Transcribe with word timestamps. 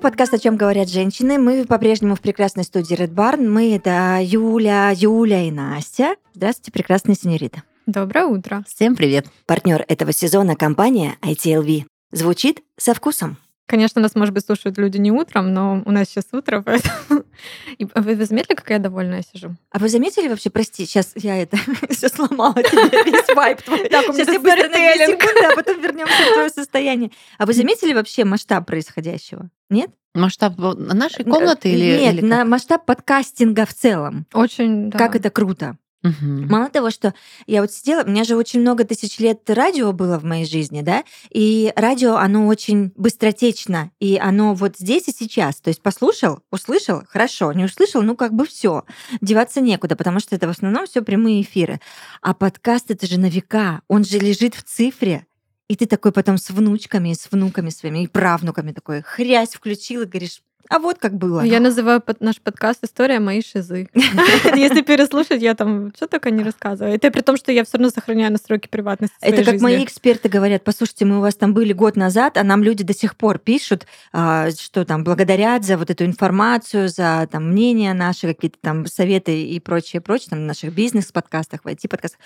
Это 0.00 0.08
подкаст 0.08 0.32
«О 0.32 0.38
чем 0.38 0.56
говорят 0.56 0.88
женщины». 0.88 1.36
Мы 1.38 1.66
по-прежнему 1.66 2.14
в 2.14 2.22
прекрасной 2.22 2.64
студии 2.64 2.96
Red 2.96 3.12
Barn. 3.12 3.46
Мы 3.46 3.76
это 3.76 4.18
Юля, 4.22 4.92
Юля 4.94 5.42
и 5.42 5.50
Настя. 5.50 6.16
Здравствуйте, 6.32 6.72
прекрасная 6.72 7.14
сеньорита. 7.14 7.64
Доброе 7.84 8.24
утро. 8.24 8.64
Всем 8.66 8.96
привет. 8.96 9.26
Партнер 9.44 9.84
этого 9.88 10.14
сезона 10.14 10.56
компания 10.56 11.18
ITLV. 11.20 11.84
Звучит 12.12 12.62
со 12.78 12.94
вкусом. 12.94 13.36
Конечно, 13.70 14.02
нас, 14.02 14.16
может 14.16 14.34
быть, 14.34 14.44
слушают 14.44 14.78
люди 14.78 14.98
не 14.98 15.12
утром, 15.12 15.54
но 15.54 15.80
у 15.86 15.92
нас 15.92 16.08
сейчас 16.08 16.24
утро, 16.32 16.60
поэтому... 16.60 17.22
И 17.78 17.84
вы, 17.84 18.16
вы 18.16 18.24
заметили, 18.26 18.56
как 18.56 18.68
я 18.68 18.80
довольная 18.80 19.22
сижу? 19.22 19.54
А 19.70 19.78
вы 19.78 19.88
заметили 19.88 20.26
вообще, 20.26 20.50
прости, 20.50 20.84
сейчас 20.86 21.12
я 21.14 21.40
это 21.40 21.56
все 21.88 22.08
сломала 22.08 22.54
тебе 22.54 23.04
весь 23.04 23.32
вайп 23.32 23.62
твой. 23.62 23.88
Так, 23.88 24.08
у 24.08 24.12
меня 24.12 24.24
Сейчас 24.24 24.34
я 24.34 24.40
быстро 24.40 24.68
на 24.68 25.06
секунды, 25.06 25.44
а 25.52 25.54
потом 25.54 25.80
вернемся 25.80 26.12
в 26.12 26.32
твое 26.32 26.48
состояние. 26.54 27.12
А 27.38 27.46
вы 27.46 27.52
заметили 27.52 27.94
вообще 27.94 28.24
масштаб 28.24 28.66
происходящего? 28.66 29.50
Нет? 29.68 29.92
Масштаб 30.14 30.58
нашей 30.58 31.24
комнаты 31.24 31.70
или... 31.70 32.00
Нет, 32.00 32.14
или 32.14 32.22
на 32.22 32.44
масштаб 32.44 32.84
подкастинга 32.84 33.66
в 33.66 33.72
целом. 33.72 34.26
Очень, 34.34 34.90
да. 34.90 34.98
Как 34.98 35.14
это 35.14 35.30
круто. 35.30 35.76
Мгм. 36.02 36.48
Мало 36.48 36.70
того, 36.70 36.90
что 36.90 37.14
я 37.46 37.60
вот 37.60 37.72
сидела, 37.72 38.04
у 38.04 38.08
меня 38.08 38.24
же 38.24 38.36
очень 38.36 38.60
много 38.60 38.84
тысяч 38.84 39.18
лет 39.18 39.48
радио 39.48 39.92
было 39.92 40.18
в 40.18 40.24
моей 40.24 40.46
жизни, 40.46 40.80
да, 40.80 41.04
и 41.28 41.72
радио, 41.76 42.16
оно 42.16 42.46
очень 42.46 42.92
быстротечно, 42.96 43.90
и 44.00 44.16
оно 44.16 44.54
вот 44.54 44.78
здесь 44.78 45.08
и 45.08 45.12
сейчас. 45.12 45.60
То 45.60 45.68
есть 45.68 45.82
послушал, 45.82 46.40
услышал, 46.50 47.02
хорошо, 47.06 47.52
не 47.52 47.64
услышал, 47.64 48.00
ну 48.00 48.16
как 48.16 48.32
бы 48.32 48.46
все, 48.46 48.84
деваться 49.20 49.60
некуда, 49.60 49.94
потому 49.94 50.20
что 50.20 50.34
это 50.34 50.46
в 50.46 50.50
основном 50.50 50.86
все 50.86 51.02
прямые 51.02 51.42
эфиры. 51.42 51.80
А 52.22 52.32
подкаст 52.32 52.90
это 52.90 53.06
же 53.06 53.20
на 53.20 53.28
века, 53.28 53.82
он 53.86 54.04
же 54.04 54.18
лежит 54.18 54.54
в 54.54 54.62
цифре. 54.62 55.26
И 55.68 55.76
ты 55.76 55.86
такой 55.86 56.10
потом 56.10 56.36
с 56.36 56.50
внучками, 56.50 57.12
с 57.12 57.30
внуками 57.30 57.70
своими 57.70 58.04
и 58.04 58.08
правнуками 58.08 58.72
такой 58.72 59.02
хрясь 59.02 59.50
включил 59.50 60.02
и 60.02 60.06
говоришь, 60.06 60.42
а 60.70 60.78
вот 60.78 60.98
как 60.98 61.14
было. 61.14 61.40
Я 61.40 61.58
называю 61.58 62.00
под- 62.00 62.20
наш 62.20 62.40
подкаст 62.40 62.84
«История 62.84 63.18
моей 63.18 63.42
шизы». 63.42 63.88
Если 64.54 64.82
переслушать, 64.82 65.42
я 65.42 65.56
там 65.56 65.92
что 65.96 66.06
только 66.06 66.30
не 66.30 66.44
рассказываю. 66.44 66.94
Это 66.94 67.10
при 67.10 67.22
том, 67.22 67.36
что 67.36 67.50
я 67.50 67.64
все 67.64 67.76
равно 67.76 67.90
сохраняю 67.90 68.30
настройки 68.30 68.68
приватности 68.68 69.16
Это 69.20 69.44
как 69.44 69.60
мои 69.60 69.82
эксперты 69.82 70.28
говорят, 70.28 70.62
послушайте, 70.62 71.06
мы 71.06 71.18
у 71.18 71.20
вас 71.22 71.34
там 71.34 71.54
были 71.54 71.72
год 71.72 71.96
назад, 71.96 72.36
а 72.36 72.44
нам 72.44 72.62
люди 72.62 72.84
до 72.84 72.94
сих 72.94 73.16
пор 73.16 73.38
пишут, 73.38 73.88
а, 74.12 74.50
что 74.52 74.84
там 74.84 75.02
благодарят 75.02 75.64
за 75.64 75.76
вот 75.76 75.90
эту 75.90 76.04
информацию, 76.04 76.88
за 76.88 77.28
там 77.30 77.50
мнения 77.50 77.92
наши, 77.92 78.28
какие-то 78.28 78.58
там 78.60 78.86
советы 78.86 79.42
и 79.42 79.58
прочее, 79.58 80.00
прочее, 80.00 80.28
там 80.30 80.38
в 80.38 80.42
наших 80.42 80.72
бизнес-подкастах, 80.72 81.64
в 81.64 81.66
IT-подкастах. 81.66 82.20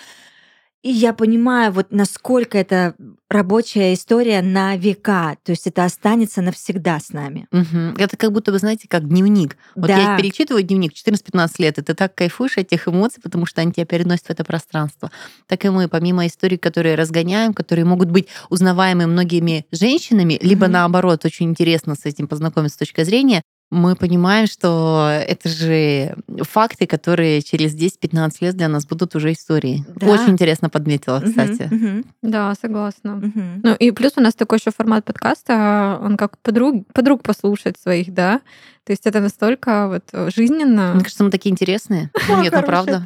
И 0.83 0.91
я 0.91 1.13
понимаю, 1.13 1.71
вот 1.71 1.87
насколько 1.89 2.57
это 2.59 2.93
рабочая 3.27 3.93
история 3.95 4.43
на 4.43 4.75
века, 4.77 5.35
то 5.43 5.51
есть 5.51 5.65
это 5.65 5.83
останется 5.83 6.43
навсегда 6.43 6.99
с 6.99 7.09
нами. 7.09 7.47
Мгм. 7.51 7.95
Это 7.97 8.15
как 8.17 8.31
будто, 8.31 8.51
вы 8.51 8.59
знаете, 8.59 8.87
как 8.87 9.07
дневник. 9.07 9.57
Вот 9.75 9.87
Да. 9.87 9.97
я 9.97 10.15
перечитываю 10.15 10.61
дневник 10.63 10.93
14-15 10.93 11.57
лет, 11.57 11.79
и 11.79 11.81
ты 11.81 11.95
так 11.95 12.13
кайфуешь 12.13 12.57
от 12.59 12.65
этих 12.71 12.87
эмоций, 12.87 13.19
потому 13.21 13.47
что 13.47 13.61
они 13.61 13.71
тебя 13.71 13.85
переносят 13.85 14.27
в 14.27 14.29
это 14.29 14.43
пространство. 14.43 15.09
Так 15.47 15.65
и 15.65 15.69
мы, 15.69 15.87
помимо 15.87 16.27
историй, 16.27 16.57
которые 16.59 16.93
разгоняем, 16.95 17.55
которые 17.55 17.85
могут 17.85 18.11
быть 18.11 18.27
узнаваемы 18.49 19.07
многими 19.07 19.65
женщинами, 19.71 20.37
либо 20.41 20.65
Мгм. 20.65 20.73
наоборот, 20.73 21.25
очень 21.25 21.49
интересно 21.49 21.95
с 21.95 22.05
этим 22.05 22.27
познакомиться 22.27 22.75
с 22.75 22.79
точки 22.79 23.03
зрения, 23.03 23.41
мы 23.71 23.95
понимаем, 23.95 24.47
что 24.47 25.09
это 25.27 25.49
же 25.49 26.15
факты, 26.43 26.85
которые 26.87 27.41
через 27.41 27.75
10-15 27.75 28.31
лет 28.41 28.55
для 28.55 28.67
нас 28.67 28.85
будут 28.85 29.15
уже 29.15 29.31
историей. 29.33 29.83
Да. 29.95 30.07
Очень 30.07 30.33
интересно 30.33 30.69
подметила, 30.69 31.19
кстати. 31.19 31.67
мгм, 31.71 32.05
Да, 32.21 32.53
согласна. 32.61 33.15
мгм. 33.15 33.61
Ну 33.63 33.75
и 33.75 33.91
плюс 33.91 34.13
у 34.17 34.21
нас 34.21 34.35
такой 34.35 34.59
еще 34.59 34.71
формат 34.71 35.05
подкаста, 35.05 35.99
он 36.01 36.15
как 36.17 36.37
подруг, 36.39 36.85
подруг 36.93 37.23
послушать 37.23 37.77
своих, 37.79 38.13
да. 38.13 38.41
То 38.85 38.91
есть 38.93 39.05
это 39.07 39.19
настолько 39.19 39.87
вот 39.87 40.03
э, 40.13 40.29
жизненно. 40.35 40.91
Мне 40.93 41.03
кажется, 41.03 41.23
мы 41.23 41.31
такие 41.31 41.51
интересные. 41.51 42.11
Ну, 42.29 42.41
Нет, 42.41 42.53
ну 42.53 42.61
правда. 42.63 43.03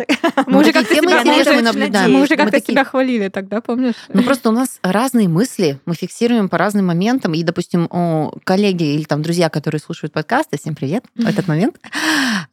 Мы 0.48 0.60
уже 0.62 0.72
как-то 0.74 0.94
себя, 0.96 1.04
мы 1.04 1.12
интересные 1.12 1.56
уже- 1.58 1.62
наблюдаем. 1.64 2.12
мы 2.12 2.22
уже 2.24 2.36
как-то 2.36 2.52
такие- 2.52 2.74
себя 2.74 2.84
хвалили 2.84 3.30
тогда, 3.30 3.62
помнишь? 3.62 3.96
Ну 4.14 4.24
просто 4.24 4.50
у 4.50 4.52
нас 4.52 4.80
разные 4.82 5.28
мысли, 5.28 5.80
мы 5.86 5.94
фиксируем 5.96 6.50
по 6.50 6.58
разным 6.58 6.86
моментам. 6.88 7.34
И, 7.34 7.44
допустим, 7.44 7.86
у 7.92 8.32
коллеги 8.44 8.96
или 8.96 9.04
там 9.04 9.22
друзья, 9.22 9.50
которые 9.50 9.80
слушают 9.80 10.12
подкасты, 10.14 10.58
всем 10.58 10.76
привет 10.76 11.04
в 11.16 11.26
этот 11.28 11.48
момент, 11.48 11.78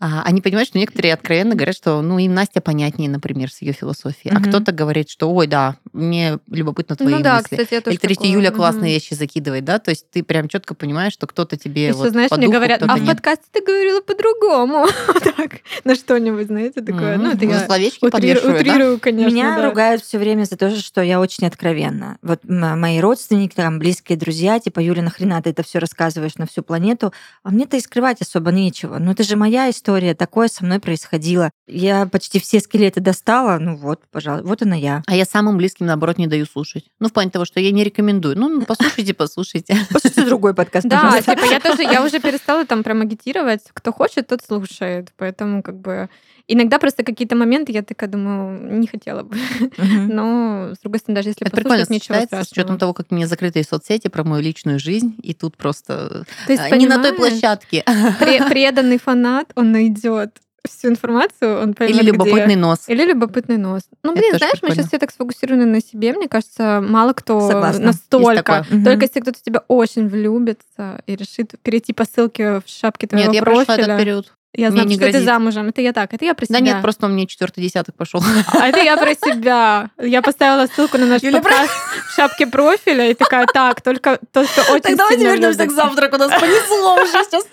а, 0.01 0.23
они 0.25 0.41
понимают, 0.41 0.69
что 0.69 0.79
некоторые 0.79 1.15
откровенно 1.15 1.55
говорят, 1.55 1.77
что 1.77 2.03
ну 2.03 2.19
им 2.19 2.35
Настя 2.35 2.61
понятнее, 2.61 3.09
например, 3.11 3.51
с 3.51 3.63
ее 3.63 3.73
философией. 3.73 4.35
А 4.37 4.41
кто-то 4.41 4.73
говорит, 4.73 5.09
что 5.09 5.31
ой, 5.33 5.47
да, 5.47 5.77
мне 5.93 6.39
любопытно 6.51 6.97
твои 6.97 7.15
Ну 7.15 7.21
да, 7.23 7.37
мысли. 7.37 7.57
кстати, 7.57 7.75
я 7.75 7.81
тоже 7.81 7.95
Или 7.95 8.01
третья 8.01 8.23
такое. 8.23 8.33
Юля 8.33 8.51
Мгм. 8.51 8.57
классные 8.59 8.95
вещи 8.95 9.15
закидывает, 9.15 9.65
да? 9.65 9.79
То 9.79 9.91
есть 9.91 10.11
ты 10.11 10.23
прям 10.23 10.49
четко 10.49 10.75
понимаешь, 10.75 11.13
что 11.13 11.27
кто-то 11.27 11.57
тебе 11.57 11.93
вот 11.93 12.11
знаешь, 12.11 12.31
мне 12.33 12.49
говорят, 12.49 12.83
а 12.83 12.97
в. 12.97 13.16
Подкасте 13.17 13.47
ты 13.53 13.63
говорила 13.63 14.01
по-другому. 14.01 14.87
Так, 15.37 15.61
на 15.85 15.95
что-нибудь, 15.95 16.47
знаете, 16.47 16.81
такое. 16.81 17.17
Ну, 17.17 17.33
это 17.33 17.45
Ну, 17.45 17.51
я 17.51 17.67
словечки 17.67 18.05
утрирую, 18.05 18.95
да? 18.95 19.01
конечно. 19.01 19.35
Меня 19.35 19.57
да. 19.57 19.69
ругают 19.69 20.03
все 20.03 20.19
время 20.19 20.45
за 20.45 20.57
то, 20.57 20.71
что 20.71 21.03
я 21.03 21.21
очень 21.21 21.47
откровенна. 21.47 22.19
Вот 22.23 22.41
мои 22.45 23.01
родственники, 23.01 23.55
там, 23.55 23.79
близкие 23.79 24.17
друзья, 24.17 24.59
типа, 24.59 24.81
Юля, 24.81 25.03
нахрена 25.03 25.43
ты 25.43 25.51
это 25.51 25.63
все 25.63 25.79
рассказываешь 25.79 26.37
на 26.37 26.47
всю 26.47 26.63
планету? 26.63 27.13
А 27.43 27.51
мне-то 27.51 27.77
и 27.77 27.81
скрывать 27.81 28.21
особо 28.21 28.51
нечего. 28.51 28.99
Ну, 28.99 29.13
это 29.13 29.25
же 29.25 29.37
моя 29.37 29.69
история, 29.71 30.15
такое 30.15 30.49
со 30.49 30.65
мной 30.65 30.79
происходило. 30.79 31.51
Я 31.67 32.07
почти 32.07 32.39
все 32.41 32.61
скелеты 32.61 33.01
достала, 33.01 33.59
ну 33.59 33.77
вот, 33.77 34.03
пожалуйста, 34.11 34.47
вот 34.47 34.63
она 34.63 34.77
я. 34.77 35.03
А 35.07 35.17
я 35.17 35.25
самым 35.25 35.57
близким, 35.57 35.87
наоборот, 35.87 36.19
не 36.19 36.27
даю 36.27 36.47
слушать. 36.47 36.87
Ну, 37.01 37.09
в 37.09 37.13
плане 37.13 37.31
того, 37.31 37.45
что 37.45 37.61
я 37.61 37.71
не 37.73 37.85
рекомендую. 37.85 38.39
Ну, 38.39 38.65
послушайте, 38.67 39.15
послушайте. 39.15 39.77
Послушайте 39.93 40.25
другой 40.25 40.55
подкаст, 40.55 40.87
Да, 40.87 41.21
типа 41.21 41.45
я 41.51 41.61
тоже, 41.61 41.83
я 41.83 42.05
уже 42.05 42.21
перестала 42.21 42.65
там 42.65 42.83
прям 42.83 43.03
агитировать. 43.07 43.63
Кто 43.73 43.93
хочет, 43.93 44.27
тот 44.27 44.43
слушает. 44.45 45.13
Поэтому 45.17 45.63
как 45.63 45.77
бы 45.81 46.09
иногда 46.49 46.79
просто 46.79 47.03
какие-то 47.03 47.35
моменты 47.37 47.73
я 47.73 47.83
такая 47.83 48.09
думаю, 48.11 48.79
не 48.79 48.87
хотела 48.87 49.23
бы. 49.23 49.37
Мгм. 49.79 50.09
Но, 50.15 50.75
с 50.75 50.79
другой 50.81 50.99
стороны, 51.01 51.17
даже 51.17 51.31
если 51.31 51.47
Это 51.47 51.57
послушать, 51.57 51.91
ничего 51.91 52.15
сочетается 52.19 52.37
с 52.37 52.53
учетом 52.53 52.77
страшного. 52.77 52.79
того, 52.79 52.95
как 52.95 53.07
у 53.11 53.15
меня 53.15 53.27
закрытые 53.27 53.65
соцсети 53.65 54.09
про 54.09 54.25
мою 54.25 54.43
личную 54.43 54.79
жизнь, 54.79 55.15
и 55.23 55.35
тут 55.35 55.57
просто 55.57 56.25
То 56.47 56.53
есть, 56.53 56.63
а, 56.71 56.77
не 56.77 56.87
на 56.87 57.03
той 57.03 57.13
площадке. 57.15 57.83
пре- 58.21 58.47
преданный 58.49 58.99
фанат, 58.99 59.53
он 59.55 59.73
найдет 59.73 60.39
всю 60.69 60.89
информацию, 60.89 61.61
он 61.63 61.75
поймет, 61.75 61.95
Или 61.97 62.03
где. 62.03 62.13
любопытный 62.13 62.57
нос. 62.57 62.85
Или 62.89 63.05
любопытный 63.05 63.57
нос. 63.57 63.83
Ну, 64.03 64.13
Это 64.13 64.21
блин, 64.21 64.33
тоже 64.33 64.39
знаешь, 64.39 64.63
мы 64.63 64.71
сейчас 64.71 64.87
все 64.89 64.99
так 64.99 65.11
сфокусированы 65.11 65.67
на 65.67 65.81
себе. 65.81 66.13
Мне 66.13 66.29
кажется, 66.29 66.83
мало 66.87 67.13
кто 67.13 67.41
Согласна. 67.41 67.87
Настолько. 67.87 68.67
Мгм. 68.71 68.85
Только 68.85 69.05
если 69.05 69.21
кто-то 69.21 69.39
тебя 69.43 69.63
очень 69.69 70.09
влюбится 70.09 71.03
и 71.07 71.17
решит 71.17 71.55
перейти 71.63 71.93
по 71.93 72.05
ссылке 72.05 72.61
в 72.61 72.65
шапке 72.67 73.07
твоего 73.07 73.27
Нет, 73.33 73.35
я 73.35 73.43
прошла 73.43 73.65
профиля. 73.65 73.85
этот 73.85 73.99
период. 73.99 74.33
Я 74.57 74.71
знаю, 74.71 74.89
что 74.89 74.99
ты 74.99 75.11
грозит. 75.11 75.25
замужем. 75.25 75.69
Это 75.69 75.83
я 75.83 75.93
так, 75.93 76.15
это 76.15 76.25
я 76.25 76.35
про 76.35 76.47
себя. 76.47 76.59
Да 76.59 76.65
нет, 76.65 76.83
просто 76.83 77.07
у 77.07 77.09
меня 77.11 77.27
четвертый 77.27 77.63
десяток 77.63 77.95
пошел. 77.95 78.23
А 78.55 78.69
это 78.69 78.81
я 78.81 78.97
про 78.97 79.15
себя. 79.15 79.91
Я 80.01 80.23
поставила 80.23 80.67
ссылку 80.67 80.97
на 80.97 81.07
наш 81.07 81.23
Юля, 81.23 81.43
подкаст 81.43 81.71
в 81.71 82.17
шапке 82.17 82.47
профиля 82.47 83.11
и 83.11 83.15
такая, 83.15 83.47
так, 83.47 83.83
только 83.83 84.19
тот, 84.33 84.47
кто 84.47 84.73
очень 84.73 84.97
сильно 84.97 85.35
любит». 85.35 85.71
завтраку, 85.71 86.17
нас 86.17 86.31
понесло 86.41 86.95
уже 86.95 87.25
сейчас. 87.25 87.45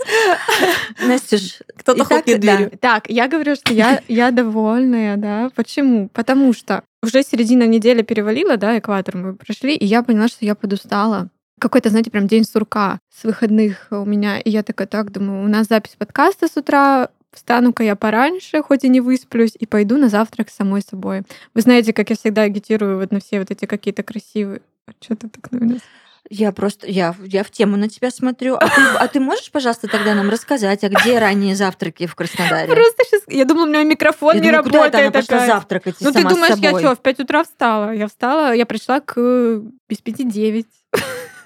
Настюш, 1.01 1.59
Кто-то 1.77 2.05
хлопнет 2.05 2.39
да. 2.39 2.55
дверью. 2.55 2.71
Так, 2.79 3.09
я 3.09 3.27
говорю, 3.27 3.55
что 3.55 3.73
я, 3.73 4.01
я 4.07 4.31
довольная, 4.31 5.17
да. 5.17 5.51
Почему? 5.55 6.07
Потому 6.09 6.53
что 6.53 6.83
уже 7.01 7.21
середина 7.23 7.63
недели 7.63 8.01
перевалила, 8.01 8.55
да, 8.55 8.79
экватор 8.79 9.17
мы 9.17 9.35
прошли, 9.35 9.75
и 9.75 9.85
я 9.85 10.03
поняла, 10.03 10.29
что 10.29 10.45
я 10.45 10.55
подустала. 10.55 11.29
Какой-то, 11.63 11.89
знаете, 11.89 12.11
прям 12.11 12.27
день 12.27 12.43
сурка 12.43 12.99
с 13.09 13.23
выходных 13.23 13.87
у 13.89 14.03
меня. 14.03 14.37
И 14.37 14.49
я 14.49 14.63
такая, 14.63 14.85
так, 14.85 15.13
думаю, 15.13 15.45
у 15.45 15.47
нас 15.47 15.67
запись 15.67 15.95
подкаста 15.97 16.49
с 16.49 16.57
утра, 16.57 17.07
встану-ка 17.31 17.83
я 17.83 17.95
пораньше, 17.95 18.61
хоть 18.61 18.83
и 18.83 18.89
не 18.89 18.99
высплюсь, 18.99 19.53
и 19.57 19.65
пойду 19.65 19.97
на 19.97 20.09
завтрак 20.09 20.49
с 20.49 20.55
самой 20.55 20.81
собой. 20.81 21.21
Вы 21.53 21.61
знаете, 21.61 21.93
как 21.93 22.09
я 22.09 22.17
всегда 22.17 22.41
агитирую 22.41 22.99
вот 22.99 23.13
на 23.13 23.21
все 23.21 23.39
вот 23.39 23.49
эти 23.49 23.63
какие-то 23.63 24.03
красивые... 24.03 24.59
Что 24.99 25.15
ты 25.15 25.29
так 25.29 25.53
на 25.53 25.57
меня 25.59 25.79
я 26.29 26.51
просто, 26.51 26.87
я, 26.87 27.15
я 27.25 27.43
в 27.43 27.51
тему 27.51 27.77
на 27.77 27.89
тебя 27.89 28.09
смотрю. 28.09 28.55
А 28.55 28.67
ты, 28.67 28.81
а 28.97 29.07
ты 29.07 29.19
можешь, 29.19 29.51
пожалуйста, 29.51 29.87
тогда 29.87 30.15
нам 30.15 30.29
рассказать, 30.29 30.83
а 30.83 30.89
где 30.89 31.19
ранние 31.19 31.55
завтраки 31.55 32.07
в 32.07 32.15
Краснодаре? 32.15 32.67
Просто 32.73 33.03
сейчас... 33.05 33.21
Я 33.27 33.45
думала, 33.45 33.65
у 33.65 33.67
меня 33.67 33.83
микрофон 33.83 34.35
Я 34.35 34.41
не 34.41 34.47
думаю, 34.47 34.63
куда 34.63 34.87
это 34.87 34.97
она 34.97 35.05
работает. 35.07 35.27
пошла 35.27 35.45
завтракать 35.45 35.95
Ну, 35.99 36.11
ты 36.11 36.23
думаешь, 36.23 36.55
я 36.57 36.79
что, 36.79 36.95
в 36.95 36.99
5 36.99 37.19
утра 37.19 37.43
встала? 37.43 37.93
Я 37.93 38.07
встала, 38.07 38.53
я 38.53 38.65
пришла 38.65 38.99
к 38.99 39.61
без 39.87 39.97
пяти 39.99 40.23
девять. 40.23 40.67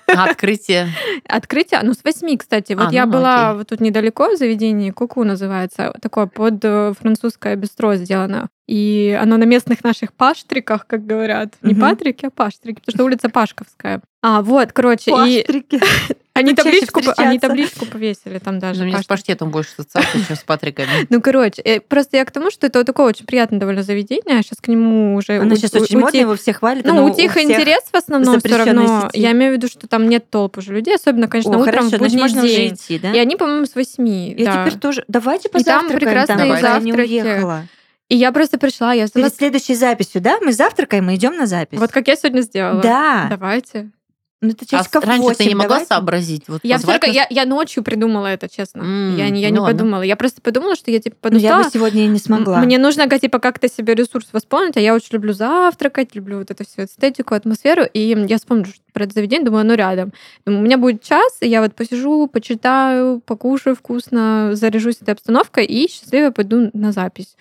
Открытие. 0.07 0.89
Открытие, 1.27 1.81
ну, 1.83 1.93
с 1.93 2.03
8, 2.03 2.37
кстати. 2.37 2.73
Вот 2.73 2.89
А, 2.89 2.91
я 2.91 3.05
ну, 3.05 3.11
была 3.13 3.49
окей. 3.49 3.57
вот 3.57 3.67
тут 3.67 3.81
недалеко 3.81 4.29
в 4.29 4.37
заведении, 4.37 4.91
Куку 4.91 5.23
называется, 5.23 5.93
такое 6.01 6.27
под 6.27 6.63
э, 6.63 6.93
французское 6.99 7.55
бистро 7.55 7.95
сделано. 7.95 8.49
И 8.67 9.17
оно 9.19 9.37
на 9.37 9.45
местных 9.45 9.83
наших 9.83 10.11
паштриках, 10.11 10.85
как 10.87 11.05
говорят. 11.05 11.53
Не 11.61 11.71
Мгм. 11.71 11.81
патрики, 11.81 12.25
а 12.25 12.29
паштрики, 12.29 12.81
потому 12.81 12.95
что 12.97 13.05
улица 13.05 13.29
Пашковская. 13.29 14.01
А, 14.21 14.41
вот, 14.41 14.73
короче, 14.73 15.11
и 15.11 15.13
Пастрики. 15.43 15.79
они 16.33 16.53
табличку, 16.53 17.01
они 17.15 17.39
табличку 17.39 17.85
повесили 17.85 18.39
там 18.39 18.59
даже. 18.59 18.81
У 18.81 18.85
меня 18.85 18.97
с 18.97 19.05
паштрики. 19.05 19.07
паштетом 19.07 19.51
больше 19.51 19.69
ассоциаций, 19.77 20.21
чем 20.27 20.35
с 20.35 20.43
патриками. 20.43 20.89
Ну, 21.09 21.21
короче, 21.21 21.61
э, 21.61 21.79
просто 21.79 22.17
я 22.17 22.25
к 22.25 22.31
тому, 22.31 22.51
что 22.51 22.67
это 22.67 22.79
вот 22.79 22.85
такое 22.85 23.05
очень 23.05 23.25
приятное 23.25 23.57
довольно 23.57 23.83
заведение. 23.83 24.43
Сейчас 24.43 24.59
к 24.59 24.67
нему 24.67 25.15
уже... 25.15 25.37
Оно 25.39 25.55
сейчас 25.55 25.73
очень 25.73 25.99
модно, 25.99 26.17
его 26.17 26.35
все 26.35 26.51
хвалят. 26.51 26.85
Ну, 26.85 27.05
у 27.05 27.15
тех 27.15 27.31
всех- 27.31 27.45
интерес 27.45 27.83
в 27.89 27.95
основном 27.95 28.41
все 28.41 28.57
равно. 28.57 29.09
Я 29.13 29.31
имею 29.31 29.53
в 29.53 29.55
виду, 29.55 29.69
что 29.69 29.87
там 29.87 30.09
нет 30.09 30.29
толпы 30.29 30.59
уже 30.59 30.73
людей, 30.73 30.95
особенно, 30.95 31.29
конечно, 31.29 31.57
утром 31.57 31.89
хорошо, 31.89 31.97
в 31.97 31.99
будний 31.99 32.75
день. 32.77 33.15
И 33.15 33.17
они, 33.17 33.37
по-моему, 33.37 33.65
с 33.65 33.75
восьми. 33.75 34.35
Я 34.37 34.65
теперь 34.65 34.77
тоже... 34.77 35.05
Давайте 35.07 35.47
И 35.47 35.51
там 35.63 35.87
позавтракаем 35.87 35.99
прекрасные 35.99 36.59
завтраки. 36.59 37.67
И 38.09 38.15
я 38.15 38.31
просто 38.31 38.57
пришла, 38.57 38.93
я 38.93 39.07
Перед 39.07 39.35
следующей 39.35 39.75
записью, 39.75 40.21
да? 40.21 40.39
Мы 40.41 40.53
завтракаем 40.53 41.09
и 41.09 41.15
идем 41.15 41.35
на 41.35 41.45
запись. 41.45 41.77
Вот 41.79 41.91
как 41.91 42.07
я 42.07 42.15
сегодня 42.15 42.41
сделала. 42.41 42.81
Да. 42.81 43.27
Давайте. 43.29 43.91
Ну, 44.39 44.49
это 44.49 44.65
А 44.71 44.77
часиков 44.77 45.03
раньше 45.03 45.33
ты 45.33 45.45
не 45.45 45.49
8, 45.55 45.57
могла 45.57 45.67
давайте. 45.67 45.87
сообразить? 45.87 46.43
Вот 46.47 46.59
Я, 46.61 46.77
только, 46.77 47.07
нас? 47.07 47.15
я, 47.15 47.25
я 47.27 47.45
ночью 47.45 47.81
придумала 47.81 48.27
это, 48.27 48.47
честно. 48.47 48.81
М, 48.81 49.17
я 49.17 49.29
не, 49.29 49.41
я 49.41 49.47
ну 49.49 49.53
не 49.55 49.59
ладно. 49.61 49.75
подумала. 49.75 50.01
Я 50.03 50.15
просто 50.15 50.41
подумала, 50.41 50.75
что 50.75 50.91
я 50.91 50.99
типа 50.99 51.31
Ну, 51.31 51.39
я 51.39 51.63
бы 51.63 51.69
сегодня 51.73 52.03
и 52.03 52.07
не 52.07 52.19
смогла. 52.19 52.59
М- 52.59 52.65
Мне 52.65 52.77
нужно 52.77 53.09
типа 53.09 53.39
как-то 53.39 53.67
себе 53.67 53.95
ресурс 53.95 54.27
восполнить, 54.31 54.77
а 54.77 54.79
я 54.79 54.93
очень 54.93 55.09
люблю 55.13 55.33
завтракать, 55.33 56.13
люблю 56.13 56.37
вот 56.37 56.51
эту 56.51 56.65
всю 56.67 56.83
эстетику, 56.83 57.33
атмосферу, 57.33 57.83
и 57.91 57.99
я 58.27 58.37
вспомню 58.37 58.65
что 58.65 58.75
про 58.93 59.05
это 59.05 59.15
заведение, 59.15 59.45
думаю, 59.45 59.61
оно 59.61 59.73
рядом. 59.73 60.13
Думаю, 60.45 60.61
у 60.61 60.65
меня 60.65 60.77
будет 60.77 61.01
час, 61.01 61.37
и 61.41 61.47
я 61.47 61.61
вот 61.63 61.73
посижу, 61.73 62.27
почитаю, 62.27 63.19
покушаю 63.25 63.75
вкусно, 63.75 64.51
заряжусь 64.53 64.97
этой 65.01 65.15
обстановкой 65.15 65.65
и 65.65 65.89
счастливо 65.89 66.29
пойду 66.29 66.69
на 66.73 66.91
запись. 66.91 67.35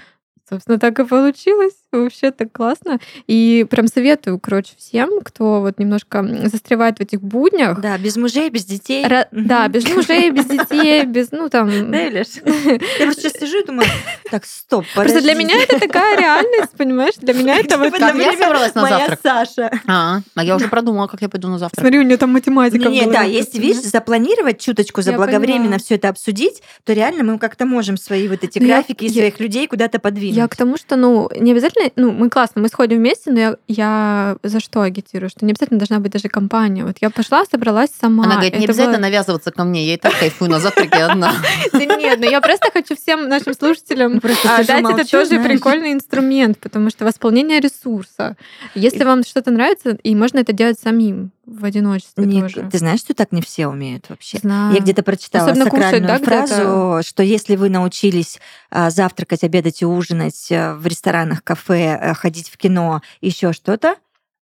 Собственно, 0.49 0.79
так 0.79 0.99
и 1.01 1.05
получилось. 1.05 1.75
Вообще 1.91 2.31
так 2.31 2.53
классно. 2.53 2.99
И 3.27 3.67
прям 3.69 3.89
советую, 3.89 4.39
короче, 4.39 4.75
всем, 4.77 5.21
кто 5.25 5.61
вот 5.61 5.79
немножко 5.79 6.25
застревает 6.45 6.99
в 6.99 7.01
этих 7.01 7.21
буднях. 7.21 7.81
Да, 7.81 7.99
без 7.99 8.17
мужей, 8.17 8.49
без 8.51 8.65
детей. 8.65 9.05
Ра-. 9.07 9.27
Да, 9.33 9.67
без 9.67 9.89
мужей, 9.89 10.31
без 10.31 10.45
детей, 10.47 11.05
без, 11.05 11.33
ну 11.33 11.49
там... 11.49 11.91
Да, 11.91 11.99
Юляш? 11.99 12.27
Я 12.45 13.07
просто 13.07 13.23
сейчас 13.23 13.33
сижу 13.41 13.63
и 13.63 13.67
думаю, 13.67 13.89
так, 14.31 14.45
стоп, 14.45 14.85
Просто 14.95 15.21
для 15.21 15.35
меня 15.35 15.61
это 15.61 15.81
такая 15.81 16.17
реальность, 16.17 16.73
понимаешь? 16.77 17.15
Для 17.19 17.35
меня 17.35 17.59
это 17.59 17.79
вот... 17.79 17.93
Как 17.97 18.15
я 18.15 18.33
собралась 18.37 18.75
на 18.75 18.83
моя 18.83 18.99
завтрак? 18.99 19.21
Саша. 19.23 19.71
А, 19.87 20.21
а 20.35 20.45
я 20.45 20.55
уже 20.55 20.69
продумала, 20.69 21.07
как 21.09 21.23
я 21.23 21.29
пойду 21.29 21.49
на 21.49 21.59
завтрак. 21.59 21.81
Смотри, 21.81 21.99
у 21.99 22.03
нее 22.03 22.19
там 22.19 22.33
математика. 22.33 22.89
Не, 22.89 23.01
в 23.01 23.05
голове 23.05 23.13
да, 23.13 23.23
если, 23.23 23.59
видишь, 23.59 23.83
запланировать 23.83 24.61
чуточку, 24.61 25.03
заблаговременно 25.03 25.79
все 25.79 25.97
это 25.97 26.09
обсудить, 26.09 26.63
то 26.85 26.93
реально 26.93 27.25
мы 27.25 27.39
как-то 27.39 27.67
можем 27.67 27.97
свои 27.97 28.29
вот 28.29 28.45
эти 28.45 28.59
Ну, 28.59 28.67
графики 28.67 29.05
и 29.05 29.09
своих 29.09 29.41
людей 29.41 29.67
куда-то 29.67 29.99
подвинуть. 29.99 30.36
Я 30.37 30.49
к 30.49 30.57
тому, 30.57 30.77
что, 30.77 30.97
ну, 30.97 31.31
не 31.39 31.53
обязательно, 31.53 31.91
ну, 31.97 32.13
мы 32.13 32.31
классно, 32.31 32.63
мы 32.63 32.69
сходим 32.69 32.99
вместе, 32.99 33.31
но 33.31 33.39
я, 33.39 33.57
я 33.69 34.37
за 34.43 34.61
что 34.61 34.83
агитирую? 34.83 35.31
Что 35.31 35.45
не 35.45 35.53
обязательно 35.53 35.79
должна 35.79 35.99
быть 35.99 36.13
даже 36.13 36.29
компания. 36.29 36.85
Вот 36.85 36.97
я 37.01 37.11
пошла, 37.11 37.45
собралась 37.45 37.91
сама. 38.01 38.25
Она 38.25 38.35
говорит, 38.35 38.55
не 38.55 38.65
Это 38.65 38.73
обязательно 38.73 38.99
было- 38.99 39.03
навязываться 39.03 39.51
ко 39.51 39.65
мне, 39.65 39.87
я 39.87 39.95
и 39.95 39.97
так 39.97 40.19
кайфую 40.19 40.51
на 40.51 40.61
завтраке 40.61 40.99
одна. 40.99 41.33
Да 41.73 41.85
нет, 41.85 42.19
ну 42.21 42.29
я 42.31 42.41
просто 42.41 42.71
хочу 42.73 42.97
всем 42.97 43.29
нашим 43.29 43.55
слушателям 43.55 44.21
Просто 44.21 44.57
а, 44.57 44.65
дать 44.65 44.85
это 44.85 45.11
тоже 45.11 45.41
прикольный 45.41 45.93
инструмент, 45.93 46.59
потому 46.59 46.91
что 46.91 47.05
восполнение 47.05 47.61
ресурса. 47.61 48.37
Если 48.75 49.05
вам 49.05 49.25
что-то 49.25 49.51
нравится, 49.51 49.99
и 50.03 50.15
можно 50.15 50.39
это 50.39 50.53
делать 50.53 50.79
самим 50.79 51.33
в 51.47 51.65
одиночестве 51.65 52.25
Не, 52.27 52.43
тоже. 52.43 52.69
ты 52.71 52.79
знаешь, 52.79 53.01
что 53.01 53.15
так 53.15 53.31
не 53.33 53.41
все 53.41 53.69
умеют 53.69 54.07
вообще? 54.11 54.39
Знаю. 54.39 54.75
Я 54.75 54.81
где-то 54.81 55.03
прочитала 55.03 55.51
Особенно 55.51 55.71
кушать, 55.71 55.85
сакральную 55.85 56.19
да, 56.19 56.25
фразу, 56.25 57.09
что 57.09 57.23
если 57.23 57.57
вы 57.57 57.71
научились 57.71 58.41
а, 58.71 58.91
завтракать, 58.91 59.45
обедать 59.45 59.81
и 59.83 59.87
ужинать 59.87 60.49
а, 60.51 60.75
в 60.75 60.87
ресторанах, 60.87 61.45
кафе, 61.45 61.95
а, 61.95 62.15
ходить 62.15 62.51
в 62.51 62.57
кино, 62.57 63.01
еще 63.21 63.53
что-то 63.53 63.95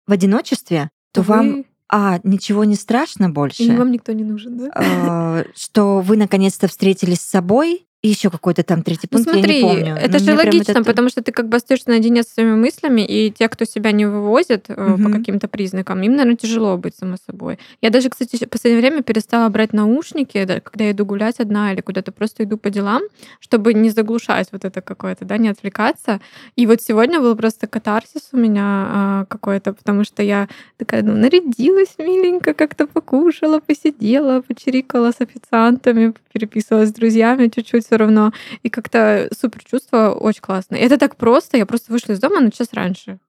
в 0.07 0.11
одиночестве, 0.11 0.89
то 1.13 1.21
Вы- 1.21 1.27
вам 1.35 1.65
а 1.89 2.19
ничего 2.23 2.65
не 2.65 2.75
страшно 2.75 3.29
больше, 3.29 3.63
И 3.63 3.71
вам 3.71 3.91
никто 3.91 4.11
не 4.11 4.25
нужен, 4.25 4.57
да? 4.57 4.71
а, 4.75 5.43
что 5.55 6.01
вы 6.01 6.17
наконец-то 6.17 6.67
встретились 6.67 7.21
с 7.21 7.29
собой. 7.29 7.85
И 8.03 8.09
еще 8.09 8.29
какой-то 8.29 8.61
там 8.63 8.83
третий 8.83 9.07
Ну 9.11 9.17
пункт, 9.17 9.27
я 9.27 9.33
смотри, 9.33 9.55
не 9.55 9.61
помню. 9.63 9.95
это 9.95 10.19
же 10.19 10.35
логично, 10.35 10.71
это- 10.73 10.83
потому 10.83 11.09
что 11.09 11.23
ты 11.23 11.31
как 11.31 11.49
бы 11.49 11.57
остаешься 11.57 11.89
наедине 11.89 12.21
со 12.21 12.29
своими 12.29 12.53
мыслями, 12.55 13.01
и 13.01 13.31
те, 13.31 13.49
кто 13.49 13.65
себя 13.65 13.91
не 13.91 14.05
вывозит 14.05 14.65
э, 14.69 14.75
по 15.03 15.09
каким-то 15.09 15.47
признакам, 15.47 16.03
им, 16.03 16.11
наверное, 16.11 16.35
тяжело 16.35 16.77
быть 16.77 16.95
само 16.95 17.15
собой. 17.25 17.57
Я 17.81 17.89
даже, 17.89 18.09
кстати, 18.09 18.45
в 18.45 18.49
последнее 18.49 18.81
время 18.81 19.01
перестала 19.01 19.49
брать 19.49 19.73
наушники, 19.73 20.43
да, 20.45 20.59
когда 20.59 20.85
я 20.85 20.91
иду 20.91 21.05
гулять 21.05 21.39
одна 21.39 21.73
или 21.73 21.81
куда-то 21.81 22.11
просто 22.11 22.43
иду 22.43 22.57
по 22.57 22.69
делам, 22.69 23.01
чтобы 23.39 23.73
не 23.73 23.89
заглушать 23.89 24.49
вот 24.51 24.63
это 24.63 24.81
какое-то, 24.81 25.25
да, 25.25 25.37
не 25.37 25.49
отвлекаться. 25.49 26.21
И 26.55 26.67
вот 26.67 26.83
сегодня 26.83 27.19
был 27.19 27.35
просто 27.35 27.65
катарсис 27.65 28.29
у 28.31 28.37
меня 28.37 28.61
а, 28.89 29.25
какой-то, 29.27 29.73
потому 29.73 30.03
что 30.03 30.21
я 30.21 30.47
такая, 30.77 31.01
ну, 31.01 31.13
нарядилась 31.15 31.95
миленько, 31.97 32.53
как-то 32.53 32.85
покушала, 32.85 33.59
посидела, 33.59 34.41
почирикала 34.41 35.11
с 35.11 35.19
официантами, 35.19 36.13
переписывалась 36.31 36.89
с 36.89 36.93
друзьями 36.93 37.47
чуть-чуть 37.47 37.86
все 37.87 37.97
равно. 37.97 38.31
И 38.63 38.69
как-то 38.69 39.27
супер 39.39 39.63
чувство 39.63 40.11
очень 40.11 40.41
классное. 40.41 40.79
Это 40.79 40.97
так 40.97 41.15
просто. 41.15 41.57
Я 41.57 41.65
просто 41.65 41.91
вышла 41.91 42.13
из 42.13 42.19
дома 42.19 42.39
на 42.39 42.51
час 42.51 42.69
раньше 42.73 43.19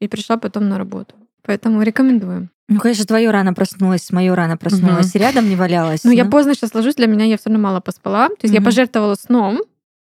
и 0.00 0.08
пришла 0.08 0.36
потом 0.36 0.68
на 0.68 0.76
работу. 0.78 1.14
Поэтому 1.42 1.80
рекомендую. 1.82 2.50
Ну, 2.68 2.78
конечно, 2.80 3.06
твое 3.06 3.30
рано 3.30 3.54
проснулась, 3.54 4.10
мое 4.12 4.34
рано 4.34 4.58
проснулась, 4.58 5.14
и 5.14 5.18
рядом 5.18 5.48
не 5.48 5.56
валялась. 5.56 6.04
Ну, 6.04 6.10
я 6.10 6.26
поздно 6.26 6.54
сейчас 6.54 6.74
ложусь, 6.74 6.96
для 6.96 7.06
меня 7.06 7.24
я 7.24 7.38
все 7.38 7.48
равно 7.48 7.62
мало 7.66 7.80
поспала. 7.80 8.28
То 8.28 8.36
есть 8.42 8.52
я 8.52 8.60
Мгм. 8.60 8.66
пожертвовала 8.66 9.14
сном 9.14 9.62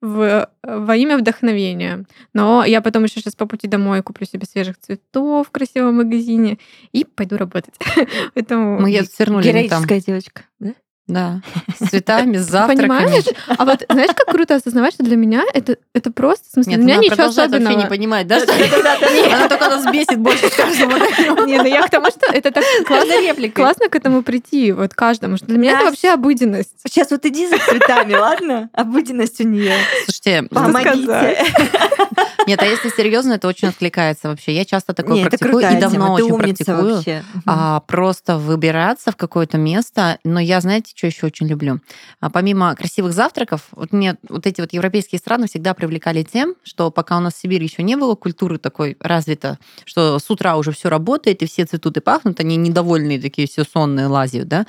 в, 0.02 0.50
во 0.64 0.96
имя 0.98 1.18
вдохновения. 1.18 2.06
Но 2.34 2.66
я 2.66 2.82
потом 2.82 3.04
еще 3.06 3.22
сейчас 3.22 3.36
по 3.36 3.46
пути 3.46 3.68
домой 3.70 4.02
куплю 4.04 4.28
себе 4.28 4.46
свежих 4.46 4.78
цветов 4.80 5.48
в 5.48 5.52
красивом 5.52 5.98
магазине 5.98 6.58
и 6.92 7.06
пойду 7.06 7.38
работать. 7.38 7.76
Поэтому 8.34 8.82
Мы 8.82 8.90
ее 8.90 9.04
свернули. 9.04 9.44
Героическая 9.48 10.02
девочка. 10.02 10.42
да? 10.60 10.74
Да, 11.12 11.42
с 11.80 11.90
цветами, 11.90 12.38
с 12.38 12.42
завтраками. 12.50 12.88
Понимаешь? 12.88 13.26
А 13.48 13.66
вот 13.66 13.84
знаешь, 13.90 14.12
как 14.16 14.28
круто 14.28 14.56
осознавать, 14.56 14.94
что 14.94 15.04
для 15.04 15.16
меня 15.18 15.44
это, 15.54 15.78
это 15.94 16.12
просто, 16.12 16.46
в 16.50 16.54
смысле, 16.54 16.72
Нет, 16.74 16.80
для 16.80 16.86
меня 16.86 16.94
она 16.96 17.02
ничего 17.04 17.16
продолжает 17.18 17.52
вообще 17.52 17.66
особенного. 17.66 17.84
не 17.84 17.90
понимать, 17.90 18.28
да? 18.28 18.40
что- 18.44 18.54
Она 19.36 19.48
только 19.50 19.70
нас 19.70 19.86
бесит 19.92 20.18
больше 20.20 20.48
с 20.50 20.56
каждым. 20.56 20.90
Не, 21.48 21.58
ну 21.58 21.66
я 21.66 21.82
к 21.82 21.90
тому, 21.90 22.08
что 22.08 22.32
это 22.32 22.52
так 22.52 22.64
классно, 22.88 23.50
классно 23.50 23.90
к 23.90 23.96
этому 23.96 24.24
прийти, 24.24 24.72
вот 24.72 24.94
каждому. 24.94 25.38
Что 25.38 25.48
для 25.48 25.58
меня 25.58 25.72
это 25.74 25.86
вообще 25.86 26.10
обыденность. 26.10 26.72
Сейчас 26.88 27.12
вот 27.12 27.26
иди 27.26 27.48
за 27.48 27.58
цветами, 27.58 28.14
ладно? 28.14 28.70
Обыденность 28.74 29.40
у 29.42 29.44
нее. 29.48 29.74
Слушайте, 30.06 30.48
Помогите. 30.50 31.46
Нет, 32.48 32.62
а 32.62 32.66
если 32.66 32.90
серьезно, 32.90 33.34
это 33.34 33.48
очень 33.48 33.68
откликается 33.68 34.30
вообще. 34.30 34.54
Я 34.54 34.66
часто 34.66 34.94
такое 34.94 35.16
Не, 35.16 35.22
это 35.22 35.38
практикую 35.38 35.78
и 35.78 35.80
давно 35.80 36.18
тема, 36.18 36.26
очень 36.26 36.38
практикую. 36.38 36.96
вообще. 36.96 37.24
а, 37.46 37.80
просто 37.82 38.38
выбираться 38.38 39.12
в 39.12 39.16
какое-то 39.16 39.58
место. 39.58 40.20
Но 40.24 40.40
я, 40.40 40.62
знаете, 40.62 40.94
что 40.96 41.08
еще 41.08 41.28
очень 41.28 41.48
люблю? 41.48 41.80
А, 42.20 42.30
помимо 42.30 42.76
красивых 42.76 43.14
завтраков, 43.14 43.68
вот 43.72 43.92
мне 43.94 44.18
вот 44.30 44.46
эти 44.48 44.62
вот 44.62 44.74
европейские 44.74 45.20
страны 45.20 45.48
всегда 45.48 45.74
привлекали 45.74 46.24
тем, 46.24 46.56
что 46.64 46.92
пока 46.92 47.18
у 47.18 47.20
нас 47.20 47.34
в 47.34 47.38
Сибири 47.38 47.66
еще 47.66 47.84
не 47.84 47.96
было 47.96 48.16
культуры 48.16 48.58
такой 48.58 48.98
развита, 49.00 49.60
что 49.86 50.20
с 50.20 50.30
утра 50.30 50.58
уже 50.58 50.72
все 50.72 50.90
работает, 50.90 51.42
и 51.42 51.46
все 51.46 51.66
цветут 51.66 51.98
и 51.98 52.00
пахнут, 52.00 52.40
они 52.40 52.58
недовольные 52.58 53.20
такие, 53.22 53.48
все 53.48 53.64
сонные 53.64 54.08
лазят, 54.08 54.48
да. 54.48 54.66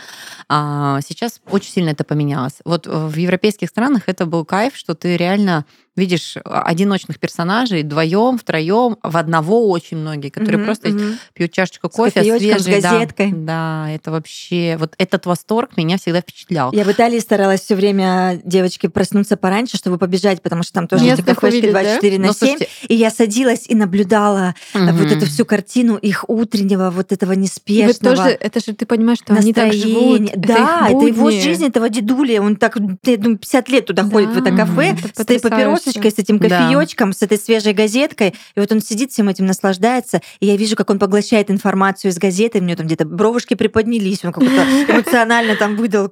А 0.49 1.01
сейчас 1.07 1.41
очень 1.51 1.73
сильно 1.73 1.91
это 1.91 2.05
поменялось. 2.05 2.59
Вот 2.65 2.87
в 2.87 3.17
европейских 3.17 3.69
странах 3.69 4.05
это 4.07 4.27
был 4.27 4.45
кайф, 4.45 4.77
что 4.77 4.95
ты 4.95 5.17
реально 5.17 5.65
видишь 5.97 6.37
одиночных 6.45 7.19
персонажей 7.19 7.83
вдвоем, 7.83 8.39
втроем, 8.39 8.97
в 9.03 9.17
одного 9.17 9.69
очень 9.69 9.99
многие, 9.99 10.31
которые 10.31 10.59
Мгм, 10.59 10.65
просто 10.67 10.89
мгм. 10.89 11.19
пьют 11.35 11.53
чашечку 11.53 11.89
С 11.91 11.95
кофе, 11.95 12.23
с 12.23 12.39
свежий, 12.39 12.81
да. 12.81 12.91
газеткой. 12.93 13.33
Да, 13.33 13.91
это 13.91 14.11
вообще 14.11 14.77
вот 14.79 14.95
этот 14.99 15.27
восторг 15.27 15.77
меня 15.77 15.99
всегда 15.99 16.21
впечатлял. 16.23 16.73
Я 16.73 16.85
в 16.85 16.91
Италии 16.93 17.19
старалась 17.19 17.61
все 17.61 17.75
время 17.75 18.41
девочки 18.45 18.87
проснуться 18.87 19.37
пораньше, 19.37 19.77
чтобы 19.77 19.99
побежать, 19.99 20.41
потому 20.43 20.63
что 20.63 20.73
там 20.73 20.89
тоже 20.89 21.05
Место 21.05 21.23
эти 21.23 21.27
кафешки 21.35 21.47
увидеть, 21.67 21.73
да? 21.73 21.83
24 21.83 22.19
на 22.19 22.27
Ну, 22.29 22.33
7. 22.33 22.39
слушайте, 22.39 22.69
И 22.89 22.95
я 22.95 23.11
садилась 23.11 23.67
и 23.69 23.75
наблюдала 23.75 24.55
э, 24.75 24.93
вот 24.93 25.13
эту 25.13 25.27
всю 25.27 25.45
картину 25.45 25.97
их 25.97 26.25
утреннего, 26.29 26.91
вот 26.91 27.13
этого 27.13 27.33
неспешного 27.33 28.17
тоже, 28.17 28.29
это 28.31 28.61
же 28.61 28.75
ты 28.75 28.87
понимаешь, 28.87 29.19
что 29.19 29.35
они 29.35 29.53
так 29.53 29.73
живут. 29.73 30.31
Да, 30.37 30.89
их 30.89 30.97
это 30.97 31.07
его 31.07 31.25
будни. 31.25 31.41
жизнь, 31.41 31.67
этого 31.67 31.89
дедули. 31.89 32.39
Он 32.39 32.57
так, 32.57 32.77
я 33.05 33.17
думаю, 33.19 33.39
50 33.39 33.69
лет 33.69 33.87
туда 33.87 34.05
ходит 34.05 34.31
в 34.31 34.39
это 34.39 34.51
Да, 34.51 34.57
кафе, 34.57 34.93
это 34.93 35.09
с 35.09 35.21
этой. 35.21 35.82
Папиросочкой, 35.85 36.11
с 36.11 36.19
этим 36.19 36.39
Да. 36.39 36.49
кофеечком, 36.49 37.13
с 37.13 37.23
этой 37.23 37.39
свежей 37.39 37.73
газеткой. 37.73 38.35
И 38.55 38.61
вот 38.61 38.71
он 38.73 38.81
сидит 38.81 39.13
всем 39.13 39.29
этим 39.29 39.47
наслаждается. 39.47 40.21
И 40.41 40.47
я 40.47 40.57
вижу, 40.57 40.77
как 40.77 40.91
он 40.91 40.99
поглощает 40.99 41.51
информацию 41.51 42.11
из 42.11 42.19
газеты. 42.19 42.59
У 42.59 42.63
него 42.63 42.77
там 42.77 42.87
где-то 42.87 43.05
бровушки 43.05 43.55
приподнялись. 43.55 44.25
Он 44.25 44.33
как-то 44.33 44.51
эмоционально 44.89 45.57
там 45.57 45.77
выдал 45.77 46.11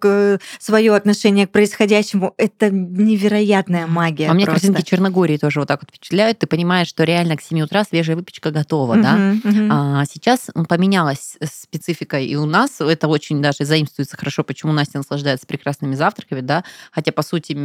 свое 0.59 0.95
отношение 0.95 1.47
к 1.47 1.51
происходящему. 1.51 2.35
Это 2.37 2.71
невероятная 2.71 3.87
магия. 3.87 4.29
А 4.29 4.35
мне 4.35 4.47
картинки 4.47 4.83
Черногории 4.83 5.37
тоже 5.37 5.61
вот 5.61 5.69
так 5.69 5.81
вот 5.83 5.91
впечатляют. 5.91 6.39
Ты 6.39 6.47
понимаешь, 6.47 6.89
что 6.89 7.05
реально 7.05 7.37
к 7.37 7.43
7 7.43 7.61
утра 7.63 7.85
свежая 7.85 8.17
выпечка 8.17 8.51
готова, 8.51 8.97
да? 8.97 9.35
А 9.71 10.05
сейчас 10.07 10.51
поменялась 10.69 11.37
специфика, 11.45 12.19
и 12.19 12.35
у 12.37 12.47
нас 12.47 12.81
это 12.81 13.09
очень 13.09 13.43
даже 13.43 13.65
заимствуется 13.65 14.17
хорошо, 14.17 14.45
почему 14.45 14.73
Настя 14.73 14.99
наслаждается 14.99 15.47
прекрасными 15.47 15.95
завтраками, 15.95 16.41
да, 16.41 16.65
хотя, 16.93 17.13
по 17.13 17.23
сути, 17.23 17.57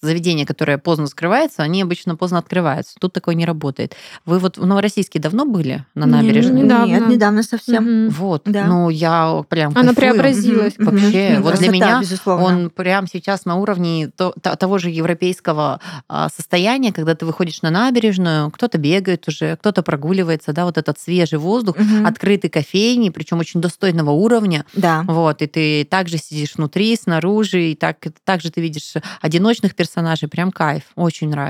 заведение, 0.00 0.46
которое 0.46 0.78
поздно 0.78 1.06
скрывается, 1.06 1.51
закрываются, 1.52 1.62
они 1.62 1.82
обычно 1.82 2.16
поздно 2.16 2.38
открываются. 2.38 2.94
Тут 3.00 3.12
такое 3.12 3.34
не 3.34 3.44
работает. 3.46 3.94
Вы 4.24 4.38
вот 4.38 4.58
в 4.58 4.66
Новороссийске 4.66 5.18
давно 5.18 5.44
были 5.44 5.84
на 5.94 6.04
Не, 6.04 6.10
набережной? 6.12 6.62
недавно. 6.62 6.86
Нет, 6.86 7.08
недавно 7.08 7.42
совсем. 7.42 7.84
Мгм. 7.84 8.10
Вот, 8.10 8.42
Да. 8.44 8.64
ну 8.66 8.88
я 8.90 9.42
прям 9.48 9.72
Она 9.74 9.94
кайфую. 9.94 9.96
преобразилась. 9.96 10.74
Мгм. 10.78 10.90
Вообще, 10.90 11.34
Ну, 11.36 11.42
вот 11.42 11.54
для 11.58 11.68
красота, 11.68 11.72
меня 11.72 12.00
безусловно. 12.00 12.44
Он 12.46 12.70
прям 12.70 13.06
сейчас 13.06 13.44
на 13.44 13.56
уровне 13.56 14.10
то- 14.16 14.34
то- 14.40 14.56
того 14.56 14.78
же 14.78 14.90
европейского 14.90 15.80
а, 16.08 16.28
состояния, 16.28 16.92
когда 16.92 17.14
ты 17.14 17.26
выходишь 17.26 17.62
на 17.62 17.70
набережную, 17.70 18.50
кто-то 18.50 18.78
бегает 18.78 19.26
уже, 19.28 19.56
кто-то 19.56 19.82
прогуливается, 19.82 20.52
да, 20.52 20.64
вот 20.64 20.78
этот 20.78 20.98
свежий 20.98 21.38
воздух, 21.38 21.76
Мгм. 21.78 22.06
открытый 22.06 22.50
кофейни, 22.50 23.10
причем 23.10 23.38
очень 23.38 23.60
достойного 23.60 24.10
уровня. 24.10 24.64
Да. 24.74 25.04
Вот, 25.06 25.42
и 25.42 25.46
ты 25.46 25.84
также 25.84 26.18
сидишь 26.18 26.54
внутри, 26.56 26.96
снаружи, 26.96 27.70
и 27.72 27.74
так, 27.74 27.96
также 28.24 28.50
ты 28.50 28.60
видишь 28.60 28.94
одиночных 29.20 29.74
персонажей, 29.74 30.28
прям 30.28 30.50
кайф, 30.52 30.82
очень 30.96 31.28
нравится. 31.30 31.41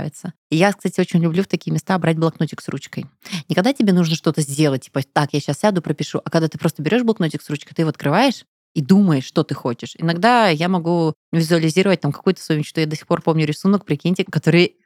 И 0.51 0.57
я, 0.57 0.73
кстати, 0.73 1.01
очень 1.01 1.21
люблю 1.21 1.43
в 1.43 1.47
такие 1.47 1.73
места 1.73 1.99
брать 1.99 2.19
блокнотик 2.19 2.61
с 2.61 2.69
ручкой. 2.69 3.07
Не 3.49 3.55
когда 3.55 3.73
тебе 3.73 3.93
нужно 3.93 4.17
что-то 4.17 4.41
сделать, 4.41 4.85
типа, 4.85 5.03
так, 5.13 5.31
я 5.33 5.41
сейчас 5.41 5.61
сяду, 5.61 5.83
пропишу, 5.83 6.21
а 6.25 6.31
когда 6.31 6.49
ты 6.49 6.59
просто 6.59 6.83
берешь 6.83 7.03
блокнотик 7.03 7.43
с 7.43 7.51
ручкой, 7.51 7.75
ты 7.75 7.83
его 7.83 7.91
открываешь, 7.91 8.45
и 8.75 8.81
думаешь, 8.81 9.25
что 9.25 9.43
ты 9.43 9.55
хочешь. 9.55 9.95
Иногда 9.99 10.49
я 10.49 10.69
могу 10.69 11.15
визуализировать 11.31 12.01
там 12.01 12.13
какую-то 12.13 12.43
свою 12.43 12.61
мечту. 12.61 12.81
Я 12.81 12.87
до 12.87 12.97
сих 12.97 13.07
пор 13.07 13.21
помню 13.21 13.47
рисунок, 13.47 13.85
прикиньте, 13.85 14.25
который 14.25 14.77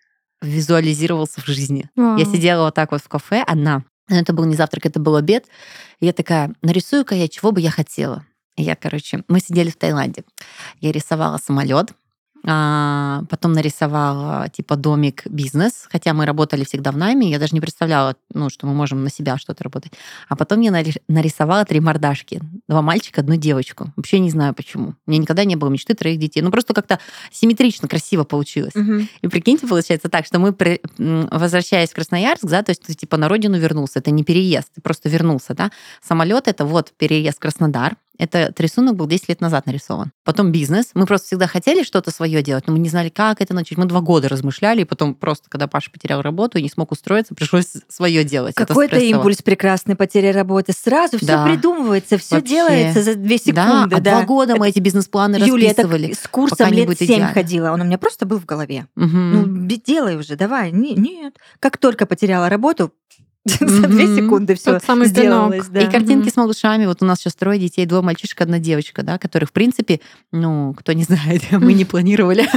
визуализировался 0.43 1.41
в 1.41 1.47
жизни. 1.47 1.89
Вау. 1.95 2.19
Я 2.19 2.25
сидела 2.25 2.65
вот 2.65 2.75
так 2.75 2.93
вот 2.93 3.03
в 3.03 3.09
кафе 3.09 3.43
одна. 3.47 3.85
Но 4.09 4.17
Это 4.17 4.33
был 4.33 4.45
не 4.45 4.55
завтрак, 4.55 4.87
это 4.87 5.01
был 5.01 5.17
обед. 5.17 5.47
И 6.01 6.07
я 6.07 6.13
такая, 6.13 6.55
нарисую-ка 6.63 7.15
я, 7.15 7.29
чего 7.29 7.53
бы 7.53 7.61
я 7.61 7.71
хотела. 7.71 8.25
И 8.57 8.63
я, 8.63 8.77
короче, 8.77 9.25
мы 9.29 9.41
сидели 9.41 9.71
в 9.71 9.77
Таиланде. 9.77 10.25
Я 10.81 10.93
рисовала 10.93 11.39
самолет, 11.39 11.93
потом 12.43 13.53
нарисовала 13.53 14.49
типа 14.49 14.77
домик 14.77 15.27
бизнес, 15.27 15.89
хотя 15.91 16.15
мы 16.15 16.27
работали 16.27 16.65
всегда 16.65 16.93
в 16.93 16.97
найме, 16.97 17.31
я 17.31 17.39
даже 17.39 17.55
не 17.55 17.61
представляла, 17.61 18.15
ну, 18.33 18.51
что 18.51 18.67
мы 18.67 18.75
можем 18.75 19.03
на 19.03 19.11
себя 19.11 19.37
что-то 19.39 19.65
работать. 19.65 19.93
А 20.29 20.37
потом 20.37 20.61
я 20.61 20.71
нари- 20.71 21.01
нарисовала 21.09 21.65
три 21.65 21.81
мордашки. 21.81 22.41
Два 22.69 22.83
мальчика, 22.83 23.21
одну 23.21 23.37
девочку. 23.37 23.93
Вообще 23.97 24.19
не 24.19 24.31
знаю 24.31 24.55
почему. 24.55 24.95
У 25.07 25.11
меня 25.11 25.23
никогда 25.23 25.45
не 25.45 25.57
было 25.57 25.69
мечты 25.69 25.95
троих 25.95 26.19
детей. 26.19 26.41
Ну, 26.43 26.51
просто 26.51 26.75
как-то 26.75 26.99
симметрично, 27.33 27.89
красиво 27.89 28.25
получилось. 28.25 28.75
Мгм. 28.75 29.09
И 29.23 29.29
прикиньте, 29.29 29.67
получается 29.67 30.09
так, 30.09 30.27
что 30.27 30.39
мы, 30.39 30.53
при- 30.53 30.81
возвращаясь 30.99 31.91
в 31.91 31.95
Красноярск, 31.95 32.45
да, 32.45 32.63
то 32.63 32.71
есть 32.71 32.83
ты 32.83 32.95
типа 32.95 33.17
на 33.17 33.29
родину 33.29 33.59
вернулся, 33.59 33.99
это 33.99 34.11
не 34.11 34.25
переезд, 34.25 34.69
ты 34.75 34.81
просто 34.81 35.09
вернулся, 35.09 35.55
да. 35.55 35.71
Самолет 36.03 36.49
это 36.49 36.65
вот 36.65 36.93
переезд 36.97 37.39
в 37.39 37.41
Краснодар, 37.41 37.97
этот 38.19 38.59
рисунок 38.61 38.97
был 38.97 39.07
10 39.07 39.29
лет 39.29 39.41
назад 39.41 39.67
нарисован. 39.67 40.13
Потом 40.25 40.53
бизнес. 40.53 40.91
Мы 40.95 41.07
просто 41.07 41.27
всегда 41.27 41.47
хотели 41.47 41.83
что-то 41.83 42.11
свое 42.11 42.43
делать, 42.43 42.67
но 42.67 42.73
мы 42.73 42.79
не 42.79 42.89
знали, 42.89 43.09
как 43.09 43.41
это 43.41 43.55
начать. 43.55 43.79
Мы 43.79 43.85
два 43.87 44.01
года 44.01 44.29
размышляли, 44.29 44.83
и 44.83 44.85
потом 44.85 45.15
просто, 45.15 45.49
когда 45.51 45.67
Паша 45.67 45.91
потерял 45.91 46.23
работу 46.23 46.59
и 46.59 46.63
не 46.63 46.69
смог 46.69 46.93
устроиться, 46.93 47.35
пришлось 47.35 47.73
свое 47.89 48.25
делать. 48.25 48.55
Это 48.57 48.67
Какой-то 48.67 48.99
импульс 48.99 49.43
прекрасной 49.43 49.97
потери 49.97 50.29
работы. 50.29 50.73
Сразу 50.73 51.19
все 51.19 51.27
Да. 51.27 51.45
придумывается, 51.45 52.19
все 52.19 52.37
Вообще. 52.37 52.49
делается 52.55 53.03
за 53.03 53.15
две 53.15 53.37
Да, 53.37 53.43
секунды. 53.43 53.97
а 53.97 54.01
два 54.01 54.23
года 54.25 54.57
мы 54.57 54.69
эти 54.69 54.79
бизнес-планы 54.81 55.37
Юля, 55.37 55.71
это 55.71 55.83
расписывали. 55.83 56.13
с 56.15 56.29
курсом 56.29 56.73
лет 56.73 56.89
семь 56.99 57.07
идеально. 57.07 57.29
ходила. 57.33 57.71
Он 57.73 57.81
у 57.81 57.85
меня 57.85 57.99
просто 57.99 58.27
был 58.27 58.39
в 58.39 58.45
голове. 58.47 58.87
Мгм. 58.97 59.33
Ну, 59.33 59.67
делай 59.87 60.17
уже, 60.17 60.37
давай. 60.37 60.73
Не- 60.73 60.95
Нет. 60.95 61.35
Как 61.61 61.79
только 61.79 62.07
потеряла 62.07 62.49
работу, 62.49 62.93
за 63.61 63.87
две 63.87 64.17
секунды 64.17 64.55
все 64.55 64.79
сделалось. 65.05 65.67
да. 65.69 65.81
И 65.81 65.91
картинки 65.91 66.29
с 66.29 66.37
малышами. 66.37 66.87
Вот 66.87 67.03
у 67.03 67.05
нас 67.05 67.19
сейчас 67.19 67.35
трое 67.35 67.59
детей, 67.59 67.87
двое 67.87 68.03
мальчишек, 68.03 68.41
одна 68.41 68.59
девочка, 68.59 69.03
да, 69.03 69.19
которых, 69.19 69.51
в 69.51 69.53
принципе, 69.53 70.01
ну, 70.33 70.75
кто 70.75 70.93
не 70.93 71.05
знает, 71.05 71.43
мы 71.53 71.73
не 71.73 71.85
планировали. 71.87 72.49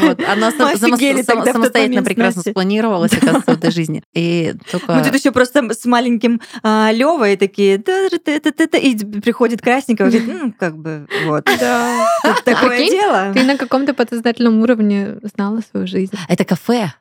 Вот, 0.00 0.20
Она 0.28 0.50
сам- 0.50 0.76
самостоятельно 0.76 2.02
прекрасно 2.02 2.42
спланировалась, 2.42 3.12
оказывается, 3.12 3.52
в 3.52 3.58
этой 3.58 3.70
жизни. 3.70 4.02
И 4.12 4.54
только... 4.70 4.94
Мы 4.94 5.02
тут 5.04 5.14
еще 5.14 5.32
просто 5.32 5.72
с 5.72 5.84
маленьким 5.84 6.40
а, 6.62 6.90
Левой 6.92 7.36
такие, 7.36 7.76
и 7.76 9.20
приходит 9.20 9.62
Красненького, 9.62 10.08
говорит, 10.08 10.28
ну, 10.28 10.54
как 10.58 10.76
бы, 10.76 11.06
вот. 11.26 11.44
Да. 11.44 12.06
Такое 12.44 12.88
дело. 12.88 13.32
Ты 13.32 13.44
на 13.44 13.56
каком-то 13.56 13.94
подсознательном 13.94 14.60
уровне 14.60 15.16
знала 15.34 15.60
свою 15.70 15.86
жизнь. 15.86 16.14
Это 16.28 16.44
кафе. 16.44 16.92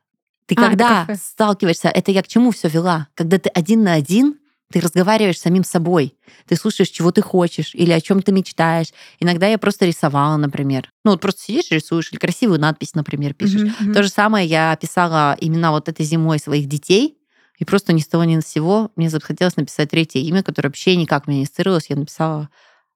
Ты 0.45 0.55
А, 0.57 0.61
это 0.61 0.67
когда 0.69 1.05
кафе. 1.05 1.21
сталкиваешься, 1.23 1.87
это 1.89 2.11
я 2.11 2.21
к 2.21 2.27
чему 2.27 2.51
все 2.51 2.67
вела? 2.67 3.07
Когда 3.15 3.37
ты 3.37 3.49
один 3.49 3.83
на 3.83 3.93
один, 3.93 4.39
ты 4.71 4.79
разговариваешь 4.79 5.37
с 5.37 5.41
самим 5.41 5.63
собой. 5.63 6.15
Ты 6.47 6.55
слушаешь, 6.55 6.89
чего 6.89 7.11
ты 7.11 7.21
хочешь 7.21 7.75
или 7.75 7.91
о 7.91 8.01
чем 8.01 8.21
ты 8.21 8.31
мечтаешь. 8.31 8.87
Иногда 9.19 9.47
я 9.47 9.57
просто 9.57 9.85
рисовала, 9.85 10.35
например. 10.37 10.89
Ну, 11.05 11.11
вот 11.11 11.21
просто 11.21 11.41
сидишь, 11.43 11.69
рисуешь, 11.69 12.11
или 12.11 12.17
красивую 12.19 12.59
надпись, 12.59 12.95
например, 12.95 13.33
пишешь. 13.35 13.71
Мгм. 13.79 13.93
То 13.93 14.01
же 14.03 14.09
самое 14.09 14.47
я 14.47 14.75
писала 14.75 15.37
именно 15.39 15.71
вот 15.71 15.89
этой 15.89 16.05
зимой 16.05 16.39
своих 16.39 16.67
детей, 16.67 17.17
и 17.59 17.65
просто 17.65 17.93
ни 17.93 17.99
с 17.99 18.07
того 18.07 18.23
ни 18.23 18.39
с 18.39 18.47
сего 18.47 18.91
мне 18.95 19.09
захотелось 19.11 19.57
написать 19.57 19.91
третье 19.91 20.19
имя, 20.19 20.41
которое 20.41 20.69
вообще 20.69 20.95
никак 20.95 21.27
мне 21.27 21.37
не 21.37 21.43
ассоциировалось. 21.43 21.85
Я 21.89 21.95
написала 21.95 22.49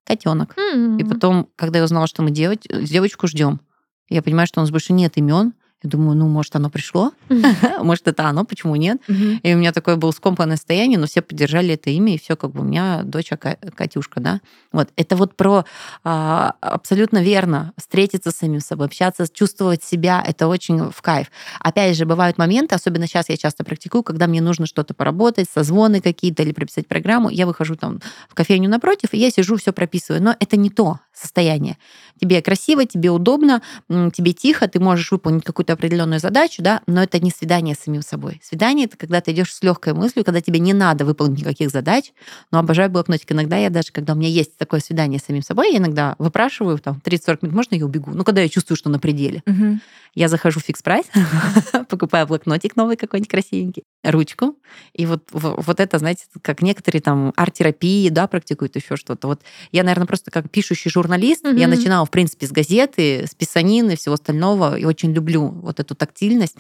котенок. 0.04 0.56
И 0.58 1.04
потом, 1.04 1.48
когда 1.56 1.78
я 1.80 1.86
узнала, 1.86 2.08
что 2.08 2.24
мы 2.24 2.32
девоч- 2.32 2.84
девочку 2.86 3.28
ждем, 3.28 3.62
я 4.10 4.24
понимаю, 4.24 4.48
что 4.48 4.62
у 4.62 4.64
нас 4.64 4.72
больше 4.72 4.94
нет 4.94 5.14
имен. 5.18 5.54
Я 5.84 5.92
думаю, 5.92 6.18
ну, 6.18 6.28
может, 6.28 6.56
оно 6.56 6.72
пришло? 6.72 7.12
Может, 7.84 8.08
это 8.08 8.26
оно, 8.28 8.46
почему 8.46 8.76
нет? 8.76 8.98
И 9.44 9.54
у 9.54 9.58
меня 9.58 9.72
такое 9.72 9.96
было 9.96 10.10
скомканное 10.10 10.56
состояние, 10.58 10.98
но 10.98 11.06
все 11.06 11.22
поддержали 11.22 11.76
это 11.76 11.92
имя, 11.92 12.16
и 12.16 12.18
все 12.20 12.36
как 12.36 12.52
бы 12.52 12.62
у 12.62 12.64
меня 12.64 13.04
дочь 13.04 13.30
Ка- 13.40 13.58
Катюшка, 13.76 14.20
да. 14.20 14.42
Вот. 14.72 14.90
Это 14.96 15.16
вот 15.16 15.36
про 15.36 15.66
а, 16.04 16.56
абсолютно 16.62 17.22
верно. 17.22 17.74
Встретиться 17.78 18.32
с 18.32 18.38
самим 18.38 18.60
собой, 18.60 18.88
общаться, 18.88 19.28
чувствовать 19.32 19.84
себя, 19.84 20.24
это 20.26 20.48
очень 20.48 20.90
в 20.90 21.02
кайф. 21.04 21.28
Опять 21.60 21.96
же, 21.96 22.08
бывают 22.08 22.40
моменты, 22.40 22.74
особенно 22.74 23.06
сейчас 23.06 23.30
я 23.30 23.38
часто 23.38 23.64
практикую, 23.64 24.02
когда 24.02 24.26
мне 24.26 24.42
нужно 24.42 24.66
что-то 24.66 24.96
поработать, 24.96 25.48
созвоны 25.48 26.02
какие-то 26.02 26.42
или 26.42 26.54
прописать 26.54 26.88
программу, 26.88 27.30
я 27.30 27.46
выхожу 27.46 27.76
там 27.76 28.02
в 28.30 28.34
кофейню 28.34 28.68
напротив, 28.68 29.10
и 29.12 29.18
я 29.20 29.30
сижу, 29.30 29.58
все 29.58 29.72
прописываю. 29.74 30.24
Но 30.24 30.36
это 30.40 30.58
не 30.58 30.72
то 30.72 31.00
состояние. 31.14 31.78
Тебе 32.20 32.42
красиво, 32.42 32.86
тебе 32.86 33.10
удобно, 33.12 33.62
тебе 33.90 34.34
тихо, 34.34 34.68
ты 34.68 34.80
можешь 34.80 35.12
выполнить 35.12 35.44
какую-то 35.44 35.67
определенную 35.74 36.20
задачу, 36.20 36.62
да, 36.62 36.82
но 36.88 37.04
это 37.04 37.20
не 37.20 37.32
свидание 37.32 37.76
с 37.76 37.80
самим 37.80 38.02
собой. 38.02 38.40
Свидание 38.44 38.86
это 38.86 38.98
когда 38.98 39.22
ты 39.22 39.32
идешь 39.32 39.54
с 39.54 39.62
легкой 39.64 39.94
мыслью, 39.94 40.26
когда 40.26 40.42
тебе 40.42 40.60
не 40.60 40.74
надо 40.74 41.06
выполнить 41.06 41.40
никаких 41.40 41.70
задач. 41.70 42.12
Но 42.52 42.60
обожаю 42.60 42.90
блокнотик. 42.90 43.32
Иногда 43.32 43.58
я 43.58 43.70
даже, 43.70 43.92
когда 43.92 44.14
у 44.14 44.16
меня 44.16 44.30
есть 44.30 44.58
такое 44.58 44.80
свидание 44.80 45.20
с 45.20 45.24
самим 45.26 45.42
собой, 45.42 45.72
я 45.72 45.78
иногда 45.78 46.16
выпрашиваю 46.20 46.78
там 46.80 47.02
30-40 47.04 47.38
минут, 47.42 47.56
можно 47.56 47.76
я 47.76 47.86
убегу? 47.86 48.12
Ну, 48.12 48.24
когда 48.24 48.42
я 48.42 48.50
чувствую, 48.50 48.78
что 48.78 48.90
на 48.90 49.00
пределе. 49.00 49.44
Мгм. 49.46 49.82
Я 50.16 50.28
захожу 50.28 50.60
в 50.60 50.64
фикс 50.64 50.82
прайс, 50.82 51.06
покупаю 51.90 52.28
блокнотик 52.28 52.76
новый 52.76 52.96
какой-нибудь 52.98 53.30
красивенький, 53.30 53.84
ручку. 54.04 54.56
И 54.94 55.06
вот, 55.06 55.24
вот 55.32 55.80
это, 55.80 56.00
знаете, 56.00 56.26
как 56.42 56.62
некоторые 56.62 57.02
там 57.02 57.34
арт-терапии, 57.36 58.10
да, 58.10 58.28
практикуют 58.28 58.76
еще 58.76 58.96
что-то. 58.96 59.28
Вот 59.28 59.42
я, 59.72 59.84
наверное, 59.84 60.08
просто 60.08 60.32
как 60.32 60.50
пишущий 60.50 60.90
журналист, 60.90 61.46
я 61.46 61.68
начинала, 61.68 62.06
в 62.06 62.12
принципе, 62.12 62.48
с 62.48 62.52
газеты, 62.52 63.26
с 63.28 63.36
писанины, 63.36 63.96
всего 63.96 64.16
остального, 64.16 64.78
и 64.78 64.86
очень 64.86 65.14
люблю 65.14 65.48
вот 65.48 65.80
эту 65.80 65.96
тактильность. 65.96 66.56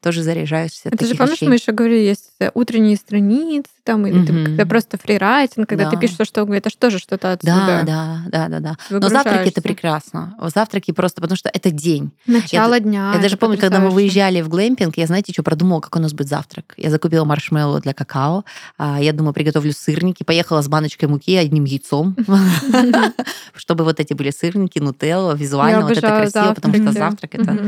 Тоже 0.00 0.22
заряжаешься 0.22 0.88
от 0.88 0.94
Это 0.94 1.06
же 1.06 1.14
помнишь, 1.14 1.36
вещей. 1.36 1.48
мы 1.48 1.54
еще 1.54 1.72
говорили, 1.72 2.00
есть 2.00 2.30
э, 2.40 2.50
утренние 2.54 2.96
страницы, 2.96 3.70
там, 3.84 4.06
или 4.06 4.24
ты, 4.24 4.32
Мгм. 4.32 4.44
когда 4.44 4.66
просто 4.66 4.96
фрирайтинг, 4.98 5.68
когда 5.68 5.88
ты 5.90 5.96
Да. 5.96 6.00
пишешь 6.00 6.26
что 6.26 6.42
угодно, 6.42 6.58
это 6.58 6.70
же 6.70 6.76
тоже 6.76 6.98
что-то 6.98 7.32
отсюда. 7.32 7.82
Да, 7.84 7.84
да, 7.84 8.20
да, 8.28 8.48
да, 8.48 8.60
да. 8.60 8.76
Но 8.90 9.08
завтраки 9.08 9.48
это 9.48 9.60
прекрасно. 9.62 10.36
Завтраки 10.54 10.92
просто 10.92 11.20
потому 11.20 11.36
что 11.36 11.50
это 11.52 11.70
день. 11.70 12.12
Начало 12.26 12.78
дня. 12.80 13.12
Я 13.14 13.20
даже 13.20 13.36
помню, 13.36 13.58
когда 13.58 13.80
мы 13.80 13.90
выезжали 13.90 14.40
в 14.40 14.48
глэмпинг, 14.48 14.96
я, 14.96 15.06
знаете, 15.06 15.32
что 15.32 15.42
продумала, 15.42 15.80
как 15.80 15.96
у 15.96 15.98
нас 15.98 16.12
будет 16.12 16.28
завтрак. 16.28 16.74
Я 16.76 16.90
закупила 16.90 17.24
маршмеллоу 17.24 17.80
для 17.80 17.92
какао. 17.94 18.44
а, 18.78 19.00
Я 19.00 19.12
думаю, 19.12 19.32
приготовлю 19.34 19.72
сырники. 19.72 20.22
Поехала 20.22 20.62
с 20.62 20.68
баночкой 20.68 21.08
муки 21.08 21.32
и 21.32 21.36
одним 21.36 21.64
яйцом, 21.64 22.16
чтобы 23.54 23.84
вот 23.84 24.00
эти 24.00 24.12
были 24.14 24.30
сырники, 24.30 24.78
нутелла, 24.78 25.32
визуально 25.34 25.80
Я 25.80 25.82
вот 25.82 25.92
это 25.96 26.00
красиво, 26.08 26.54
потому 26.54 26.74
что 26.74 26.92
завтрак 26.92 27.34
это. 27.34 27.58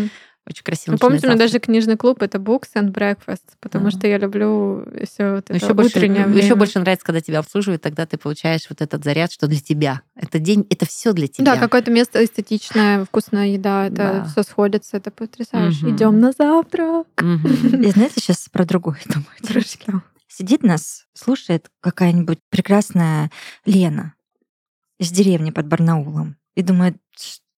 Очень 0.47 0.63
красиво. 0.63 0.93
Ну, 0.93 0.99
помните, 0.99 1.27
у 1.27 1.31
меня 1.31 1.39
даже 1.39 1.59
книжный 1.59 1.97
клуб 1.97 2.21
это 2.23 2.37
Books 2.39 2.69
and 2.75 2.93
Breakfast, 2.93 3.43
потому 3.61 3.87
Да. 3.87 3.91
что 3.93 4.07
я 4.07 4.19
люблю 4.19 4.87
все 5.09 5.37
вот 5.37 5.45
это 5.51 5.55
еще 5.55 5.73
больше, 5.73 5.97
утреннее 5.99 6.23
еще 6.23 6.31
время. 6.33 6.57
больше 6.57 6.79
нравится, 6.81 7.07
когда 7.07 7.21
тебя 7.23 7.39
обслуживают, 7.39 7.81
тогда 7.83 8.05
ты 8.05 8.19
получаешь 8.19 8.67
вот 8.69 8.83
этот 8.83 9.03
заряд, 9.05 9.33
что 9.33 9.47
для 9.47 9.61
тебя. 9.61 10.03
Это 10.15 10.39
день, 10.39 10.67
это 10.69 10.85
все 10.87 11.13
для 11.15 11.29
тебя. 11.29 11.55
Да, 11.55 11.57
какое-то 11.61 11.91
место 11.91 12.23
эстетичное, 12.23 13.05
вкусная 13.07 13.47
еда, 13.49 13.87
это 13.87 13.95
Да. 13.97 14.25
все 14.25 14.43
сходится, 14.43 14.99
это 14.99 15.11
потрясающе. 15.11 15.87
Мгм. 15.87 15.97
Идем 15.97 16.21
на 16.21 16.33
завтрак. 16.33 17.07
Мгм. 17.21 17.83
Я, 17.83 17.91
знаете, 17.93 18.15
сейчас 18.21 18.49
про 18.53 18.65
другое 18.67 18.99
думаю. 19.07 19.27
девочки. 19.41 19.93
Сидит 20.29 20.63
нас, 20.63 21.07
слушает 21.15 21.69
какая-нибудь 21.81 22.41
прекрасная 22.51 23.31
Лена 23.65 24.15
из 24.99 25.11
деревни 25.11 25.51
под 25.51 25.67
Барнаулом 25.69 26.37
и 26.57 26.63
думает, 26.63 26.97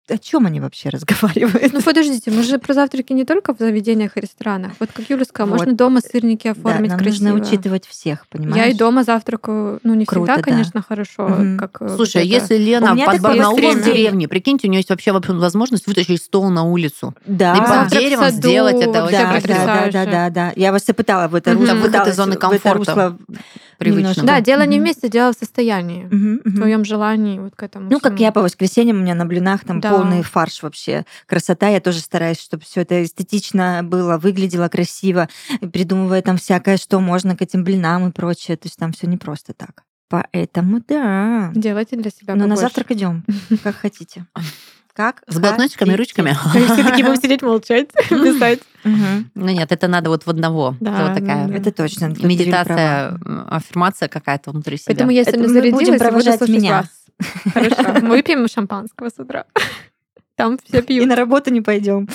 о 0.09 0.19
чем 0.19 0.47
они 0.47 0.61
вообще 0.61 0.89
разговаривают? 0.91 1.73
Ну 1.73 1.83
подождите, 1.83 2.31
мы 2.31 2.43
же 2.43 2.59
про 2.59 2.75
завтраки 2.75 3.13
не 3.13 3.25
только 3.25 3.55
в 3.55 3.59
заведениях 3.59 4.17
и 4.17 4.21
ресторанах. 4.21 4.73
Вот 4.79 4.91
как 4.93 5.09
Юля 5.11 5.25
сказала, 5.25 5.51
Вот. 5.51 5.59
можно 5.59 5.75
дома 5.75 6.01
сырники 6.01 6.49
оформить 6.49 6.91
да, 6.91 6.97
нам 6.97 7.05
красиво. 7.05 7.25
нужно 7.29 7.47
учитывать 7.47 7.87
всех, 7.87 8.27
понимаешь? 8.29 8.57
Я 8.57 8.71
и 8.71 8.75
дома 8.75 9.03
завтракаю, 9.05 9.81
ну 9.83 9.95
не 9.95 10.05
Круто, 10.05 10.33
всегда, 10.33 10.37
да. 10.37 10.51
конечно, 10.51 10.83
хорошо, 10.83 11.29
Мгм. 11.29 11.59
как 11.59 11.79
э, 11.81 11.89
Слушай, 11.97 12.23
а 12.23 12.25
вот 12.25 12.33
это. 12.33 12.43
если 12.55 12.57
Лена 12.57 12.89
под 12.97 12.99
такое 13.05 13.21
Барнаулом 13.21 13.81
в 13.81 13.85
деревне, 13.85 14.29
прикиньте, 14.29 14.69
у 14.69 14.71
нее 14.71 14.79
есть 14.81 14.91
вообще 14.91 15.13
возможность 15.13 15.87
вытащить 15.87 16.23
стол 16.23 16.51
на 16.51 16.65
улицу. 16.65 17.15
Да. 17.27 17.55
И 17.57 17.59
под 17.61 17.69
Завтрак 17.69 17.89
в 17.89 18.05
деревом 18.05 18.25
саду, 18.27 18.37
сделать 18.37 18.77
это 18.77 18.93
да, 18.93 19.03
вообще 19.03 19.17
да, 19.19 19.41
да, 19.41 19.67
да, 19.67 19.91
да, 19.91 20.05
да, 20.07 20.31
да. 20.31 20.53
Я 20.57 20.73
вас 20.73 20.89
и 20.89 20.93
пытала 20.93 21.29
в 21.29 21.35
это 21.35 21.51
Мгм. 21.51 21.61
русло. 21.61 21.75
Выход 21.75 21.87
из 21.87 21.91
пыталась 21.93 22.17
зоны 22.17 22.33
в 22.33 22.37
это 22.37 22.41
комфорта. 22.49 23.17
Русло 23.79 23.93
Привычно. 23.93 24.01
немножко. 24.01 24.27
Да, 24.27 24.41
дело 24.41 24.63
не 24.67 24.77
в 24.77 24.81
Мгм. 24.81 24.85
месте, 24.87 25.09
дело 25.09 25.33
в 25.33 25.37
состоянии, 25.39 26.07
в 26.45 26.55
твоем 26.57 26.85
желании 26.85 27.39
вот 27.39 27.55
к 27.55 27.63
этому. 27.63 27.91
Ну, 27.91 28.01
как 28.01 28.19
я 28.21 28.33
по 28.33 28.43
воскресеньям, 28.43 28.97
у 28.99 29.01
меня 29.01 29.15
на 29.15 29.27
блинах 29.27 29.65
там 29.65 29.81
Да. 29.81 29.91
полный 29.91 30.23
фарш 30.23 30.63
вообще. 30.63 31.05
Красота. 31.27 31.69
Я 31.69 31.81
тоже 31.81 32.01
стараюсь, 32.01 32.41
чтобы 32.41 32.63
все 32.65 32.83
это 32.83 33.03
эстетично 33.03 33.81
было, 33.85 34.19
выглядело 34.19 34.69
красиво, 34.69 35.29
придумывая 35.73 36.23
там 36.23 36.37
всякое, 36.37 36.77
что 36.77 37.01
можно 37.01 37.37
к 37.37 37.43
этим 37.43 37.65
блинам 37.65 38.09
и 38.09 38.13
прочее. 38.13 38.57
То 38.57 38.67
есть 38.67 38.77
там 38.79 38.93
все 38.93 39.07
не 39.07 39.17
просто 39.17 39.53
так. 39.53 39.83
Поэтому 40.09 40.81
да. 40.87 41.51
Делайте 41.55 41.97
для 41.97 42.11
себя 42.11 42.35
Но 42.35 42.47
на 42.47 42.55
побольше. 42.55 42.61
завтрак 42.63 42.91
идем, 42.93 43.25
как 43.65 43.75
хотите. 43.83 44.27
Как? 44.97 45.23
С 45.29 45.39
блокнотиками 45.39 45.93
и 45.93 45.97
ручками? 45.97 46.35
Все 46.73 46.83
такие 46.83 47.05
будем 47.05 47.21
сидеть 47.21 47.43
молчать, 47.43 47.89
писать. 48.09 48.61
Ну 48.83 49.27
нет, 49.35 49.71
это 49.71 49.89
надо 49.89 50.09
вот 50.09 50.25
в 50.25 50.31
одного. 50.31 50.75
Да, 50.81 50.93
Это 50.95 51.05
вот 51.11 51.21
такая 51.21 51.49
да. 51.49 51.55
Это 51.55 51.71
точно. 51.71 52.07
медитация, 52.07 53.19
аффирмация 53.51 54.09
какая-то 54.09 54.53
внутри 54.53 54.79
себя. 54.79 54.87
Поэтому 54.89 55.11
я 55.11 55.25
сегодня 55.25 55.49
зарядилась 55.49 55.89
и 55.89 55.99
провожать 55.99 56.41
меня. 56.49 56.85
Хорошо. 57.53 58.01
Мы 58.03 58.09
выпьем 58.09 58.49
шампанского 58.49 59.11
с 59.11 59.19
утра. 59.19 59.45
Там 60.37 60.59
все 60.65 60.79
И 60.81 60.83
пьют. 60.83 61.07
на 61.07 61.17
работу 61.17 61.51
не 61.51 61.61
пойдем. 61.61 62.09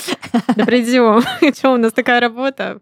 Да 0.55 0.65
придем. 0.65 1.21
Что, 1.53 1.73
у 1.73 1.77
нас 1.77 1.93
такая 1.93 2.19
работа? 2.19 2.79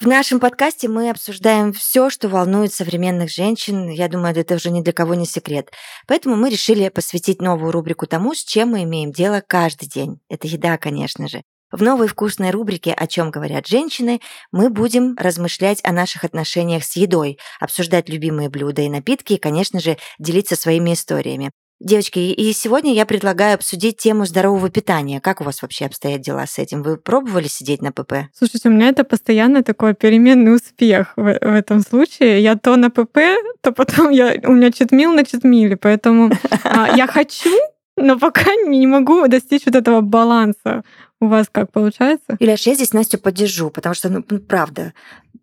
В 0.00 0.06
нашем 0.06 0.38
подкасте 0.38 0.86
мы 0.86 1.10
обсуждаем 1.10 1.72
все, 1.72 2.08
что 2.08 2.28
волнует 2.28 2.72
современных 2.72 3.32
женщин. 3.32 3.88
Я 3.88 4.06
думаю, 4.06 4.36
это 4.36 4.54
уже 4.54 4.70
ни 4.70 4.80
для 4.80 4.92
кого 4.92 5.14
не 5.14 5.26
секрет. 5.26 5.72
Поэтому 6.06 6.36
мы 6.36 6.50
решили 6.50 6.88
посвятить 6.88 7.42
новую 7.42 7.72
рубрику 7.72 8.06
тому, 8.06 8.32
с 8.32 8.44
чем 8.44 8.68
мы 8.70 8.84
имеем 8.84 9.10
дело 9.10 9.42
каждый 9.44 9.88
день. 9.88 10.20
Это 10.28 10.46
еда, 10.46 10.78
конечно 10.78 11.26
же. 11.26 11.42
В 11.72 11.82
новой 11.82 12.06
вкусной 12.06 12.52
рубрике 12.52 12.92
«О 12.92 13.08
чем 13.08 13.32
говорят 13.32 13.66
женщины» 13.66 14.20
мы 14.52 14.70
будем 14.70 15.16
размышлять 15.18 15.80
о 15.82 15.90
наших 15.90 16.22
отношениях 16.22 16.84
с 16.84 16.94
едой, 16.94 17.36
обсуждать 17.58 18.08
любимые 18.08 18.48
блюда 18.48 18.82
и 18.82 18.88
напитки 18.88 19.32
и, 19.32 19.38
конечно 19.38 19.80
же, 19.80 19.98
делиться 20.20 20.54
своими 20.54 20.92
историями. 20.92 21.50
Девочки, 21.80 22.18
и 22.18 22.52
сегодня 22.52 22.92
я 22.92 23.06
предлагаю 23.06 23.54
обсудить 23.54 23.98
тему 23.98 24.26
здорового 24.26 24.68
питания. 24.68 25.20
Как 25.20 25.40
у 25.40 25.44
вас 25.44 25.62
вообще 25.62 25.86
обстоят 25.86 26.20
дела 26.20 26.44
с 26.44 26.58
этим? 26.58 26.82
Вы 26.82 26.96
пробовали 26.96 27.46
сидеть 27.46 27.82
на 27.82 27.92
ПП? 27.92 28.14
Слушайте, 28.36 28.68
у 28.68 28.72
меня 28.72 28.88
это 28.88 29.04
постоянно 29.04 29.62
такой 29.62 29.94
переменный 29.94 30.56
успех 30.56 31.12
в, 31.14 31.22
в 31.22 31.54
этом 31.54 31.82
случае. 31.82 32.42
Я 32.42 32.56
то 32.56 32.74
на 32.74 32.90
ПП, 32.90 33.18
то 33.60 33.70
потом 33.70 34.10
я, 34.10 34.34
у 34.42 34.52
меня 34.54 34.72
читмил 34.72 35.12
на 35.12 35.24
читмиле. 35.24 35.76
Поэтому 35.76 36.32
а, 36.64 36.96
я 36.96 37.06
хочу, 37.06 37.56
но 37.96 38.18
пока 38.18 38.52
не 38.66 38.88
могу 38.88 39.28
достичь 39.28 39.64
вот 39.66 39.76
этого 39.76 40.00
баланса. 40.00 40.82
У 41.20 41.26
вас 41.26 41.46
как 41.50 41.70
получается? 41.70 42.36
Юляш, 42.40 42.66
я 42.66 42.74
здесь 42.74 42.92
Настю 42.92 43.18
поддержу, 43.18 43.70
потому 43.70 43.94
что, 43.94 44.08
ну, 44.08 44.24
ну, 44.28 44.40
правда, 44.40 44.94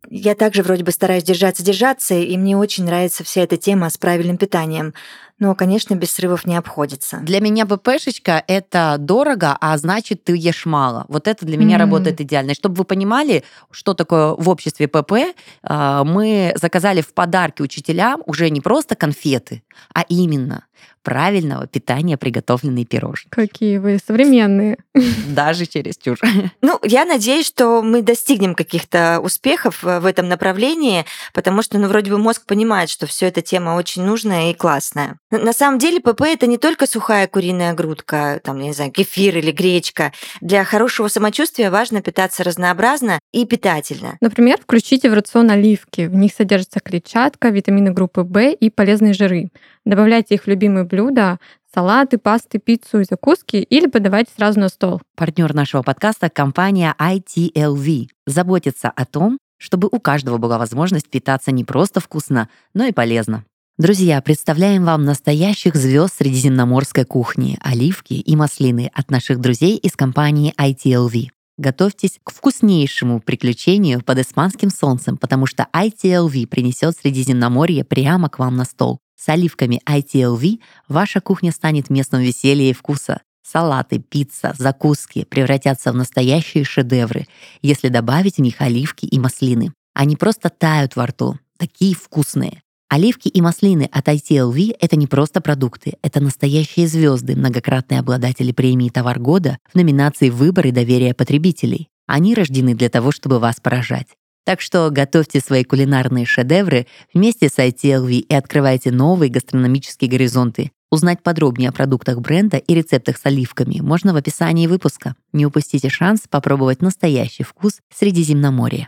я 0.10 0.36
также 0.36 0.64
вроде 0.64 0.84
бы 0.84 0.92
стараюсь 0.92 1.24
держаться-держаться, 1.24 2.16
и 2.16 2.38
мне 2.38 2.58
очень 2.58 2.86
нравится 2.86 3.24
вся 3.24 3.42
эта 3.42 3.58
тема 3.58 3.90
с 3.90 3.98
правильным 3.98 4.38
питанием. 4.38 4.94
Но, 5.40 5.54
конечно, 5.54 5.96
без 5.96 6.12
срывов 6.14 6.46
не 6.46 6.56
обходится. 6.56 7.18
Для 7.18 7.42
меня 7.42 7.66
ППшечка— 7.66 8.44
это 8.48 8.96
дорого, 8.98 9.58
а 9.60 9.78
значит, 9.78 10.24
ты 10.24 10.36
ешь 10.38 10.66
мало. 10.66 11.06
Вот 11.10 11.28
это 11.28 11.46
для 11.46 11.58
меня 11.58 11.76
М. 11.76 11.82
работает 11.82 12.22
идеально. 12.22 12.52
И 12.52 12.56
чтобы 12.56 12.76
вы 12.76 12.86
понимали, 12.86 13.44
что 13.70 13.94
такое 13.94 14.34
в 14.34 14.48
обществе 14.48 14.88
ПП, 14.88 15.36
а, 15.64 16.04
мы 16.06 16.54
заказали 16.56 17.02
в 17.02 17.14
подарки 17.14 17.62
учителям 17.62 18.24
уже 18.26 18.50
не 18.50 18.62
просто 18.62 18.96
конфеты, 18.96 19.64
а 19.94 20.04
именно 20.08 20.66
правильного 21.04 21.68
питания 21.68 22.18
приготовленные 22.18 22.84
пирожные. 22.84 23.30
Какие 23.30 23.78
вы 23.78 24.00
современные. 24.06 24.78
Даже 25.28 25.68
через 25.68 25.98
чушь. 25.98 26.20
Ну, 26.62 26.80
я 26.84 27.06
надеюсь, 27.06 27.46
что 27.46 27.84
мы 27.84 28.02
достигнем 28.02 28.56
каких-то 28.56 29.20
успехов 29.22 29.84
э, 29.84 30.00
в 30.00 30.06
этом 30.06 30.28
направлении, 30.28 31.06
потому 31.32 31.62
что, 31.62 31.78
ну, 31.78 31.88
вроде 31.88 32.10
бы 32.10 32.18
мозг 32.18 32.46
понимает, 32.48 32.90
что 32.90 33.06
все 33.06 33.28
эта 33.28 33.42
тема 33.42 33.76
очень 33.76 34.04
нужная 34.04 34.50
и 34.50 34.56
классная. 34.56 35.18
На 35.38 35.54
самом 35.54 35.80
деле 35.80 36.00
ПП 36.00 36.22
это 36.22 36.48
не 36.48 36.58
только 36.58 36.88
сухая 36.88 37.28
куриная 37.28 37.74
грудка, 37.74 38.40
там, 38.44 38.60
я 38.60 38.68
не 38.68 38.74
знаю, 38.74 38.92
кефир 38.92 39.38
или 39.38 39.52
гречка. 39.52 40.14
Для 40.42 40.64
хорошего 40.64 41.08
самочувствия 41.08 41.70
важно 41.70 42.02
питаться 42.02 42.44
разнообразно 42.44 43.20
и 43.34 43.46
питательно. 43.46 44.18
Например, 44.22 44.60
включите 44.62 45.10
в 45.10 45.14
рацион 45.14 45.52
оливки. 45.52 46.08
В 46.08 46.16
них 46.16 46.34
содержится 46.34 46.80
клетчатка, 46.80 47.50
витамины 47.50 47.92
группы 47.92 48.24
В 48.24 48.52
и 48.52 48.70
полезные 48.70 49.14
жиры. 49.14 49.50
Добавляйте 49.86 50.36
их 50.36 50.44
в 50.44 50.48
любимые 50.48 50.86
блюда, 50.86 51.40
салаты, 51.74 52.18
пасты, 52.18 52.60
пиццу 52.60 53.02
и 53.02 53.04
закуски 53.04 53.58
или 53.58 53.88
подавайте 53.88 54.32
сразу 54.36 54.60
на 54.60 54.70
стол. 54.70 55.02
Партнер 55.16 55.54
нашего 55.54 55.82
подкаста— 55.82 56.30
компания 56.32 56.96
ITLV. 56.98 58.08
Заботится 58.26 58.90
о 58.90 59.06
том, 59.06 59.38
чтобы 59.58 59.90
у 59.92 60.00
каждого 60.00 60.38
была 60.38 60.58
возможность 60.58 61.10
питаться 61.10 61.52
не 61.52 61.64
просто 61.64 62.00
вкусно, 62.00 62.50
но 62.74 62.86
и 62.86 62.92
полезно. 62.92 63.44
Друзья, 63.78 64.22
представляем 64.22 64.86
вам 64.86 65.04
настоящих 65.04 65.76
звезд 65.76 66.16
средиземноморской 66.20 67.04
кухни, 67.04 67.58
оливки 67.60 68.14
и 68.14 68.36
маслины 68.38 68.90
от 68.94 69.12
наших 69.12 69.42
друзей 69.42 69.76
из 69.76 69.98
компании 69.98 70.54
ITLV. 70.58 71.28
Готовьтесь 71.58 72.20
к 72.24 72.32
вкуснейшему 72.32 73.20
приключению 73.20 74.02
под 74.02 74.20
испанским 74.20 74.70
солнцем, 74.70 75.18
потому 75.18 75.46
что 75.46 75.68
ITLV 75.74 76.48
принесет 76.48 76.96
Средиземноморье 76.96 77.84
прямо 77.84 78.30
к 78.30 78.40
вам 78.40 78.56
на 78.56 78.64
стол. 78.64 79.00
С 79.20 79.28
оливками 79.28 79.82
ITLV 79.86 80.62
ваша 80.88 81.20
кухня 81.20 81.52
станет 81.52 81.90
местом 81.90 82.22
веселья 82.22 82.70
и 82.70 82.74
вкуса. 82.74 83.24
Салаты, 83.46 84.00
пицца, 84.00 84.56
закуски 84.58 85.26
превратятся 85.26 85.92
в 85.92 85.96
настоящие 85.96 86.64
шедевры, 86.64 87.28
если 87.62 87.90
добавить 87.90 88.38
в 88.38 88.42
них 88.42 88.62
оливки 88.62 89.06
и 89.06 89.20
маслины. 89.20 89.74
Они 89.94 90.16
просто 90.16 90.50
тают 90.50 90.96
во 90.96 91.08
рту, 91.08 91.38
такие 91.58 91.94
вкусные. 91.94 92.62
Оливки 92.96 93.28
и 93.28 93.42
маслины 93.42 93.90
от 93.92 94.08
ITLV— 94.08 94.78
это 94.80 94.96
не 94.96 95.06
просто 95.06 95.42
продукты, 95.42 95.96
это 96.02 96.22
настоящие 96.22 96.88
звезды, 96.88 97.36
многократные 97.36 98.00
обладатели 98.00 98.54
премии 98.54 98.88
«Товар 98.88 99.20
года» 99.20 99.58
в 99.70 99.76
номинации 99.76 100.30
«Выбор 100.30 100.68
и 100.68 100.72
доверие 100.72 101.14
потребителей». 101.14 101.90
Они 102.08 102.34
рождены 102.34 102.74
для 102.74 102.88
того, 102.88 103.12
чтобы 103.12 103.40
вас 103.40 103.60
поражать. 103.60 104.08
Так 104.46 104.62
что 104.62 104.90
готовьте 104.92 105.42
свои 105.42 105.66
кулинарные 105.66 106.26
шедевры 106.26 106.88
вместе 107.14 107.50
с 107.50 107.58
ITLV 107.58 108.12
и 108.14 108.34
открывайте 108.34 108.92
новые 108.92 109.30
гастрономические 109.30 110.10
горизонты. 110.10 110.72
Узнать 110.90 111.22
подробнее 111.22 111.72
о 111.72 111.74
продуктах 111.74 112.22
бренда 112.22 112.56
и 112.56 112.74
рецептах 112.74 113.18
с 113.18 113.26
оливками 113.26 113.82
можно 113.82 114.14
в 114.14 114.16
описании 114.16 114.68
выпуска. 114.68 115.18
Не 115.34 115.46
упустите 115.46 115.90
шанс 115.90 116.22
попробовать 116.30 116.82
настоящий 116.82 117.44
вкус 117.44 117.82
Средиземноморья. 117.94 118.88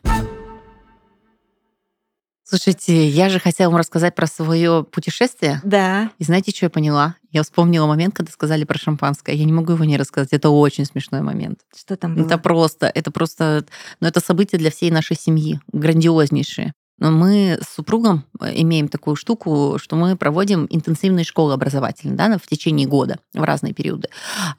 Слушайте, 2.50 3.10
я 3.10 3.28
же 3.28 3.40
хотела 3.40 3.70
вам 3.70 3.80
рассказать 3.80 4.16
про 4.16 4.26
свое 4.26 4.86
путешествие. 4.90 5.60
Да. 5.66 6.12
И 6.18 6.24
знаете, 6.24 6.52
что 6.56 6.68
я 6.68 6.70
поняла? 6.70 7.16
Я 7.30 7.44
вспомнила 7.44 7.88
момент, 7.88 8.16
когда 8.16 8.32
сказали 8.32 8.64
про 8.64 8.78
шампанское. 8.78 9.36
Я 9.36 9.44
не 9.44 9.52
могу 9.52 9.74
его 9.74 9.84
не 9.84 9.98
рассказать. 9.98 10.30
Это 10.32 10.50
очень 10.50 10.86
смешной 10.86 11.20
момент. 11.20 11.60
Что 11.76 11.98
там 11.98 12.16
было? 12.16 12.26
Это 12.26 12.38
просто, 12.38 12.88
это 12.88 13.12
просто, 13.12 13.66
ну, 14.00 14.08
это 14.08 14.22
событие 14.22 14.60
для 14.60 14.72
всей 14.72 14.92
нашей 14.92 15.18
семьи, 15.18 15.60
грандиознейшее. 15.74 16.72
Но 17.00 17.12
мы 17.12 17.60
с 17.62 17.76
супругом 17.76 18.24
э, 18.40 18.54
имеем 18.62 18.88
такую 18.88 19.18
штуку, 19.18 19.78
что 19.78 19.98
мы 19.98 20.16
проводим 20.16 20.68
интенсивные 20.70 21.26
школы 21.26 21.54
образовательные 21.54 22.16
да, 22.16 22.38
в 22.38 22.48
течение 22.48 22.88
года 22.88 23.20
в 23.34 23.44
разные 23.44 23.74
периоды. 23.74 24.08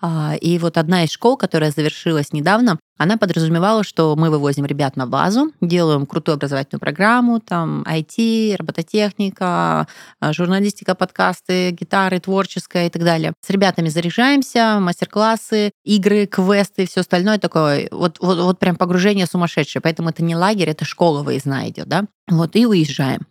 А, 0.03 0.37
И 0.40 0.59
вот 0.59 0.77
одна 0.77 1.05
из 1.05 1.11
школ, 1.11 1.37
которая 1.37 1.70
завершилась 1.70 2.33
недавно, 2.35 2.79
она 2.98 3.16
подразумевала, 3.16 3.84
что 3.84 4.14
мы 4.16 4.28
вывозим 4.28 4.66
ребят 4.66 4.96
на 4.96 5.06
базу, 5.06 5.52
делаем 5.61 6.04
крутую 6.04 6.34
образовательную 6.34 6.80
программу, 6.80 7.40
там 7.40 7.82
IT, 7.84 8.56
робототехника, 8.56 9.87
э, 10.20 10.32
журналистика, 10.32 10.94
подкасты, 10.94 11.70
гитары, 11.70 12.18
творческое 12.20 12.88
и 12.88 12.90
так 12.90 13.04
далее. 13.04 13.32
С 13.40 13.50
ребятами 13.50 13.88
заряжаемся, 13.88 14.78
мастер-классы, 14.80 15.70
игры, 15.84 16.26
квесты 16.26 16.87
все 16.87 17.00
остальное 17.00 17.38
такое. 17.38 17.88
Вот, 17.92 18.18
вот, 18.20 18.38
вот 18.38 18.58
прям 18.58 18.76
погружение 18.76 19.26
сумасшедшее. 19.26 19.80
Поэтому 19.80 20.11
это 20.11 20.24
не 20.24 20.34
лагерь, 20.34 20.68
это 20.68 20.84
школа 20.84 21.22
выездная 21.22 21.70
идет, 21.70 21.87
да? 21.88 22.04
Вот, 22.28 22.56
и 22.56 22.66
уезжаем. 22.66 23.26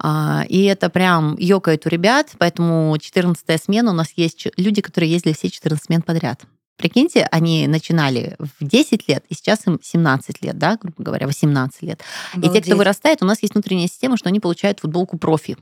А, 0.00 0.44
И 0.48 0.64
это 0.64 0.90
прям 0.90 1.36
ёкает 1.38 1.86
у 1.86 1.88
ребят, 1.88 2.32
поэтому 2.38 2.96
14 2.98 3.62
смена 3.62 3.90
у 3.90 3.94
нас 3.94 4.08
есть 4.16 4.48
люди, 4.56 4.82
которые 4.82 5.12
ездили 5.12 5.34
все 5.34 5.50
14 5.50 5.84
смен 5.84 6.02
подряд. 6.02 6.42
Прикиньте, 6.76 7.26
они 7.30 7.66
начинали 7.68 8.36
в 8.38 8.64
10 8.64 9.08
лет, 9.08 9.24
и 9.28 9.34
сейчас 9.34 9.66
им 9.66 9.78
17 9.82 10.42
лет, 10.42 10.58
да, 10.58 10.76
грубо 10.80 11.02
говоря, 11.02 11.26
18 11.26 11.82
лет. 11.82 12.00
И 12.34 12.40
те, 12.40 12.40
кто 12.40 12.48
Обалдеть. 12.50 12.74
вырастает, 12.74 13.22
у 13.22 13.26
нас 13.26 13.42
есть 13.42 13.54
внутренняя 13.54 13.86
система, 13.86 14.16
что 14.16 14.28
они 14.28 14.40
получают 14.40 14.80
футболку 14.80 15.16
профи. 15.16 15.56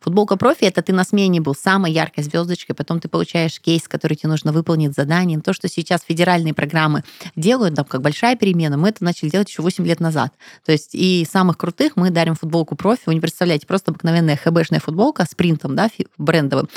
Футболка 0.00 0.36
профи 0.36 0.64
это 0.64 0.82
ты 0.82 0.92
на 0.92 1.04
смене 1.04 1.40
был 1.40 1.54
самой 1.54 1.92
яркой 1.92 2.24
звездочкой, 2.24 2.74
потом 2.74 3.00
ты 3.00 3.08
получаешь 3.08 3.60
кейс, 3.60 3.88
который 3.88 4.16
тебе 4.16 4.30
нужно 4.30 4.52
выполнить 4.52 4.94
заданием. 4.94 5.40
То, 5.40 5.52
что 5.52 5.68
сейчас 5.68 6.02
федеральные 6.06 6.54
программы 6.54 7.04
делают, 7.34 7.74
там 7.76 7.84
как 7.84 8.02
большая 8.02 8.36
перемена, 8.36 8.76
мы 8.76 8.88
это 8.88 9.04
начали 9.04 9.28
делать 9.28 9.48
еще 9.48 9.62
8 9.62 9.86
лет 9.86 10.00
назад. 10.00 10.32
То 10.64 10.72
есть 10.72 10.94
и 10.94 11.26
самых 11.30 11.58
крутых 11.58 11.92
мы 11.96 12.10
дарим 12.10 12.34
футболку 12.34 12.76
профи. 12.76 13.02
Вы 13.06 13.14
не 13.14 13.20
представляете, 13.20 13.66
просто 13.66 13.90
обыкновенная 13.90 14.36
хэбэшная 14.36 14.80
футболка 14.80 15.24
с 15.24 15.34
принтом, 15.34 15.74
да, 15.74 15.90
брендовым, 16.18 16.68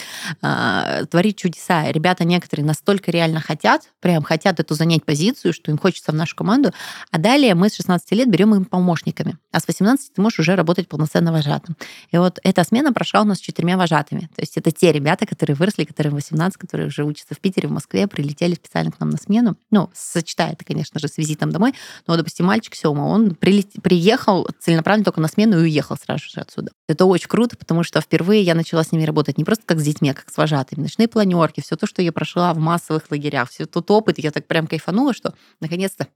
э, 0.42 1.06
творит 1.10 1.38
чудеса. 1.38 1.92
Ребята 1.92 2.24
некоторые 2.24 2.66
настолько 2.66 3.12
реально 3.12 3.42
хотят, 3.42 3.90
прям 4.00 4.24
хотят 4.24 4.60
эту 4.60 4.76
занять 4.76 5.06
позицию, 5.06 5.54
что 5.54 5.72
им 5.72 5.78
хочется 5.78 6.12
в 6.12 6.16
нашу 6.16 6.36
команду. 6.36 6.72
А 7.12 7.18
далее 7.18 7.56
мы 7.56 7.70
с 7.70 7.76
16 7.76 8.12
лет 8.14 8.30
берем 8.30 8.54
им 8.56 8.66
помощниками. 8.66 9.38
А 9.52 9.60
с 9.60 9.68
18 9.68 10.14
ты 10.14 10.22
можешь 10.22 10.40
уже 10.40 10.56
работать 10.56 10.88
полноценно 10.88 11.32
вожатым. 11.32 11.76
И 12.12 12.18
вот 12.18 12.40
эта 12.44 12.64
смена 12.64 12.89
прошла 12.94 13.22
у 13.22 13.24
нас 13.24 13.38
с 13.38 13.42
четырьмя 13.42 13.78
вожатыми. 13.78 14.30
То 14.36 14.42
есть 14.42 14.58
это 14.58 14.72
те 14.72 14.92
ребята, 14.92 15.26
которые 15.26 15.56
выросли, 15.56 15.84
которые 15.84 16.14
18, 16.14 16.58
которые 16.58 16.88
уже 16.88 17.04
учатся 17.04 17.36
в 17.36 17.40
Питере, 17.40 17.68
в 17.68 17.72
Москве, 17.72 18.08
прилетели 18.08 18.56
специально 18.56 18.92
к 18.92 19.00
нам 19.00 19.10
на 19.10 19.18
смену. 19.18 19.58
Ну, 19.72 19.90
сочетая 19.94 20.54
это, 20.54 20.66
конечно 20.66 21.00
же, 21.00 21.08
с 21.08 21.18
визитом 21.18 21.52
домой. 21.52 21.74
Но, 22.08 22.18
допустим, 22.18 22.46
мальчик 22.46 22.76
Сёма, 22.76 23.04
он 23.04 23.36
прилет... 23.36 23.68
приехал 23.82 24.48
целенаправленно 24.60 25.06
только 25.06 25.22
на 25.22 25.28
смену 25.28 25.60
и 25.60 25.64
уехал 25.64 25.98
сразу 25.98 26.24
же 26.30 26.42
отсюда. 26.42 26.72
Это 26.88 27.06
очень 27.06 27.28
круто, 27.28 27.58
потому 27.58 27.84
что 27.84 28.02
впервые 28.02 28.42
я 28.42 28.56
начала 28.56 28.84
с 28.84 28.92
ними 28.92 29.04
работать 29.04 29.38
не 29.38 29.44
просто 29.44 29.64
как 29.66 29.80
с 29.80 29.84
детьми, 29.84 30.10
а 30.10 30.14
как 30.14 30.30
с 30.30 30.38
вожатыми. 30.38 30.84
Ночные 30.84 31.08
планерки, 31.08 31.62
все 31.62 31.76
то, 31.76 31.88
что 31.88 32.02
я 32.02 32.12
прошла 32.12 32.54
в 32.54 32.58
массовых 32.58 33.10
лагерях, 33.12 33.50
все 33.50 33.66
тот 33.66 33.90
опыт, 33.92 34.20
я 34.20 34.32
так 34.32 34.48
прям 34.48 34.68
кайфанула, 34.68 35.14
что 35.14 35.34
наконец-то 35.60 36.08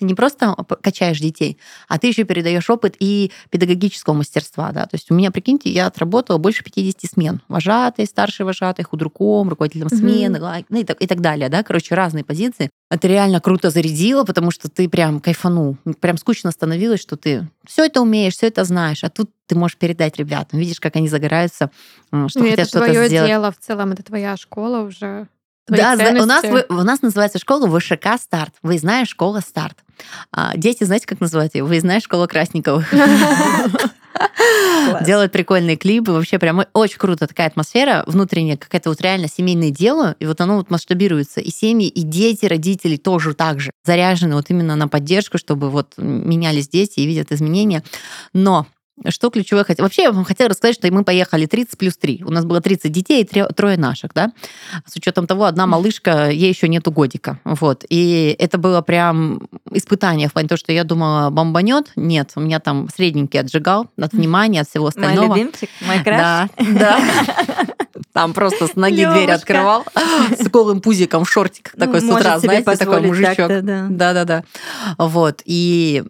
ты 0.00 0.06
не 0.06 0.14
просто 0.14 0.56
качаешь 0.80 1.20
детей, 1.20 1.58
а 1.86 1.98
ты 1.98 2.08
еще 2.08 2.24
передаешь 2.24 2.68
опыт 2.70 2.96
и 2.98 3.30
педагогического 3.50 4.14
мастерства. 4.14 4.72
Да? 4.72 4.84
То 4.84 4.94
есть 4.94 5.10
у 5.10 5.14
меня, 5.14 5.30
прикиньте, 5.30 5.70
я 5.70 5.86
отработала 5.86 6.38
больше 6.38 6.64
50 6.64 7.10
смен. 7.12 7.42
Вожатой, 7.48 8.06
старшей 8.06 8.46
вожатой, 8.46 8.84
худруком, 8.84 9.50
руководителем 9.50 9.88
mm-hmm. 9.88 9.96
смены, 9.96 10.64
ну 10.70 10.78
и 10.78 10.84
так, 10.84 11.00
и 11.02 11.06
так 11.06 11.20
далее. 11.20 11.50
Да? 11.50 11.62
Короче, 11.62 11.94
разные 11.94 12.24
позиции. 12.24 12.70
Это 12.90 13.06
реально 13.08 13.40
круто 13.40 13.68
зарядило, 13.68 14.24
потому 14.24 14.50
что 14.50 14.70
ты 14.70 14.88
прям 14.88 15.20
кайфанул. 15.20 15.76
Прям 16.00 16.16
скучно 16.16 16.50
становилось, 16.50 17.00
что 17.00 17.16
ты 17.16 17.46
все 17.66 17.84
это 17.84 18.00
умеешь, 18.00 18.34
все 18.34 18.46
это 18.46 18.64
знаешь, 18.64 19.04
а 19.04 19.10
тут 19.10 19.30
ты 19.46 19.54
можешь 19.54 19.76
передать 19.76 20.16
ребятам. 20.16 20.60
Видишь, 20.60 20.80
как 20.80 20.96
они 20.96 21.08
загораются, 21.08 21.70
что 22.08 22.38
ну, 22.38 22.44
хотят 22.44 22.58
это 22.60 22.68
что-то 22.68 22.86
твое 22.86 23.06
сделать. 23.06 23.28
дело 23.28 23.52
в 23.52 23.58
целом, 23.58 23.92
это 23.92 24.02
твоя 24.02 24.36
школа 24.36 24.80
уже. 24.80 25.28
Да, 25.70 25.94
у 26.22 26.26
нас, 26.26 26.44
у 26.68 26.82
нас 26.82 27.02
называется 27.02 27.38
школа 27.38 27.68
ВШК 27.78 28.20
«Старт». 28.20 28.54
Вы 28.62 28.78
знаете, 28.78 29.10
школа 29.10 29.40
«Старт». 29.40 29.78
А, 30.32 30.56
дети, 30.56 30.84
знаете, 30.84 31.06
как 31.06 31.20
называют 31.20 31.54
ее? 31.54 31.64
Вы 31.64 31.80
знаете, 31.80 32.04
школа 32.04 32.26
Красниковых. 32.26 32.92
Делают 35.02 35.32
прикольные 35.32 35.76
клипы. 35.76 36.12
Вообще 36.12 36.38
прям 36.38 36.64
очень 36.72 36.98
круто. 36.98 37.26
Такая 37.26 37.46
атмосфера 37.46 38.02
внутренняя, 38.06 38.56
какая-то 38.56 38.90
вот 38.90 39.00
реально 39.00 39.28
семейное 39.28 39.70
дело. 39.70 40.16
И 40.18 40.26
вот 40.26 40.40
оно 40.40 40.56
вот 40.56 40.70
масштабируется. 40.70 41.40
И 41.40 41.50
семьи, 41.50 41.88
и 41.88 42.02
дети, 42.02 42.46
родители 42.46 42.96
тоже 42.96 43.34
так 43.34 43.60
же 43.60 43.70
заряжены 43.84 44.34
вот 44.34 44.46
именно 44.48 44.76
на 44.76 44.88
поддержку, 44.88 45.38
чтобы 45.38 45.70
вот 45.70 45.94
менялись 45.96 46.68
дети 46.68 47.00
и 47.00 47.06
видят 47.06 47.32
изменения. 47.32 47.82
Но 48.32 48.66
что 49.08 49.30
ключевое 49.30 49.64
хотел? 49.64 49.84
Вообще, 49.84 50.02
я 50.02 50.12
вам 50.12 50.24
хотела 50.24 50.50
рассказать, 50.50 50.76
что 50.76 50.90
мы 50.92 51.04
поехали 51.04 51.46
30 51.46 51.78
плюс 51.78 51.96
3. 51.96 52.24
У 52.26 52.30
нас 52.30 52.44
было 52.44 52.60
30 52.60 52.92
детей 52.92 53.22
и 53.22 53.24
трое 53.24 53.76
наших, 53.76 54.12
да. 54.14 54.32
С 54.86 54.96
учетом 54.96 55.26
того, 55.26 55.44
одна 55.44 55.66
малышка, 55.66 56.30
ей 56.30 56.48
еще 56.48 56.68
нету 56.68 56.92
годика. 56.92 57.38
Вот. 57.44 57.84
И 57.88 58.34
это 58.38 58.58
было 58.58 58.82
прям 58.82 59.48
испытание 59.70 60.28
в 60.28 60.32
плане 60.32 60.48
того, 60.48 60.58
что 60.58 60.72
я 60.72 60.84
думала, 60.84 61.30
бомбанет. 61.30 61.92
Нет, 61.96 62.32
у 62.36 62.40
меня 62.40 62.60
там 62.60 62.88
средненький 62.94 63.40
отжигал 63.40 63.86
от 63.96 64.12
внимания, 64.12 64.60
от 64.60 64.68
всего 64.68 64.86
остального. 64.86 65.26
Мой 65.26 65.38
любимчик, 65.38 65.70
мой 65.86 66.02
краш. 66.02 66.18
Да, 66.18 66.48
да. 66.58 67.66
Там 68.12 68.32
просто 68.32 68.66
с 68.66 68.76
ноги 68.76 69.04
дверь 69.04 69.30
открывал 69.30 69.84
с 70.38 70.48
голым 70.48 70.80
пузиком 70.80 71.24
в 71.24 71.30
шортиках 71.30 71.74
Ну, 71.76 71.84
такой 71.84 72.00
с 72.00 72.04
может 72.04 72.20
утра, 72.20 72.38
знаете, 72.38 72.76
такой 72.76 73.00
мужичок. 73.00 73.48
Да-да-да. 73.48 74.44
Вот. 74.98 75.42
И 75.44 76.04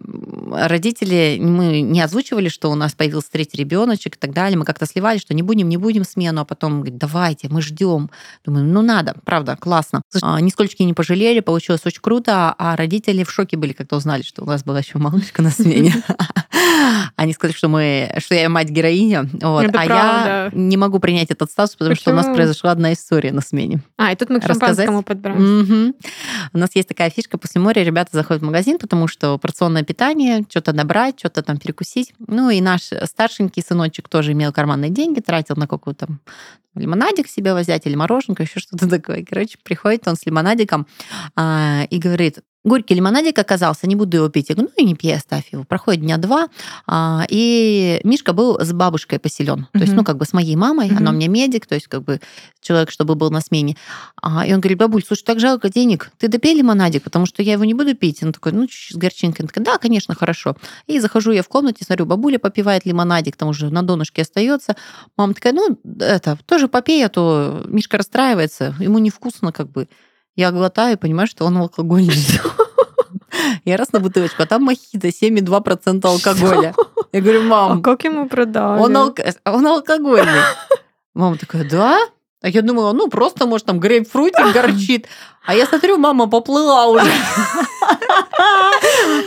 родители, 0.51 1.37
мы 1.39 1.81
не 1.81 2.01
озвучивали, 2.01 2.49
что 2.49 2.71
у 2.71 2.75
нас 2.75 2.93
появился 2.93 3.31
третий 3.31 3.57
ребеночек 3.57 4.15
и 4.15 4.19
так 4.19 4.33
далее. 4.33 4.57
Мы 4.57 4.65
как-то 4.65 4.85
сливали, 4.85 5.17
что 5.17 5.33
не 5.33 5.41
будем, 5.41 5.69
не 5.69 5.77
будем 5.77 6.03
смену, 6.03 6.41
а 6.41 6.45
потом 6.45 6.81
говорит, 6.81 6.97
давайте, 6.97 7.49
мы 7.49 7.61
ждем. 7.61 8.09
Думаю, 8.45 8.65
ну 8.65 8.81
надо, 8.81 9.15
правда, 9.23 9.57
классно. 9.59 10.01
А, 10.21 10.39
Нисколько 10.41 10.83
не 10.83 10.93
пожалели, 10.93 11.39
получилось 11.39 11.81
очень 11.85 12.01
круто, 12.01 12.55
а 12.57 12.75
родители 12.75 13.23
в 13.23 13.31
шоке 13.31 13.57
были, 13.57 13.73
когда 13.73 13.97
узнали, 13.97 14.21
что 14.21 14.43
у 14.43 14.45
нас 14.45 14.63
была 14.63 14.79
еще 14.79 14.97
малышка 14.97 15.41
на 15.41 15.51
смене. 15.51 16.03
Они 17.15 17.33
сказали, 17.33 17.55
что 17.55 17.67
мы, 17.67 18.13
что 18.17 18.35
я 18.35 18.49
мать-героиня, 18.49 19.27
вот. 19.41 19.65
Это 19.65 19.81
а 19.81 19.85
правда. 19.85 20.51
я 20.51 20.51
не 20.53 20.77
могу 20.77 20.99
принять 20.99 21.31
этот 21.31 21.51
статус, 21.51 21.75
потому 21.75 21.95
что 21.95 22.11
у 22.11 22.13
нас 22.13 22.25
Почему? 22.25 22.35
произошла 22.35 22.71
одна 22.71 22.93
история 22.93 23.31
на 23.31 23.41
смене. 23.41 23.81
А, 23.97 24.11
и 24.11 24.15
тут 24.15 24.29
мы 24.29 24.39
к 24.39 24.45
шампанскому 24.45 25.03
подбираемся. 25.03 25.73
Мгм. 25.73 25.95
У 26.53 26.57
нас 26.57 26.69
есть 26.75 26.87
такая 26.87 27.09
фишка 27.09 27.37
после 27.37 27.61
моря, 27.61 27.83
ребята 27.83 28.09
заходят 28.13 28.41
в 28.41 28.45
магазин, 28.45 28.77
потому 28.77 29.07
что 29.07 29.37
порционное 29.37 29.83
питание, 29.83 30.43
что-то 30.49 30.73
набрать, 30.73 31.19
что-то 31.19 31.41
там 31.41 31.57
перекусить. 31.57 32.13
Ну 32.27 32.49
и 32.49 32.61
наш 32.61 32.89
старшенький 33.05 33.61
сыночек 33.61 34.09
тоже 34.09 34.33
имел 34.33 34.51
карманные 34.51 34.91
деньги, 34.91 35.19
тратил 35.19 35.55
на 35.55 35.67
какую-то 35.67 36.07
лимонадик 36.75 37.27
себе 37.27 37.53
взять 37.53 37.85
или 37.85 37.95
мороженку, 37.95 38.41
еще 38.41 38.59
что-то 38.59 38.89
такое. 38.89 39.25
Короче, 39.27 39.57
приходит 39.63 40.07
он 40.07 40.15
с 40.15 40.25
лимонадиком 40.25 40.87
а, 41.35 41.83
и 41.89 41.97
говорит, 41.97 42.39
горький 42.63 42.93
лимонадик 42.95 43.37
оказался, 43.39 43.87
не 43.87 43.95
буду 43.95 44.17
его 44.17 44.29
пить. 44.29 44.49
Я 44.49 44.55
говорю, 44.55 44.71
ну 44.77 44.83
и 44.83 44.85
не 44.87 44.95
пей, 44.95 45.15
оставь 45.15 45.51
его. 45.51 45.63
Проходит 45.63 46.01
дня 46.01 46.17
два, 46.17 46.47
а, 46.87 47.25
и 47.29 47.99
Мишка 48.03 48.33
был 48.33 48.59
с 48.59 48.71
бабушкой 48.71 49.19
поселен. 49.19 49.67
То 49.73 49.79
есть, 49.79 49.93
ну, 49.93 50.03
как 50.03 50.17
бы 50.17 50.25
с 50.25 50.33
моей 50.33 50.55
мамой, 50.55 50.87
Мгм. 50.87 50.97
она 50.97 51.11
у 51.11 51.13
меня 51.13 51.27
медик, 51.27 51.65
то 51.65 51.75
есть, 51.75 51.87
как 51.87 52.03
бы 52.03 52.19
человек, 52.61 52.91
чтобы 52.91 53.15
был 53.15 53.31
на 53.31 53.41
смене. 53.41 53.77
А, 54.21 54.45
и 54.45 54.53
он 54.53 54.59
говорит, 54.59 54.77
бабуль, 54.77 55.03
слушай, 55.03 55.23
так 55.23 55.39
жалко 55.39 55.69
денег, 55.69 56.11
ты 56.17 56.27
допей 56.27 56.55
лимонадик, 56.55 57.03
потому 57.03 57.25
что 57.25 57.41
я 57.41 57.53
его 57.53 57.65
не 57.65 57.73
буду 57.73 57.95
пить. 57.95 58.21
Он 58.23 58.33
такой, 58.33 58.51
ну, 58.51 58.67
чуть-чуть 58.67 58.95
с 58.95 58.99
горчинкой. 58.99 59.43
Она 59.43 59.47
такая, 59.47 59.65
да, 59.65 59.77
конечно, 59.77 60.13
хорошо. 60.15 60.55
И 60.87 60.99
захожу 60.99 61.31
я 61.31 61.41
в 61.43 61.47
комнате, 61.47 61.83
смотрю, 61.85 62.05
бабуля 62.05 62.37
попивает 62.39 62.85
лимонадик, 62.85 63.35
там 63.37 63.49
уже 63.49 63.69
на 63.69 63.81
донышке 63.81 64.21
остается. 64.21 64.75
Мама 65.17 65.33
такая, 65.33 65.53
ну, 65.53 65.79
это, 65.99 66.37
тоже 66.45 66.67
попей, 66.67 67.05
а 67.05 67.09
то 67.09 67.63
Мишка 67.67 67.97
расстраивается, 67.97 68.75
ему 68.79 68.99
невкусно 68.99 69.51
как 69.51 69.71
бы. 69.71 69.87
Я 70.41 70.51
глотаю 70.51 70.93
и 70.93 70.99
понимаю, 70.99 71.27
что 71.27 71.45
он 71.45 71.55
алкогольный. 71.57 72.15
Я 73.65 73.77
раз 73.77 73.91
на 73.93 73.99
бутылочку, 73.99 74.41
а 74.41 74.47
там 74.47 74.63
мохито 74.63 75.09
7,2% 75.09 76.01
алкоголя. 76.03 76.73
Я 77.11 77.21
говорю, 77.21 77.41
А 77.41 77.43
мам, 77.43 77.81
как 77.83 78.03
ему 78.05 78.27
продали? 78.27 78.81
он, 78.81 78.97
алк- 78.97 79.35
он 79.45 79.67
алкогольный. 79.67 80.41
Мама 81.13 81.37
такая, 81.37 81.69
да? 81.69 81.99
А 82.41 82.49
я 82.49 82.61
думала, 82.61 82.91
ну 82.93 83.07
просто, 83.07 83.45
может, 83.45 83.67
там 83.67 83.79
грейпфрутик 83.79 84.51
горчит. 84.53 85.07
А 85.45 85.55
я 85.55 85.65
смотрю, 85.65 85.97
мама 85.97 86.27
поплыла 86.27 86.87
уже. 86.87 87.05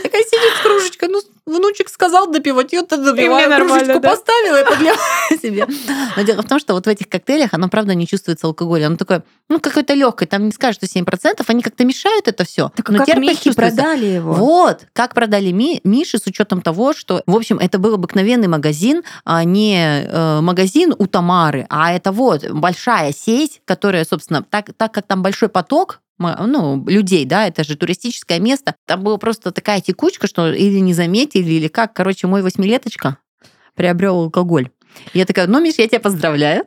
Такая 0.03 0.23
сидит 0.23 0.53
с 0.57 0.61
кружечкой. 0.61 1.09
Ну, 1.09 1.21
внучек 1.45 1.89
сказал 1.89 2.31
допивать, 2.31 2.73
я 2.73 2.83
то 2.83 2.97
допиваю. 2.97 3.53
Кружечку 3.53 3.99
поставила 3.99 4.61
и 4.61 4.65
подливаю 4.65 4.97
себе. 5.41 5.67
Но 6.15 6.23
дело 6.23 6.41
в 6.41 6.47
том, 6.47 6.59
что 6.59 6.73
вот 6.73 6.85
в 6.85 6.89
этих 6.89 7.09
коктейлях 7.09 7.53
оно, 7.53 7.67
правда, 7.67 7.95
не 7.95 8.07
чувствуется 8.07 8.47
алкоголя. 8.47 8.87
Оно 8.87 8.95
такое, 8.95 9.23
ну, 9.49 9.59
какое-то 9.59 9.93
легкое. 9.93 10.27
Там 10.27 10.45
не 10.45 10.51
скажешь, 10.51 10.77
что 10.77 10.85
7%. 10.85 11.43
Они 11.45 11.61
как-то 11.61 11.83
мешают 11.85 12.27
это 12.27 12.45
все. 12.45 12.71
Так 12.75 12.89
а 12.89 13.05
как 13.05 13.17
Михе 13.17 13.51
продали 13.53 14.05
его? 14.05 14.33
Вот, 14.33 14.87
как 14.93 15.13
продали 15.13 15.51
Ми, 15.51 15.81
Миши 15.83 16.17
с 16.17 16.25
учетом 16.27 16.61
того, 16.61 16.93
что, 16.93 17.21
в 17.25 17.35
общем, 17.35 17.59
это 17.59 17.77
был 17.77 17.95
обыкновенный 17.95 18.47
магазин, 18.47 19.03
а 19.25 19.43
не 19.43 20.05
э, 20.07 20.39
магазин 20.41 20.95
у 20.97 21.07
Тамары, 21.07 21.65
а 21.69 21.93
это 21.93 22.11
вот 22.11 22.49
большая 22.49 23.04
сеть, 23.11 23.61
которая, 23.65 24.05
собственно, 24.05 24.43
так, 24.43 24.71
так 24.77 24.93
как 24.93 25.07
там 25.07 25.21
большой 25.23 25.49
поток, 25.49 26.01
ну, 26.17 26.83
людей, 26.87 27.25
да, 27.25 27.47
это 27.47 27.63
же 27.63 27.75
туристическое 27.75 28.39
место, 28.39 28.75
там 28.85 29.03
была 29.03 29.17
просто 29.17 29.51
такая 29.51 29.81
текучка, 29.81 30.27
что 30.27 30.53
или 30.53 30.79
не 30.79 30.93
заметили, 30.93 31.51
или 31.51 31.67
как. 31.67 31.93
Короче, 31.93 32.27
мой 32.27 32.41
восьмилеточка 32.41 33.17
приобрел 33.75 34.15
алкоголь. 34.15 34.69
Я 35.13 35.25
такая, 35.25 35.47
ну, 35.47 35.59
Миш, 35.59 35.75
я 35.77 35.87
тебя 35.87 35.99
поздравляю 35.99 36.65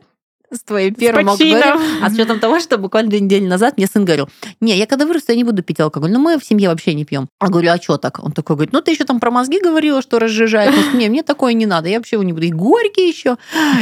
с 0.51 0.61
твоим 0.61 0.95
первым 0.95 1.29
алкоголем. 1.29 1.79
А 2.01 2.09
с 2.09 2.13
учетом 2.13 2.39
того, 2.39 2.59
что 2.59 2.77
буквально 2.77 3.09
две 3.09 3.19
недели 3.19 3.45
назад 3.45 3.77
мне 3.77 3.87
сын 3.87 4.05
говорил, 4.05 4.29
не, 4.59 4.77
я 4.77 4.85
когда 4.85 5.05
вырасту, 5.05 5.31
я 5.31 5.37
не 5.37 5.43
буду 5.43 5.63
пить 5.63 5.79
алкоголь. 5.79 6.11
Но 6.11 6.19
мы 6.19 6.39
в 6.39 6.43
семье 6.43 6.69
вообще 6.69 6.93
не 6.93 7.05
пьем. 7.05 7.29
А 7.39 7.49
говорю, 7.49 7.71
а 7.71 7.77
что 7.77 7.97
так? 7.97 8.23
Он 8.23 8.31
такой 8.31 8.55
говорит, 8.55 8.73
ну 8.73 8.81
ты 8.81 8.91
еще 8.91 9.03
там 9.03 9.19
про 9.19 9.31
мозги 9.31 9.59
говорила, 9.59 10.01
что 10.01 10.19
разжижает. 10.19 10.73
Не, 10.93 11.09
мне 11.09 11.23
такое 11.23 11.53
не 11.53 11.65
надо, 11.65 11.89
я 11.89 11.97
вообще 11.97 12.15
его 12.15 12.23
не 12.23 12.33
буду. 12.33 12.45
И 12.45 12.51
горький 12.51 13.07
еще. 13.07 13.37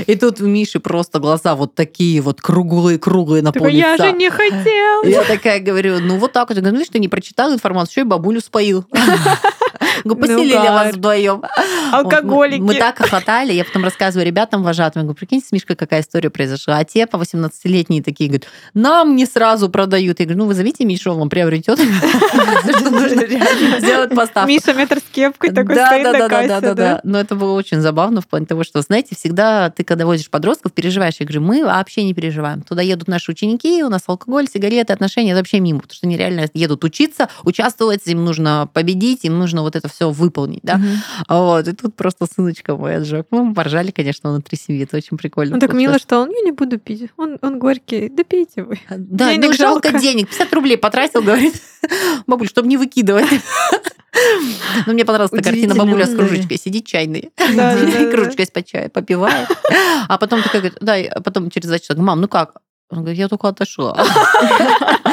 И 0.06 0.16
тут 0.16 0.42
у 0.42 0.48
Миши 0.48 0.80
просто 0.80 1.20
глаза 1.20 1.56
вот 1.56 1.76
такие 1.76 2.22
вот 2.22 2.42
круглые-круглые 2.42 3.42
на 3.42 3.52
пол 3.52 3.68
я 3.68 3.98
же 3.98 4.12
не 4.12 4.30
хотел. 4.30 5.04
Я 5.04 5.24
такая 5.24 5.60
говорю, 5.60 6.00
ну 6.00 6.18
вот 6.18 6.34
так 6.34 6.50
вот. 6.50 6.56
Я 6.56 6.62
говорю, 6.62 6.76
ну 6.76 6.80
видишь, 6.80 6.92
ты 6.92 7.00
не 7.00 7.08
прочитал 7.08 7.54
информацию, 7.54 7.92
еще 7.94 8.02
и 8.02 8.04
бабулю 8.04 8.42
споил. 8.42 8.86
Говорю, 10.04 10.22
поселили 10.22 10.54
Ну, 10.54 10.64
вас 10.64 10.94
вдвоем. 10.96 11.44
Алкоголики. 11.92 12.60
Мы, 12.60 12.74
мы 12.74 12.76
так 12.76 12.98
хохотали, 12.98 13.54
я 13.54 13.64
потом 13.64 13.84
рассказываю 13.84 14.26
ребятам 14.26 14.64
вожатым, 14.64 15.02
я 15.02 15.04
говорю, 15.04 15.18
прикиньте, 15.18 15.48
с 15.48 15.52
Мишкой 15.52 15.76
какая 15.76 16.02
история 16.02 16.30
произошла. 16.30 16.78
А 16.78 16.84
те 16.84 17.08
по 17.08 17.18
18-летние 17.18 18.04
такие 18.04 18.30
говорят, 18.30 18.48
нам 18.74 19.16
не 19.16 19.26
сразу 19.26 19.70
продают. 19.70 20.20
Я 20.20 20.26
говорю, 20.26 20.44
ну 20.44 20.48
вызовите 20.48 20.86
Мишу, 20.86 21.12
он 21.12 21.20
вам 21.20 21.30
приобретет. 21.30 21.80
Нужно 21.80 23.22
реально 23.22 23.80
сделать 23.80 24.16
поставку. 24.16 24.50
Миша 24.50 24.74
метр 24.74 25.00
с 25.00 25.14
кепкой 25.14 25.52
такой 25.52 25.76
стоит 25.76 26.04
на 26.04 26.30
кассе, 26.30 26.48
да, 26.48 26.62
да, 26.62 26.74
да. 26.74 27.02
Но 27.04 27.20
это 27.20 27.36
было 27.36 27.54
очень 27.54 27.82
забавно 27.82 28.22
в 28.22 28.28
плане 28.28 28.46
того, 28.46 28.64
что, 28.64 28.82
знаете, 28.82 29.16
всегда 29.16 29.70
ты, 29.70 29.84
когда 29.84 30.06
возишь 30.06 30.30
подростков, 30.30 30.74
переживаешь. 30.74 31.16
Я 31.20 31.26
говорю, 31.26 31.42
мы 31.42 31.66
вообще 31.66 32.04
не 32.04 32.14
переживаем. 32.14 32.62
Туда 32.62 32.82
едут 32.82 33.08
наши 33.08 33.32
ученики, 33.32 33.84
у 33.84 33.90
нас 33.90 34.04
алкоголь, 34.08 34.48
сигареты, 34.52 34.94
отношения, 34.94 35.32
это 35.32 35.40
вообще 35.40 35.60
мимо, 35.60 35.80
потому 35.80 35.96
что 35.96 36.08
они 36.08 36.18
реально 36.18 36.48
едут 36.54 36.84
учиться, 36.84 37.30
участвовать, 37.44 38.02
им 38.08 38.26
нужно 38.26 38.70
победить, 38.74 39.24
им 39.24 39.40
нужно 39.40 39.62
вот 39.62 39.76
это 39.78 39.90
все 39.90 40.10
выполнить, 40.12 40.62
да. 40.64 40.78
Мгм. 40.78 40.98
Вот, 41.30 41.68
и 41.68 41.74
тут 41.74 41.96
просто 41.96 42.26
сыночка 42.26 42.76
мой 42.76 42.98
отжег. 42.98 43.28
Ну, 43.32 43.44
мы 43.46 43.54
поржали, 43.54 43.92
конечно, 43.92 44.32
внутри 44.32 44.58
семьи, 44.58 44.84
это 44.84 44.98
очень 44.98 45.18
прикольно. 45.18 45.56
Ну 45.56 45.60
так 45.60 45.74
мило, 45.74 46.00
что 46.00 46.20
он, 46.20 46.32
я 46.32 46.42
не 46.42 46.52
буду 46.52 46.78
пить, 46.78 47.10
он, 47.18 47.38
он 47.42 47.60
горький, 47.60 48.10
да 48.10 48.24
пейте 48.24 48.64
вы. 48.64 48.80
Да, 48.90 49.32
денег 49.32 49.46
ну 49.46 49.54
жалко 49.54 49.90
жалко. 49.90 50.00
денег, 50.00 50.30
50 50.30 50.54
рублей 50.54 50.78
потратил, 50.78 51.22
говорит. 51.22 51.62
Бабуль, 52.28 52.48
чтобы 52.48 52.68
не 52.68 52.78
выкидывать. 52.78 53.26
Ну, 54.88 54.94
мне 54.94 55.06
понравилась 55.06 55.32
эта 55.32 55.44
картина. 55.44 55.76
Бабуля 55.76 56.08
с 56.08 56.16
кружечкой 56.16 56.58
сидит 56.58 56.88
да. 57.56 57.78
кружечкой 58.12 58.46
из-под 58.46 58.66
чая 58.66 58.90
попивает. 58.90 59.48
А 60.08 60.18
потом 60.18 60.42
такая 60.42 60.62
говорит, 60.62 60.80
да, 60.82 60.98
и 60.98 61.10
потом 61.22 61.52
через 61.52 61.68
два 61.68 61.78
часа, 61.78 61.96
мам, 62.02 62.22
ну 62.22 62.28
как? 62.28 62.58
Он 62.90 63.00
говорит, 63.00 63.20
я 63.20 63.28
только 63.28 63.50
отошла. 63.50 63.98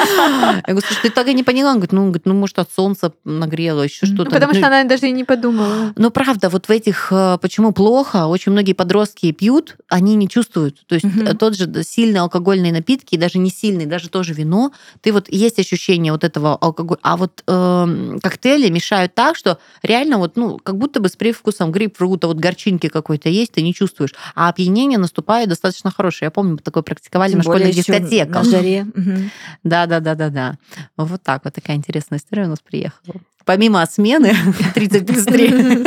Я 0.05 0.61
говорю, 0.67 0.85
слушай, 0.87 1.01
ты 1.03 1.09
так 1.09 1.27
и 1.27 1.33
не 1.33 1.43
поняла? 1.43 1.71
Он 1.71 1.75
говорит, 1.77 1.91
ну, 1.91 2.03
говорит, 2.03 2.25
ну, 2.25 2.33
может, 2.33 2.59
от 2.59 2.69
солнца 2.71 3.11
нагрело, 3.25 3.81
еще 3.81 4.05
что-то. 4.05 4.31
Потому 4.31 4.53
Ну, 4.53 4.59
что 4.59 4.67
она 4.67 4.83
даже 4.83 5.07
и 5.07 5.11
не 5.11 5.23
подумала. 5.23 5.93
ну, 5.95 6.11
правда, 6.11 6.49
вот 6.49 6.67
в 6.67 6.69
этих, 6.71 7.07
э, 7.11 7.37
почему 7.41 7.73
плохо, 7.73 8.27
очень 8.27 8.51
многие 8.51 8.73
подростки 8.73 9.31
пьют, 9.31 9.75
они 9.89 10.15
не 10.15 10.29
чувствуют. 10.29 10.85
То 10.87 10.95
есть 10.95 11.05
э, 11.05 11.33
тот 11.33 11.55
же 11.57 11.83
сильные 11.83 12.21
алкогольные 12.21 12.71
напитки, 12.71 13.17
даже 13.17 13.39
не 13.39 13.49
сильные, 13.49 13.87
даже 13.87 14.09
тоже 14.09 14.33
вино, 14.33 14.71
ты 15.01 15.11
вот 15.11 15.27
есть 15.29 15.59
ощущение 15.59 16.11
вот 16.11 16.23
этого 16.23 16.55
алкоголя. 16.55 16.99
А 17.01 17.17
вот 17.17 17.43
эм, 17.47 18.19
коктейли 18.21 18.69
мешают 18.69 19.15
так, 19.15 19.35
что 19.35 19.57
реально 19.81 20.17
вот, 20.17 20.37
ну, 20.37 20.59
как 20.63 20.77
будто 20.77 20.99
бы 20.99 21.09
с 21.09 21.15
привкусом 21.15 21.71
грейпфрута, 21.71 22.27
вот 22.27 22.37
горчинки 22.37 22.87
какой-то 22.87 23.27
есть, 23.29 23.53
ты 23.53 23.61
не 23.61 23.73
чувствуешь. 23.73 24.13
А 24.35 24.49
опьянение 24.49 24.99
наступает 24.99 25.49
достаточно 25.49 25.91
хорошее. 25.91 26.27
Я 26.27 26.31
помню, 26.31 26.53
мы 26.53 26.57
такое 26.59 26.83
практиковали 26.83 27.33
на 27.33 27.43
более 27.43 27.64
ещё 27.69 27.81
дискотеках. 27.93 28.43
На 28.45 28.49
жаре. 28.49 28.85
Мгм. 28.93 29.31
Да, 29.63 29.85
да, 29.85 29.99
да, 29.99 30.15
да, 30.15 30.29
да. 30.29 30.55
Вот 30.97 31.21
так 31.23 31.41
вот 31.45 31.53
такая 31.53 31.77
интересная 31.77 32.19
история 32.19 32.45
у 32.45 32.49
нас 32.49 32.59
приехала. 32.59 33.15
Помимо 33.45 33.85
смены 33.85 34.35
30 34.73 35.05
плюс 35.07 35.23
3, 35.25 35.83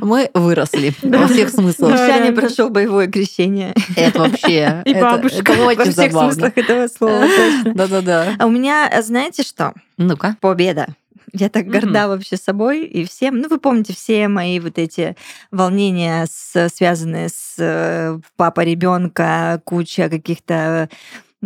мы 0.00 0.30
выросли 0.34 0.94
во 1.02 1.26
всех 1.28 1.50
смыслах. 1.50 1.92
Реально. 1.98 2.40
прошел 2.40 2.70
боевое 2.70 3.06
крещение. 3.06 3.74
Это 3.96 4.20
вообще... 4.20 4.82
И 4.84 4.90
это- 4.92 5.00
бабушка. 5.00 5.52
Во 5.52 5.84
всех 5.84 6.12
смыслах 6.12 6.56
этого 6.56 6.88
слова. 6.88 7.26
Да-да-да. 7.66 8.34
А 8.38 8.46
у 8.46 8.50
меня, 8.50 8.88
а 8.90 9.02
знаете 9.02 9.42
что? 9.42 9.74
Ну-ка. 9.98 10.36
Победа. 10.40 10.88
Я 11.36 11.48
так 11.48 11.66
горда 11.66 12.06
вообще 12.08 12.36
собой 12.36 12.84
и 12.86 13.04
всем. 13.04 13.40
Ну, 13.40 13.48
вы 13.48 13.58
помните 13.58 13.92
все 13.92 14.28
мои 14.28 14.60
вот 14.60 14.78
эти 14.78 15.16
волнения, 15.50 16.26
с- 16.30 16.68
связанные 16.68 17.28
с 17.28 17.56
э, 17.58 18.18
папа 18.36 18.60
ребенка, 18.60 19.60
куча 19.64 20.08
каких-то 20.08 20.88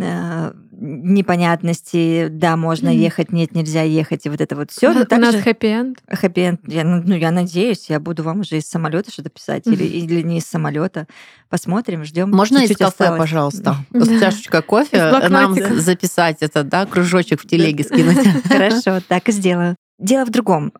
э, 0.01 0.53
непонятностей, 0.71 2.29
да, 2.29 2.55
можно 2.57 2.89
ехать, 2.89 3.31
нет, 3.31 3.53
нельзя 3.53 3.83
ехать, 3.83 4.25
и 4.25 4.29
вот 4.29 4.41
это 4.41 4.55
вот 4.55 4.71
все. 4.71 4.89
У 4.89 4.93
нас 4.93 5.35
хэппи-энд. 5.35 5.97
Хэппи-энд. 6.09 6.61
Я, 6.67 6.83
ну, 6.83 7.01
ну, 7.05 7.15
я 7.15 7.31
надеюсь, 7.31 7.89
я 7.89 7.99
буду 7.99 8.23
вам 8.23 8.41
уже 8.41 8.57
из 8.57 8.69
самолета 8.69 9.11
что-то 9.11 9.29
писать 9.29 9.67
или, 9.67 9.83
или 9.83 10.21
не 10.21 10.37
из 10.37 10.45
самолета. 10.45 11.07
Посмотрим, 11.49 12.03
ждем. 12.05 12.31
Можно 12.31 12.57
из 12.59 12.69
Чуть-чуть 12.69 12.77
кафе, 12.77 12.89
осталось. 12.89 13.19
пожалуйста, 13.19 13.75
Да. 13.91 14.05
с 14.05 14.19
чашечкой 14.19 14.61
кофе 14.61 14.97
Из 14.97 15.29
нам 15.29 15.55
записать 15.79 16.37
это, 16.41 16.63
да, 16.63 16.85
кружочек 16.85 17.41
в 17.41 17.47
телеге 17.47 17.83
скинуть. 17.83 18.17
Хорошо, 18.47 19.01
так 19.07 19.27
и 19.29 19.31
сделаю. 19.31 19.75
Дело 19.99 20.25
в 20.25 20.29
другом. 20.29 20.71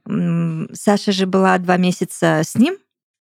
Саша 0.74 1.12
же 1.12 1.26
была 1.26 1.58
два 1.58 1.78
месяца 1.78 2.42
с 2.44 2.56
ним. 2.56 2.78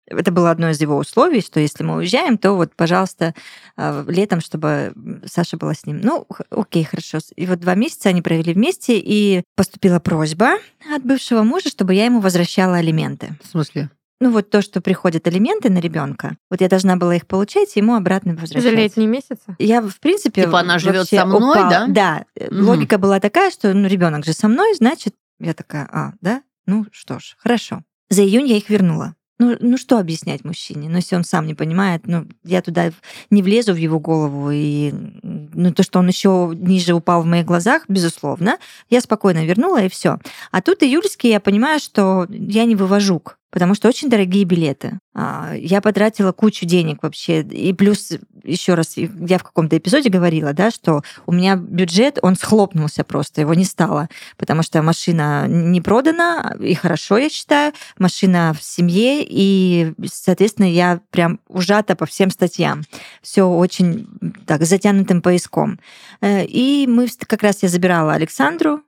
Это 0.09 0.31
было 0.31 0.51
одно 0.51 0.69
из 0.69 0.79
его 0.81 0.97
условий, 0.97 1.41
что 1.41 1.59
если 1.59 1.83
мы 1.83 1.95
уезжаем, 1.97 2.37
то 2.37 2.53
вот, 2.53 2.73
пожалуйста, 2.75 3.33
э, 3.75 4.05
летом, 4.07 4.41
чтобы 4.41 4.93
Саша 5.25 5.57
была 5.57 5.73
с 5.73 5.85
ним. 5.85 5.99
Ну, 6.01 6.25
окей, 6.49 6.83
хорошо. 6.83 7.19
И 7.35 7.45
вот 7.45 7.59
два 7.59 7.75
месяца 7.75 8.09
они 8.09 8.21
провели 8.21 8.53
вместе, 8.53 8.99
и 8.99 9.43
поступила 9.55 9.99
просьба 9.99 10.57
от 10.93 11.03
бывшего 11.03 11.43
мужа, 11.43 11.69
чтобы 11.69 11.93
я 11.93 12.05
ему 12.05 12.21
возвращала 12.21 12.77
алименты. 12.77 13.35
В 13.43 13.47
смысле? 13.47 13.89
Ну, 14.19 14.31
вот 14.31 14.49
то, 14.49 14.63
что 14.63 14.81
приходят 14.81 15.27
алименты 15.27 15.69
на 15.69 15.77
ребенка, 15.77 16.37
вот 16.49 16.59
я 16.61 16.69
должна 16.69 16.95
была 16.95 17.15
их 17.15 17.27
получать, 17.27 17.75
и 17.75 17.79
ему 17.79 17.93
обратно 17.95 18.33
возвращать. 18.33 18.63
За 18.71 18.75
летние 18.75 19.07
месяцы. 19.07 19.55
Я, 19.59 19.81
в 19.81 19.99
принципе... 19.99 20.43
Типа 20.45 20.61
она 20.61 20.79
живет 20.79 21.07
со 21.07 21.23
мной, 21.25 21.39
упала- 21.59 21.69
да? 21.69 21.87
Да. 21.87 22.25
Мгм. 22.49 22.65
Логика 22.65 22.97
была 22.97 23.19
такая, 23.19 23.51
что 23.51 23.73
ну, 23.73 23.87
ребенок 23.87 24.25
же 24.25 24.33
со 24.33 24.47
мной, 24.47 24.73
значит, 24.73 25.13
я 25.39 25.53
такая, 25.53 25.87
а, 25.91 26.13
да? 26.21 26.41
Ну 26.65 26.87
что 26.91 27.19
ж, 27.19 27.35
хорошо. 27.37 27.83
За 28.09 28.23
июнь 28.23 28.47
я 28.47 28.57
их 28.57 28.69
вернула. 28.69 29.13
Ну, 29.39 29.55
ну 29.59 29.77
что 29.77 29.99
объяснять 29.99 30.43
мужчине? 30.43 30.89
Ну, 30.89 30.95
если 30.95 31.15
он 31.15 31.23
сам 31.23 31.45
не 31.45 31.53
понимает, 31.53 32.07
ну, 32.07 32.25
я 32.43 32.61
туда 32.61 32.91
не 33.29 33.43
влезу 33.43 33.73
в 33.73 33.77
его 33.77 33.99
голову. 33.99 34.49
И 34.51 34.91
ну, 35.21 35.73
то, 35.73 35.83
что 35.83 35.99
он 35.99 36.07
еще 36.07 36.51
ниже 36.55 36.93
упал 36.93 37.21
в 37.21 37.27
моих 37.27 37.45
глазах, 37.45 37.83
безусловно, 37.87 38.57
я 38.89 39.01
спокойно 39.01 39.45
вернула, 39.45 39.83
и 39.83 39.89
все. 39.89 40.17
А 40.51 40.61
тут 40.61 40.81
июльский 40.81 41.29
я 41.29 41.39
понимаю, 41.39 41.79
что 41.79 42.25
я 42.29 42.65
не 42.65 42.75
вывожу 42.75 43.19
потому 43.49 43.75
что 43.75 43.87
очень 43.87 44.09
дорогие 44.09 44.43
билеты. 44.43 44.99
А, 45.13 45.53
Я 45.55 45.81
потратила 45.81 46.31
кучу 46.31 46.65
денег 46.65 47.03
вообще. 47.03 47.41
И 47.41 47.73
плюс, 47.73 48.11
еще 48.43 48.73
раз, 48.73 48.97
я 48.97 49.37
в 49.37 49.43
каком-то 49.43 49.77
эпизоде 49.77 50.09
говорила, 50.09 50.53
да, 50.53 50.69
что 50.71 51.01
у 51.25 51.31
меня 51.31 51.55
бюджет, 51.55 52.19
он 52.21 52.35
схлопнулся 52.35 53.03
просто, 53.03 53.41
его 53.41 53.53
не 53.53 53.65
стало, 53.65 54.09
потому 54.37 54.63
что 54.63 54.81
машина 54.81 55.47
не 55.47 55.81
продана, 55.81 56.55
и 56.59 56.73
хорошо, 56.73 57.17
я 57.17 57.29
считаю, 57.29 57.73
машина 57.97 58.53
в 58.57 58.63
семье, 58.63 59.25
и, 59.27 59.93
соответственно, 60.05 60.71
я 60.71 61.01
прям 61.11 61.39
ужата 61.47 61.95
по 61.95 62.05
всем 62.05 62.29
статьям. 62.29 62.83
Все 63.21 63.43
очень 63.43 64.07
так 64.45 64.63
затянутым 64.63 65.21
поиском. 65.21 65.79
Э, 66.21 66.45
И 66.45 66.85
мы 66.87 67.07
как 67.25 67.43
раз 67.43 67.63
я 67.63 67.69
забирала 67.69 68.13
Александру, 68.13 68.81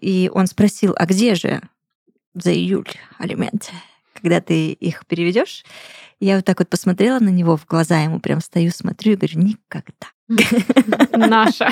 и 0.00 0.30
он 0.32 0.46
спросил, 0.46 0.94
а 0.96 1.06
где 1.06 1.34
же 1.34 1.62
за 2.34 2.52
июль 2.52 2.90
алименты? 3.18 3.70
Когда 4.24 4.40
ты 4.40 4.72
их 4.72 5.04
переведешь, 5.06 5.66
я 6.18 6.36
вот 6.36 6.46
так 6.46 6.58
вот 6.58 6.70
посмотрела 6.70 7.18
на 7.18 7.28
него 7.28 7.58
в 7.58 7.66
глаза, 7.66 8.00
ему 8.00 8.20
прям 8.20 8.40
стою, 8.40 8.70
смотрю 8.70 9.12
и 9.12 9.16
говорю, 9.16 9.38
никогда. 9.38 10.06
Наша. 11.12 11.70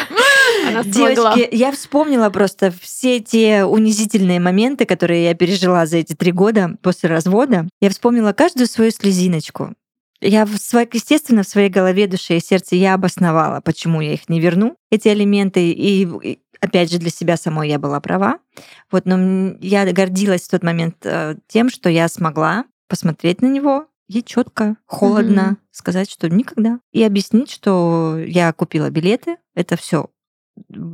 Она 0.68 0.82
смогла. 0.82 1.34
Девочки, 1.34 1.56
я 1.56 1.72
вспомнила 1.72 2.28
просто 2.28 2.70
все 2.78 3.20
те 3.20 3.64
унизительные 3.64 4.38
моменты, 4.38 4.84
которые 4.84 5.24
я 5.24 5.34
пережила 5.34 5.86
за 5.86 5.96
эти 5.96 6.12
три 6.12 6.30
года 6.30 6.76
после 6.82 7.08
развода. 7.08 7.66
Я 7.80 7.88
вспомнила 7.88 8.34
каждую 8.34 8.66
свою 8.66 8.90
слезиночку. 8.90 9.72
Я, 10.20 10.44
в 10.44 10.50
сво- 10.50 10.86
естественно, 10.92 11.44
в 11.44 11.48
своей 11.48 11.70
голове, 11.70 12.06
душе 12.06 12.36
и 12.36 12.40
сердце 12.40 12.76
я 12.76 12.92
обосновала, 12.92 13.62
почему 13.62 14.02
я 14.02 14.12
их 14.12 14.28
не 14.28 14.40
верну, 14.40 14.76
эти 14.90 15.08
алименты. 15.08 15.70
И, 15.70 16.06
опять 16.62 16.90
же, 16.90 16.98
для 16.98 17.10
себя 17.10 17.36
самой 17.36 17.68
я 17.68 17.78
была 17.78 18.00
права. 18.00 18.38
Вот, 18.90 19.04
но 19.04 19.56
я 19.60 19.90
гордилась 19.92 20.42
в 20.42 20.50
тот 20.50 20.62
момент 20.62 20.96
э, 21.04 21.36
тем, 21.48 21.68
что 21.68 21.90
я 21.90 22.08
смогла 22.08 22.64
посмотреть 22.88 23.42
на 23.42 23.46
него 23.46 23.86
и 24.08 24.22
четко, 24.22 24.76
холодно 24.86 25.42
Мгм. 25.42 25.58
сказать, 25.72 26.10
что 26.10 26.28
никогда. 26.28 26.78
И 26.92 27.02
объяснить, 27.02 27.50
что 27.50 28.18
я 28.18 28.52
купила 28.52 28.90
билеты, 28.90 29.36
это 29.54 29.76
все 29.76 30.08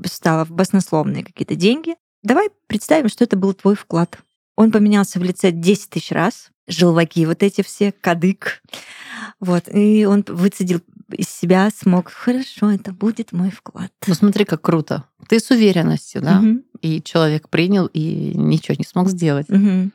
стало 0.06 0.44
в 0.44 0.50
баснословные 0.50 1.24
какие-то 1.24 1.54
деньги. 1.54 1.96
Давай 2.22 2.48
представим, 2.66 3.08
что 3.08 3.24
это 3.24 3.36
был 3.36 3.52
твой 3.54 3.74
вклад. 3.74 4.18
Он 4.56 4.72
поменялся 4.72 5.20
в 5.20 5.22
лице 5.22 5.50
10 5.52 5.90
тысяч 5.90 6.10
раз. 6.12 6.50
Желваки 6.66 7.26
вот 7.26 7.42
эти 7.42 7.62
все, 7.62 7.92
кадык. 7.92 8.62
Вот. 9.40 9.64
И 9.72 10.04
он 10.04 10.24
выцедил 10.28 10.80
из 11.12 11.28
себя, 11.28 11.70
смог, 11.70 12.10
хорошо, 12.10 12.70
это 12.70 12.92
будет 12.92 13.32
мой 13.32 13.50
вклад. 13.50 13.92
Ну 14.06 14.14
смотри, 14.14 14.44
как 14.44 14.62
круто. 14.62 15.04
Ты 15.28 15.40
с 15.40 15.50
уверенностью, 15.50 16.22
да? 16.22 16.40
Мгм. 16.40 16.64
И 16.80 17.02
человек 17.02 17.48
принял 17.48 17.86
и 17.86 18.32
ничего 18.34 18.76
не 18.78 18.84
смог 18.84 19.08
сделать. 19.08 19.48
Мгм. 19.48 19.92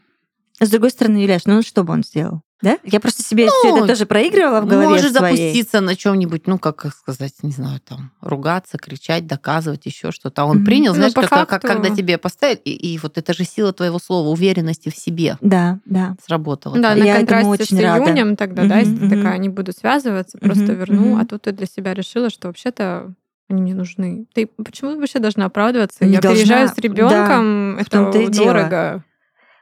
С 0.60 0.69
другой 0.69 0.91
стороны, 0.91 1.17
Юляш, 1.17 1.45
ну 1.45 1.62
что 1.62 1.84
бы 1.84 1.93
он 1.93 2.04
сделал? 2.04 2.42
Да? 2.63 2.78
Я 2.86 3.02
просто 3.02 3.21
себе 3.23 3.47
все 3.49 3.71
Ну, 3.71 3.78
это 3.80 3.88
тоже 3.88 4.06
проигрывала 4.06 4.62
в 4.62 4.65
голове 4.67 4.88
Может 4.88 5.13
своей. 5.13 5.36
запуститься 5.36 5.82
на 5.82 5.97
чем-нибудь, 5.97 6.47
ну, 6.47 6.58
как 6.58 6.86
сказать, 6.97 7.34
не 7.43 7.52
знаю, 7.52 7.82
там, 7.86 8.12
ругаться, 8.21 8.78
кричать, 8.78 9.28
доказывать, 9.28 9.86
еще 9.86 10.12
что-то. 10.12 10.43
А 10.43 10.45
он 10.45 10.58
Мгм. 10.58 10.65
принял, 10.65 10.91
Ну, 10.93 10.95
знаешь, 10.95 11.13
как, 11.13 11.30
как- 11.30 11.49
факту- 11.49 11.67
когда 11.67 11.89
тебе 11.89 12.17
поставят, 12.17 12.62
и, 12.63 12.71
и 12.73 12.97
вот 12.99 13.17
это 13.17 13.34
же 13.34 13.43
сила 13.43 13.73
твоего 13.73 13.99
слова, 13.99 14.30
уверенности 14.30 14.88
в 14.89 14.95
себе 14.95 15.38
Да, 15.41 15.80
да. 15.84 16.15
сработала. 16.26 16.78
Да, 16.80 16.95
на 16.95 17.06
контрасте 17.17 17.49
очень 17.49 17.78
с 17.78 17.82
рада. 17.82 18.06
июнем 18.06 18.38
тогда, 18.38 18.65
да, 18.65 18.80
если 18.80 18.95
мгм. 18.95 19.10
такая, 19.10 19.38
не 19.39 19.49
буду 19.49 19.73
связываться, 19.73 20.38
просто 20.38 20.63
Мгм, 20.71 20.76
верну, 20.76 21.12
мгм. 21.12 21.19
а 21.21 21.26
тут 21.26 21.41
ты 21.41 21.52
для 21.52 21.65
себя 21.67 21.93
решила, 21.93 22.30
что 22.30 22.47
вообще-то 22.47 23.13
они 23.49 23.62
мне 23.62 23.76
нужны. 23.76 24.26
Ты 24.34 24.47
почему 24.47 24.97
вообще 24.97 25.19
должна 25.19 25.45
оправдываться? 25.45 26.06
Не 26.06 26.13
Я 26.13 26.21
должна, 26.21 26.36
переезжаю 26.45 26.69
с 26.69 26.76
да, 26.76 26.82
ребенком, 26.82 27.76
в 27.76 27.80
это 27.82 28.19
и 28.19 28.28
дело. 28.30 28.45
дорого. 28.54 29.04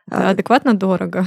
Это 0.08 0.30
адекватно 0.30 0.76
дорого 0.76 1.26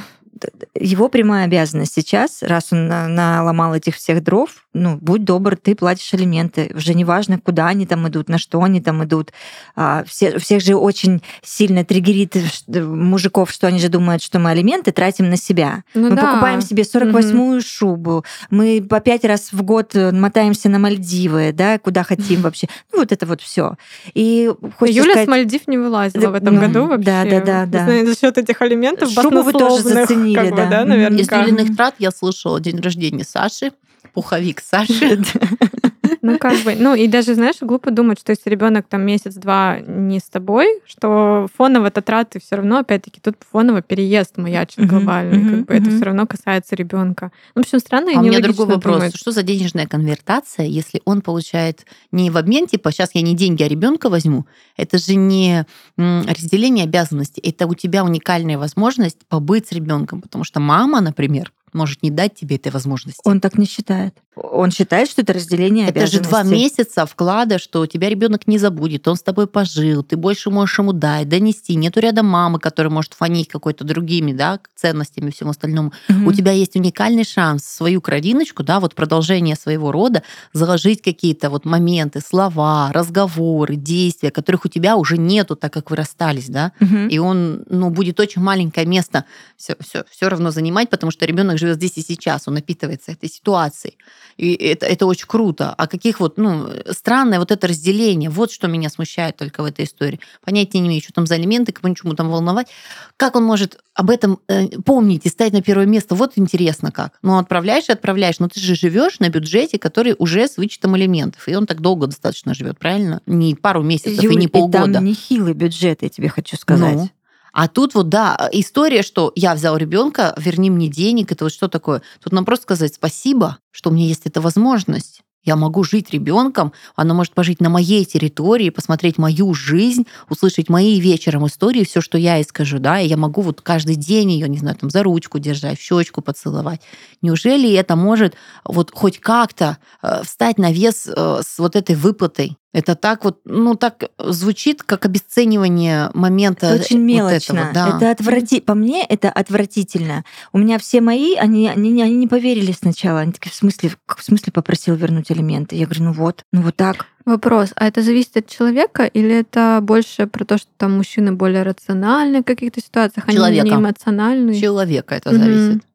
его 0.74 1.08
прямая 1.08 1.44
обязанность 1.46 1.94
сейчас, 1.94 2.42
раз 2.42 2.72
он 2.72 2.88
наломал 2.88 3.74
этих 3.74 3.96
всех 3.96 4.22
дров, 4.22 4.64
ну, 4.74 4.98
будь 5.00 5.24
добр, 5.24 5.56
ты 5.56 5.76
платишь 5.76 6.12
алименты. 6.14 6.72
Уже 6.74 6.94
неважно, 6.94 7.38
куда 7.38 7.68
они 7.68 7.86
там 7.86 8.08
идут, 8.08 8.28
на 8.28 8.38
что 8.38 8.60
они 8.60 8.80
там 8.80 9.04
идут. 9.04 9.32
А, 9.76 10.02
все, 10.04 10.36
всех 10.40 10.62
же 10.62 10.74
очень 10.74 11.22
сильно 11.42 11.84
триггерит 11.84 12.36
мужиков, 12.66 13.52
что 13.52 13.68
они 13.68 13.78
же 13.78 13.88
думают, 13.88 14.20
что 14.20 14.40
мы 14.40 14.50
алименты 14.50 14.90
тратим 14.90 15.30
на 15.30 15.36
себя. 15.36 15.84
Ну, 15.94 16.10
мы 16.10 16.16
да. 16.16 16.22
покупаем 16.22 16.60
себе 16.60 16.82
48-ю 16.82 17.56
угу. 17.56 17.60
шубу, 17.60 18.24
мы 18.50 18.82
по 18.82 18.98
пять 18.98 19.24
раз 19.24 19.52
в 19.52 19.62
год 19.62 19.94
мотаемся 19.94 20.68
на 20.68 20.80
Мальдивы, 20.80 21.52
да, 21.52 21.78
куда 21.78 22.02
хотим 22.02 22.40
вообще. 22.42 22.66
Ну, 22.92 22.98
вот 22.98 23.12
это 23.12 23.26
вот 23.26 23.40
все. 23.40 23.76
И 24.12 24.50
Юля 24.80 25.04
сказать... 25.04 25.26
с 25.26 25.28
Мальдив 25.28 25.68
не 25.68 25.78
вылазила 25.78 26.30
в 26.30 26.34
этом 26.34 26.56
ну, 26.56 26.60
году 26.60 26.86
вообще. 26.86 27.04
Да, 27.04 27.24
да, 27.24 27.40
да. 27.40 27.66
да. 27.66 28.06
За 28.06 28.18
счет 28.18 28.38
этих 28.38 28.60
алиментов 28.60 29.08
Шубу 29.10 29.42
вы 29.42 29.52
тоже 29.52 29.84
заценили, 29.84 30.23
как 30.32 30.54
да. 30.54 30.64
Бы, 30.64 30.70
да, 30.70 30.84
наверняка. 30.84 31.44
Из 31.44 31.50
нулевых 31.50 31.76
трат 31.76 31.94
я 31.98 32.10
слышала 32.10 32.60
день 32.60 32.80
рождения 32.80 33.24
Саши, 33.24 33.72
пуховик 34.12 34.60
Саши. 34.60 35.22
Ну, 36.22 36.38
как 36.38 36.58
бы, 36.64 36.74
ну, 36.74 36.94
и 36.94 37.06
даже, 37.06 37.34
знаешь, 37.34 37.56
глупо 37.60 37.90
думать, 37.90 38.18
что 38.18 38.30
если 38.30 38.48
ребенок 38.50 38.86
там 38.88 39.04
месяц-два 39.04 39.80
не 39.80 40.18
с 40.18 40.24
тобой, 40.24 40.80
что 40.86 41.48
фоново-то 41.56 42.02
траты 42.02 42.40
все 42.40 42.56
равно, 42.56 42.78
опять-таки, 42.78 43.20
тут 43.20 43.36
фоново 43.50 43.82
переезд 43.82 44.38
маячит 44.38 44.86
глобальный, 44.86 45.38
mm-hmm, 45.38 45.50
как 45.50 45.66
бы 45.66 45.74
mm-hmm. 45.74 45.82
это 45.82 45.90
все 45.90 46.04
равно 46.04 46.26
касается 46.26 46.74
ребенка. 46.76 47.30
Ну, 47.54 47.62
в 47.62 47.66
общем, 47.66 47.78
странно 47.78 48.10
и 48.10 48.14
А 48.14 48.20
у 48.20 48.22
меня 48.22 48.40
другой 48.40 48.66
вопрос. 48.66 49.14
Что 49.14 49.30
за 49.30 49.42
денежная 49.42 49.86
конвертация, 49.86 50.66
если 50.66 51.02
он 51.04 51.20
получает 51.20 51.86
не 52.12 52.30
в 52.30 52.36
обмен, 52.36 52.66
типа, 52.66 52.90
сейчас 52.90 53.10
я 53.14 53.22
не 53.22 53.34
деньги, 53.34 53.62
а 53.62 53.68
ребенка 53.68 54.08
возьму? 54.08 54.46
Это 54.76 54.98
же 54.98 55.14
не 55.14 55.66
разделение 55.96 56.84
обязанностей, 56.84 57.40
это 57.40 57.66
у 57.66 57.74
тебя 57.74 58.04
уникальная 58.04 58.58
возможность 58.58 59.18
побыть 59.28 59.68
с 59.68 59.72
ребенком, 59.72 60.20
потому 60.20 60.44
что 60.44 60.60
мама, 60.60 61.00
например, 61.00 61.52
может 61.74 62.02
не 62.02 62.10
дать 62.10 62.34
тебе 62.34 62.56
этой 62.56 62.72
возможности. 62.72 63.20
Он 63.24 63.40
так 63.40 63.58
не 63.58 63.66
считает. 63.66 64.14
Он 64.36 64.70
считает, 64.70 65.08
что 65.08 65.22
это 65.22 65.32
разделение 65.32 65.88
это 65.88 66.06
же 66.06 66.20
два 66.20 66.42
месяца 66.42 67.06
вклада, 67.06 67.58
что 67.58 67.80
у 67.80 67.86
тебя 67.86 68.08
ребенок 68.08 68.46
не 68.46 68.58
забудет, 68.58 69.06
он 69.06 69.16
с 69.16 69.22
тобой 69.22 69.46
пожил, 69.46 70.02
ты 70.02 70.16
больше 70.16 70.50
можешь 70.50 70.78
ему 70.78 70.92
дать, 70.92 71.28
донести. 71.28 71.76
Нету 71.76 72.00
рядом 72.00 72.26
мамы, 72.26 72.58
которая 72.58 72.90
может 72.90 73.14
фонить 73.14 73.48
какой-то 73.48 73.84
другими 73.84 74.32
да, 74.32 74.58
ценностями 74.74 75.28
и 75.28 75.32
всем 75.32 75.50
остальному. 75.50 75.92
Угу. 76.08 76.28
У 76.28 76.32
тебя 76.32 76.52
есть 76.52 76.74
уникальный 76.76 77.24
шанс 77.24 77.64
свою 77.64 78.00
кровиночку, 78.00 78.62
да, 78.62 78.80
вот 78.80 78.94
продолжение 78.94 79.54
своего 79.54 79.92
рода, 79.92 80.22
заложить 80.52 81.02
какие-то 81.02 81.50
вот 81.50 81.64
моменты, 81.64 82.20
слова, 82.20 82.90
разговоры, 82.92 83.76
действия, 83.76 84.30
которых 84.30 84.64
у 84.64 84.68
тебя 84.68 84.96
уже 84.96 85.16
нету, 85.16 85.54
так 85.54 85.72
как 85.72 85.90
вы 85.90 85.96
расстались, 85.96 86.48
да, 86.48 86.72
угу. 86.80 86.96
и 87.08 87.18
он, 87.18 87.64
ну, 87.68 87.90
будет 87.90 88.18
очень 88.18 88.42
маленькое 88.42 88.86
место 88.86 89.24
все, 89.56 89.76
все, 89.80 90.04
все 90.10 90.28
равно 90.28 90.50
занимать, 90.50 90.90
потому 90.90 91.10
что 91.12 91.24
ребенок 91.26 91.58
живет 91.64 91.76
здесь 91.76 91.92
и 91.96 92.02
сейчас, 92.02 92.46
он 92.46 92.54
напитывается 92.54 93.12
этой 93.12 93.28
ситуацией. 93.28 93.96
И 94.36 94.54
это, 94.54 94.86
это 94.86 95.06
очень 95.06 95.26
круто. 95.26 95.74
А 95.76 95.86
каких 95.86 96.20
вот, 96.20 96.38
ну, 96.38 96.68
странное 96.90 97.38
вот 97.38 97.50
это 97.50 97.66
разделение. 97.66 98.30
Вот 98.30 98.50
что 98.50 98.68
меня 98.68 98.88
смущает 98.88 99.36
только 99.36 99.62
в 99.62 99.66
этой 99.66 99.84
истории. 99.84 100.20
Понятия 100.44 100.80
не 100.80 100.88
имею, 100.88 101.02
что 101.02 101.12
там 101.12 101.26
за 101.26 101.36
элементы, 101.36 101.72
кому 101.72 101.94
чему 101.94 102.14
там 102.14 102.30
волновать. 102.30 102.68
Как 103.16 103.36
он 103.36 103.44
может 103.44 103.78
об 103.94 104.10
этом 104.10 104.40
э, 104.48 104.68
помнить 104.84 105.24
и 105.24 105.28
ставить 105.28 105.52
на 105.52 105.62
первое 105.62 105.86
место? 105.86 106.14
Вот 106.14 106.32
интересно 106.36 106.90
как. 106.90 107.18
Ну, 107.22 107.38
отправляешь 107.38 107.88
и 107.88 107.92
отправляешь, 107.92 108.38
но 108.38 108.48
ты 108.48 108.60
же 108.60 108.74
живешь 108.74 109.20
на 109.20 109.28
бюджете, 109.28 109.78
который 109.78 110.14
уже 110.18 110.48
с 110.48 110.56
вычетом 110.56 110.96
элементов. 110.96 111.48
И 111.48 111.54
он 111.54 111.66
так 111.66 111.80
долго 111.80 112.06
достаточно 112.06 112.54
живет, 112.54 112.78
правильно? 112.78 113.20
Не 113.26 113.54
пару 113.54 113.82
месяцев 113.82 114.22
Юль, 114.22 114.34
и 114.34 114.36
не 114.36 114.48
полгода. 114.48 114.90
И 114.90 114.92
там 114.94 115.04
нехилый 115.04 115.54
бюджет, 115.54 116.02
я 116.02 116.08
тебе 116.08 116.28
хочу 116.28 116.56
сказать. 116.56 116.94
Ну. 116.94 117.08
А 117.54 117.68
тут 117.68 117.94
вот, 117.94 118.08
да, 118.08 118.50
история, 118.52 119.02
что 119.02 119.32
я 119.36 119.54
взял 119.54 119.76
ребенка, 119.76 120.34
верни 120.36 120.70
мне 120.70 120.88
денег, 120.88 121.30
это 121.30 121.44
вот 121.44 121.52
что 121.52 121.68
такое? 121.68 122.02
Тут 122.20 122.32
нам 122.32 122.44
просто 122.44 122.64
сказать 122.64 122.94
спасибо, 122.94 123.58
что 123.70 123.90
у 123.90 123.92
меня 123.92 124.06
есть 124.06 124.22
эта 124.24 124.40
возможность. 124.40 125.22
Я 125.44 125.54
могу 125.54 125.84
жить 125.84 126.10
ребенком, 126.10 126.72
она 126.96 127.14
может 127.14 127.32
пожить 127.32 127.60
на 127.60 127.68
моей 127.68 128.04
территории, 128.06 128.70
посмотреть 128.70 129.18
мою 129.18 129.54
жизнь, 129.54 130.04
услышать 130.28 130.68
мои 130.68 130.98
вечером 130.98 131.46
истории, 131.46 131.84
все, 131.84 132.00
что 132.00 132.18
я 132.18 132.36
ей 132.36 132.44
скажу, 132.44 132.80
да, 132.80 132.98
и 132.98 133.06
я 133.06 133.16
могу 133.16 133.40
вот 133.42 133.60
каждый 133.60 133.94
день 133.94 134.32
ее, 134.32 134.48
не 134.48 134.58
знаю, 134.58 134.76
там 134.76 134.90
за 134.90 135.04
ручку 135.04 135.38
держать, 135.38 135.78
в 135.78 135.82
щечку 135.82 136.22
поцеловать. 136.22 136.80
Неужели 137.22 137.72
это 137.72 137.94
может 137.94 138.34
вот 138.64 138.90
хоть 138.92 139.20
как-то 139.20 139.78
э, 140.02 140.22
встать 140.24 140.58
на 140.58 140.72
вес 140.72 141.06
э, 141.06 141.40
с 141.46 141.58
вот 141.58 141.76
этой 141.76 141.94
выплатой 141.94 142.56
это 142.74 142.96
так 142.96 143.24
вот, 143.24 143.38
ну 143.44 143.76
так 143.76 144.10
звучит, 144.18 144.82
как 144.82 145.06
обесценивание 145.06 146.10
момента. 146.12 146.66
Это 146.66 146.82
очень 146.82 146.98
мелочно. 146.98 147.54
Вот 147.54 147.70
этого, 147.70 147.72
да. 147.72 147.96
Это 147.96 148.10
отврати... 148.10 148.60
По 148.60 148.74
мне 148.74 149.04
это 149.04 149.30
отвратительно. 149.30 150.24
У 150.52 150.58
меня 150.58 150.78
все 150.80 151.00
мои, 151.00 151.36
они, 151.36 151.68
они, 151.68 152.02
они 152.02 152.16
не 152.16 152.26
поверили 152.26 152.72
сначала. 152.72 153.20
Они 153.20 153.32
такие, 153.32 153.52
в 153.52 153.54
смысле, 153.54 153.92
в 154.06 154.22
смысле 154.22 154.52
попросил 154.52 154.96
вернуть 154.96 155.30
элементы? 155.30 155.76
Я 155.76 155.86
говорю, 155.86 156.04
ну 156.04 156.12
вот, 156.12 156.42
ну 156.52 156.62
вот 156.62 156.74
так. 156.74 157.06
Вопрос, 157.24 157.70
а 157.76 157.86
это 157.86 158.02
зависит 158.02 158.36
от 158.36 158.48
человека 158.48 159.04
или 159.04 159.36
это 159.36 159.78
больше 159.80 160.26
про 160.26 160.44
то, 160.44 160.58
что 160.58 160.68
там 160.76 160.96
мужчины 160.96 161.32
более 161.32 161.62
рациональны 161.62 162.42
в 162.42 162.44
каких-то 162.44 162.80
ситуациях, 162.80 163.26
человека. 163.30 163.62
они 163.62 163.70
не 163.70 163.76
эмоциональные? 163.76 164.60
Человека 164.60 165.14
это 165.14 165.32
зависит. 165.32 165.76
Mm-hmm. 165.76 165.93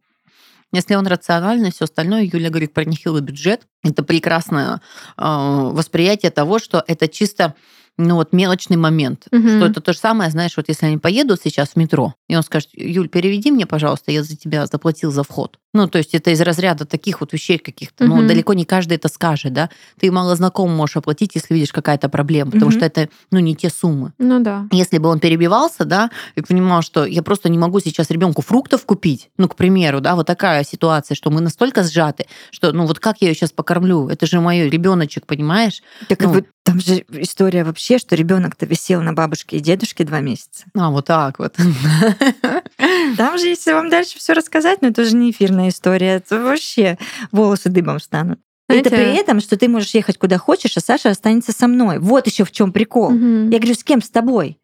Если 0.72 0.96
он 0.96 1.08
рациональный, 1.08 1.72
все 1.72 1.86
остальное, 1.86 2.30
Юля 2.32 2.50
говорит 2.50 2.74
про 2.74 2.86
нехилый 2.86 3.22
бюджет, 3.22 3.68
это 3.84 4.04
прекрасное 4.04 4.76
э, 4.76 4.80
восприятие 5.18 6.32
того, 6.32 6.60
что 6.60 6.84
это 6.88 7.08
чисто 7.08 7.56
ну 8.00 8.16
вот 8.16 8.32
мелочный 8.32 8.78
момент, 8.78 9.28
угу. 9.30 9.46
что 9.46 9.66
это 9.66 9.82
то 9.82 9.92
же 9.92 10.00
самое, 10.00 10.32
знаешь, 10.32 10.56
вот 10.56 10.70
если 10.70 10.86
они 10.86 10.98
поедут 10.98 11.42
сейчас 11.44 11.72
в 11.72 11.76
метро, 11.76 12.16
и 12.30 12.36
он 12.36 12.44
скажет, 12.44 12.70
Юль, 12.74 13.10
переведи 13.10 13.52
мне, 13.52 13.66
пожалуйста, 13.66 14.12
я 14.12 14.24
за 14.24 14.38
тебя 14.38 14.66
заплатил 14.68 15.12
за 15.12 15.24
вход. 15.24 15.60
Ну, 15.74 15.88
то 15.88 16.00
есть 16.00 16.16
это 16.16 16.32
из 16.32 16.42
разряда 16.42 16.86
таких 16.86 17.22
вот 17.22 17.34
вещей 17.34 17.60
каких-то. 17.60 18.06
Угу. 18.06 18.16
Ну, 18.16 18.28
далеко 18.28 18.54
не 18.54 18.66
каждый 18.66 18.96
это 18.96 19.08
скажет, 19.08 19.54
да. 19.54 19.70
Ты 20.00 20.12
мало 20.12 20.36
знакомым 20.36 20.76
можешь 20.76 20.98
оплатить, 20.98 21.36
если 21.36 21.54
видишь 21.54 21.72
какая-то 21.72 22.10
проблема, 22.10 22.52
потому 22.52 22.70
угу. 22.70 22.78
что 22.78 22.86
это, 22.86 23.10
ну, 23.32 23.40
не 23.40 23.56
те 23.56 23.70
суммы. 23.70 24.14
Ну 24.18 24.40
да. 24.40 24.68
Если 24.72 24.98
бы 24.98 25.10
он 25.10 25.20
перебивался, 25.20 25.86
да, 25.86 26.10
и 26.36 26.42
понимал, 26.42 26.82
что 26.82 27.06
я 27.06 27.22
просто 27.22 27.50
не 27.50 27.58
могу 27.58 27.80
сейчас 27.80 28.10
ребенку 28.10 28.42
фруктов 28.42 28.86
купить, 28.86 29.30
ну, 29.38 29.48
к 29.48 29.56
примеру, 29.56 30.02
да, 30.02 30.16
вот 30.16 30.26
такая 30.26 30.64
ситуация, 30.64 31.16
что 31.16 31.30
мы 31.30 31.42
настолько 31.42 31.84
сжаты, 31.84 32.26
что, 32.52 32.72
ну, 32.72 32.86
вот 32.86 33.00
как 33.00 33.18
я 33.22 33.30
ее 33.30 33.36
сейчас 33.36 33.52
покормлю? 33.52 34.10
Это 34.10 34.26
же 34.26 34.40
мой 34.40 34.70
ребеночек, 34.70 35.26
понимаешь? 35.28 35.84
Так 36.08 36.22
ну, 36.22 36.30
вот 36.30 36.46
там 36.64 36.80
же 36.80 37.04
история 37.10 37.64
вообще, 37.64 37.98
что 37.98 38.16
ребенок-то 38.16 38.66
висел 38.66 39.02
на 39.02 39.14
бабушке 39.14 39.58
и 39.58 39.60
дедушке 39.60 40.04
два 40.04 40.20
месяца. 40.20 40.66
А, 40.76 40.92
вот 40.92 41.06
так 41.06 41.40
вот. 41.40 41.56
Там 43.17 43.38
же, 43.38 43.48
если 43.48 43.72
вам 43.72 43.89
дальше 43.89 44.17
все 44.17 44.34
рассказать, 44.34 44.82
но 44.82 44.89
это 44.89 45.06
же 45.06 45.15
не 45.15 45.32
эфирная 45.32 45.69
история, 45.69 46.19
то 46.19 46.39
вообще 46.39 46.98
волосы 47.32 47.69
дыбом 47.69 48.00
станут. 48.00 48.39
Знаете, 48.67 48.89
это 48.89 48.98
при 48.98 49.15
этом, 49.15 49.39
что 49.39 49.58
ты 49.58 49.67
можешь 49.67 49.91
ехать 49.91 50.17
куда 50.17 50.38
хочешь, 50.38 50.78
а 50.78 50.80
Саша 50.80 51.10
останется 51.10 51.52
со 51.52 51.67
мной. 51.67 51.98
Вот 51.98 52.28
еще 52.28 52.45
в 52.45 52.52
чем 52.52 52.72
прикол. 52.72 53.13
Угу. 53.13 53.50
Я 53.52 53.58
говорю, 53.58 53.74
с 53.74 53.84
кем? 53.84 54.02
С 54.02 54.10
тобой. 54.10 54.60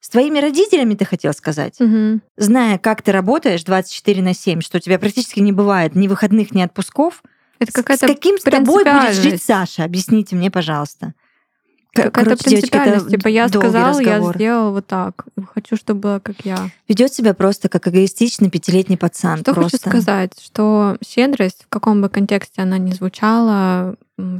С 0.00 0.08
твоими 0.08 0.38
родителями 0.38 0.94
ты 0.94 1.04
хотел 1.04 1.32
сказать? 1.34 1.78
Угу. 1.78 2.20
Зная, 2.38 2.78
как 2.78 3.02
ты 3.02 3.12
работаешь 3.12 3.62
24 3.62 4.22
на 4.22 4.34
7, 4.34 4.62
что 4.62 4.78
у 4.78 4.80
тебя 4.80 4.98
практически 4.98 5.40
не 5.40 5.52
бывает 5.52 5.94
ни 5.94 6.08
выходных, 6.08 6.52
ни 6.54 6.62
отпусков, 6.62 7.22
это 7.58 7.72
какая-то 7.72 8.06
с 8.06 8.08
каким 8.08 8.38
с 8.38 8.42
тобой 8.42 8.84
будет 8.84 9.14
жить 9.14 9.42
Саша? 9.42 9.84
Объясните 9.84 10.34
мне, 10.34 10.50
пожалуйста. 10.50 11.14
Какая-то 11.94 12.36
принципиальность. 12.36 13.10
Типа 13.10 13.28
я 13.28 13.48
сказал, 13.48 13.98
я 14.00 14.32
сделал 14.32 14.72
вот 14.72 14.86
так. 14.86 15.26
Хочу, 15.54 15.76
чтобы 15.76 16.00
было 16.00 16.18
как 16.20 16.36
я. 16.44 16.70
Ведет 16.88 17.12
себя 17.12 17.34
просто 17.34 17.68
как 17.68 17.86
эгоистичный 17.86 18.50
пятилетний 18.50 18.96
пацан. 18.96 19.40
Что 19.40 19.52
просто. 19.52 19.78
хочу 19.78 19.90
сказать, 19.90 20.32
что 20.42 20.96
щедрость, 21.06 21.64
в 21.64 21.68
каком 21.68 22.00
бы 22.00 22.08
контексте 22.08 22.62
она 22.62 22.78
ни 22.78 22.92
звучала, 22.92 23.96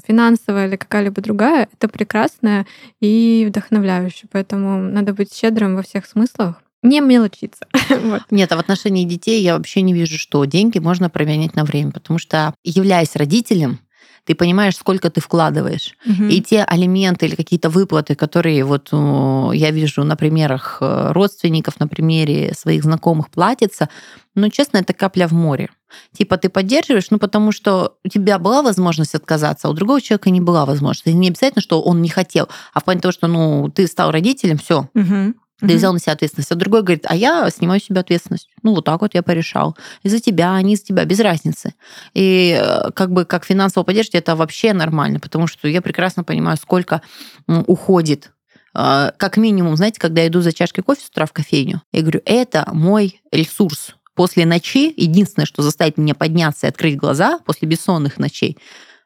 финансовая 0.06 0.68
или 0.68 0.76
какая-либо 0.76 1.20
другая, 1.20 1.68
это 1.72 1.88
прекрасно 1.88 2.66
и 3.00 3.46
вдохновляюще. 3.48 4.26
Поэтому 4.30 4.78
надо 4.78 5.12
быть 5.12 5.34
щедрым 5.34 5.76
во 5.76 5.82
всех 5.82 6.06
смыслах. 6.06 6.62
Не 6.82 7.00
мелочиться. 7.00 7.66
вот. 7.90 8.22
Нет, 8.30 8.50
а 8.50 8.56
в 8.56 8.60
отношении 8.60 9.04
детей 9.04 9.40
я 9.42 9.56
вообще 9.56 9.82
не 9.82 9.92
вижу, 9.92 10.18
что 10.18 10.44
деньги 10.44 10.78
можно 10.78 11.08
променять 11.08 11.54
на 11.54 11.64
время, 11.64 11.92
потому 11.92 12.18
что, 12.18 12.54
являясь 12.64 13.14
родителем, 13.14 13.78
ты 14.24 14.35
понимаешь, 14.35 14.76
сколько 14.76 15.11
ты 15.11 15.20
вкладываешь. 15.20 15.94
Угу. 16.06 16.24
И 16.24 16.40
те 16.40 16.62
алименты 16.62 17.26
или 17.26 17.35
какие-то 17.35 17.70
выплаты, 17.70 18.14
которые 18.14 18.64
вот 18.64 18.90
я 18.92 19.70
вижу 19.70 20.04
на 20.04 20.16
примерах 20.16 20.78
э, 20.80 21.12
родственников, 21.12 21.80
на 21.80 21.88
примере 21.88 22.54
своих 22.54 22.85
знакомых 22.85 23.30
платятся, 23.30 23.88
ну, 24.35 24.48
честно, 24.48 24.78
это 24.78 24.92
капля 24.92 25.26
в 25.28 25.32
море. 25.32 25.70
Типа 26.16 26.38
ты 26.38 26.48
поддерживаешь, 26.48 27.11
ну, 27.11 27.18
потому 27.18 27.52
что 27.52 27.96
у 28.04 28.08
тебя 28.08 28.38
была 28.38 28.62
возможность 28.62 29.14
отказаться, 29.14 29.68
а 29.68 29.70
у 29.70 29.74
другого 29.74 30.00
человека 30.00 30.30
не 30.30 30.40
была 30.40 30.64
возможности. 30.64 31.11
И 31.11 31.14
не 31.14 31.28
обязательно, 31.28 31.61
что 31.61 31.82
он 31.82 32.00
не 32.00 32.08
хотел, 32.08 32.48
а 32.72 32.80
в 32.80 32.85
плане 32.85 33.00
того, 33.00 33.12
что, 33.12 33.26
ну, 33.26 33.70
ты 33.74 33.87
стал 33.87 34.11
родителем, 34.11 34.58
все, 34.58 34.88
угу. 34.94 35.35
Ты 35.66 35.77
взял 35.77 35.92
на 35.92 36.01
себя 36.01 36.14
ответственность. 36.14 36.51
А 36.51 36.57
другой 36.57 36.83
говорит, 36.83 37.05
а 37.09 37.14
я 37.14 37.48
снимаю 37.51 37.81
с 37.81 37.85
себя 37.85 38.01
ответственность. 38.01 38.48
Ну, 38.62 38.75
вот 38.75 38.85
так 38.85 39.01
вот 39.01 39.14
я 39.14 39.22
порешал. 39.22 39.77
Из-за 40.03 40.20
тебя, 40.20 40.55
а 40.55 40.62
не 40.62 40.75
из-за 40.75 40.87
тебя, 40.87 41.05
без 41.05 41.20
разницы. 41.20 41.75
И 42.14 42.59
э, 42.61 42.90
как 42.92 43.12
бы 43.12 43.25
как 43.25 43.44
финансово 43.44 43.85
поддержки 43.85 44.16
это 44.16 44.35
вообще 44.35 44.72
нормально, 44.72 45.20
потому 45.20 45.46
что 45.46 45.68
я 45.68 45.81
прекрасно 45.81 46.25
понимаю, 46.25 46.57
сколько 46.57 47.01
уходит 47.46 48.33
э, 48.75 49.12
как 49.16 49.37
минимум, 49.37 49.77
знаете, 49.77 50.01
когда 50.01 50.22
я 50.22 50.29
иду 50.29 50.40
за 50.40 50.53
чашкой 50.53 50.83
кофе 50.83 51.03
с 51.05 51.09
утра 51.09 51.27
в 51.27 51.33
кофейню, 51.33 51.83
я 51.92 52.01
говорю, 52.01 52.20
это 52.25 52.68
мой 52.72 53.20
ресурс. 53.31 53.94
После 54.14 54.44
ночи 54.44 54.92
единственное, 54.96 55.46
что 55.46 55.62
заставит 55.62 55.96
меня 55.96 56.14
подняться 56.14 56.66
и 56.66 56.68
открыть 56.68 56.96
глаза 56.96 57.38
после 57.38 57.66
бессонных 57.66 58.18
ночей, 58.18 58.59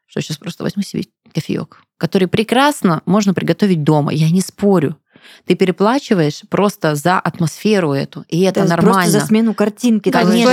что 0.07 0.21
сейчас 0.21 0.38
просто 0.38 0.65
возьму 0.65 0.83
себе 0.83 1.04
кофеек, 1.33 1.83
который 1.98 2.29
прекрасно 2.29 3.02
можно 3.07 3.35
приготовить 3.35 3.85
дома. 3.85 4.13
Я 4.13 4.31
не 4.31 4.40
спорю. 4.40 4.96
Ты 5.46 5.54
переплачиваешь 5.54 6.42
просто 6.48 6.94
за 6.94 7.18
атмосферу 7.18 7.92
эту, 7.92 8.24
и 8.29 8.42
это 8.42 8.62
Да, 8.62 8.68
нормально. 8.68 9.02
Просто 9.02 9.20
за 9.20 9.27
смену 9.27 9.54
картинки. 9.54 10.10
Конечно 10.10 10.50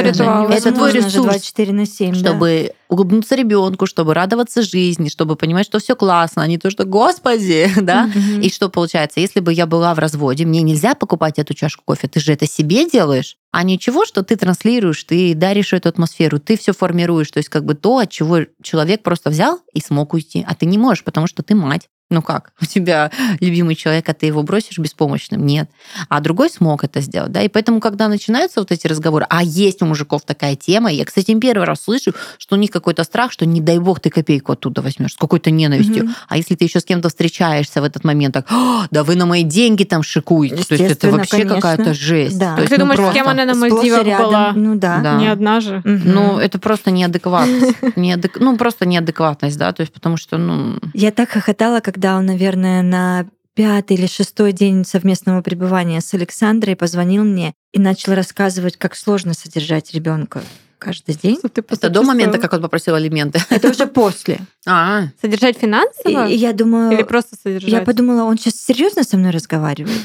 Это 0.52 0.72
твой 0.72 0.92
ресурс, 0.92 1.14
24 1.14 1.74
на 1.74 1.86
7, 1.86 2.12
да. 2.12 2.20
чтобы 2.20 2.72
улыбнуться 2.90 3.36
ребенку, 3.36 3.86
чтобы 3.86 4.14
радоваться 4.14 4.62
жизни, 4.62 5.10
чтобы 5.10 5.36
понимать, 5.36 5.66
что 5.66 5.80
все 5.80 5.96
классно, 5.96 6.44
а 6.44 6.48
не 6.48 6.58
то, 6.58 6.70
что 6.70 6.86
Господи, 6.86 7.72
да. 7.82 8.08
Мгм. 8.08 8.42
И 8.42 8.50
что 8.50 8.70
получается, 8.70 9.20
если 9.20 9.40
бы 9.40 9.52
я 9.52 9.66
была 9.66 9.94
в 9.94 10.00
разводе, 10.00 10.46
мне 10.46 10.62
нельзя 10.62 10.94
покупать 10.96 11.40
эту 11.40 11.54
чашку 11.54 11.84
кофе, 11.86 12.08
ты 12.08 12.20
же 12.20 12.34
это 12.34 12.48
себе 12.48 12.90
делаешь, 12.90 13.38
а 13.52 13.64
ничего, 13.64 14.06
что 14.06 14.24
ты 14.24 14.36
транслируешь, 14.36 15.04
ты 15.04 15.34
даришь 15.36 15.74
эту 15.74 15.90
атмосферу, 15.90 16.40
ты 16.40 16.58
все 16.58 16.74
формируешь, 16.74 17.32
то 17.32 17.38
есть 17.38 17.50
как 17.50 17.66
бы 17.66 17.74
то, 17.76 17.98
от 17.98 18.10
чего 18.10 18.40
человек 18.62 19.04
просто 19.04 19.30
взял 19.30 19.60
и 19.74 19.82
смог 19.82 20.14
уйти, 20.14 20.46
а 20.48 20.56
ты 20.56 20.66
не 20.66 20.78
можешь, 20.78 21.04
потому 21.04 21.28
что 21.28 21.44
ты 21.44 21.56
мать. 21.56 21.88
Ну 22.10 22.22
как? 22.22 22.52
У 22.62 22.66
тебя 22.66 23.10
любимый 23.40 23.76
человек, 23.76 24.08
а 24.08 24.14
ты 24.14 24.28
его 24.28 24.44
бросишь 24.44 24.78
беспомощным? 24.78 25.46
Нет. 25.46 25.70
А 26.10 26.20
другой 26.20 26.50
смог 26.50 26.84
это 26.84 27.02
сделать, 27.02 27.32
да? 27.32 27.42
И 27.42 27.48
поэтому, 27.48 27.80
когда 27.80 28.08
начинаются 28.08 28.60
вот 28.60 28.72
эти 28.72 28.86
разговоры, 28.86 29.26
а 29.30 29.42
есть 29.44 29.82
у 29.82 29.86
мужиков 29.86 30.22
такая 30.24 30.56
тема, 30.56 30.92
я, 30.92 31.06
кстати, 31.06 31.34
первый 31.40 31.64
раз 31.66 31.82
слышу, 31.84 32.14
что 32.38 32.56
у 32.56 32.60
них 32.60 32.70
какой-то 32.70 33.04
страх, 33.04 33.32
что 33.32 33.46
не 33.48 33.62
дай 33.62 33.80
бог 33.80 34.00
ты 34.00 34.12
копейку 34.12 34.52
оттуда 34.52 34.82
возьмешь 34.82 35.14
с 35.14 35.18
какой-то 35.18 35.50
ненавистью. 35.50 36.06
Мгм. 36.06 36.16
А 36.28 36.38
если 36.38 36.54
ты 36.56 36.66
еще 36.66 36.80
с 36.80 36.86
кем-то 36.86 37.10
встречаешься 37.10 37.82
в 37.82 37.84
этот 37.84 38.04
момент, 38.04 38.34
так, 38.36 38.46
«А, 38.50 38.86
да 38.92 39.04
вы 39.04 39.16
на 39.16 39.26
мои 39.26 39.44
деньги 39.44 39.84
там 39.84 40.04
шикуете. 40.04 40.64
То 40.64 40.76
есть 40.76 40.92
это 40.92 41.10
вообще 41.10 41.46
какая-то 41.46 41.94
жесть. 41.96 42.38
Да. 42.38 42.56
То 42.56 42.62
есть, 42.62 42.70
ты 42.74 42.78
ну, 42.78 42.86
думаешь, 42.86 43.00
с 43.00 43.14
кем 43.14 43.26
просто- 43.26 43.42
она 43.42 43.46
на 43.46 43.60
Мальдивах 43.60 44.06
была? 44.06 44.52
Ну 44.56 44.76
да. 44.76 45.00
Да. 45.00 45.16
Не 45.16 45.28
одна 45.30 45.62
же. 45.62 45.82
Мгм. 45.84 46.02
Ну, 46.14 46.38
это 46.38 46.60
просто 46.60 46.92
неадекватность. 46.92 47.76
Неадек- 47.96 48.38
Ну, 48.40 48.56
просто 48.58 48.86
неадекватность, 48.86 49.58
да, 49.58 49.72
то 49.72 49.82
есть 49.82 49.92
потому 49.92 50.18
что, 50.18 50.38
ну... 50.38 50.78
Я 50.94 51.12
так 51.12 51.30
хохотала, 51.30 51.80
когда 51.80 52.03
он, 52.06 52.26
наверное, 52.26 52.82
на 52.82 53.26
пятый 53.56 53.98
или 53.98 54.08
шестой 54.08 54.52
день 54.52 54.84
совместного 54.86 55.42
пребывания 55.42 56.02
с 56.02 56.14
Александрой 56.14 56.76
позвонил 56.76 57.24
мне 57.24 57.54
и 57.72 57.80
начал 57.80 58.14
рассказывать, 58.14 58.78
как 58.78 58.96
сложно 58.96 59.34
содержать 59.34 59.94
ребенка 59.94 60.42
каждый 60.80 61.16
день. 61.16 61.38
Что 61.38 61.50
ты 61.50 61.64
Это 61.68 61.90
до 61.90 62.04
момента, 62.04 62.38
как 62.40 62.54
он 62.54 62.62
попросил 62.62 62.96
алименты. 62.96 63.42
Это 63.50 63.70
уже 63.70 63.88
после. 63.88 64.40
А, 64.66 65.08
Содержать 65.22 65.58
финансово? 65.58 66.28
и 66.28 66.36
я 66.36 66.54
думаю, 66.54 66.92
Или 66.94 67.04
просто 67.04 67.36
содержать? 67.42 67.72
я 67.72 67.82
подумала, 67.82 68.24
он 68.24 68.38
сейчас 68.38 68.56
серьезно 68.56 69.04
со 69.04 69.18
мной 69.18 69.32
разговаривает? 69.32 70.02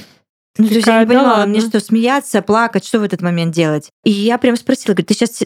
Ну, 0.57 0.67
то 0.67 0.75
есть 0.75 0.87
я 0.87 1.01
не 1.01 1.07
«Да 1.07 1.09
понимала, 1.15 1.39
ладно». 1.39 1.47
мне 1.47 1.61
что, 1.61 1.79
смеяться, 1.79 2.43
плакать, 2.43 2.85
что 2.85 2.99
в 2.99 3.05
этот 3.05 3.23
момент 3.23 3.55
делать? 3.55 3.91
И 4.05 4.11
я 4.11 4.39
прям 4.39 4.57
спросила, 4.57 4.95
говорю, 4.95 5.07
ты 5.07 5.15
сейчас 5.15 5.43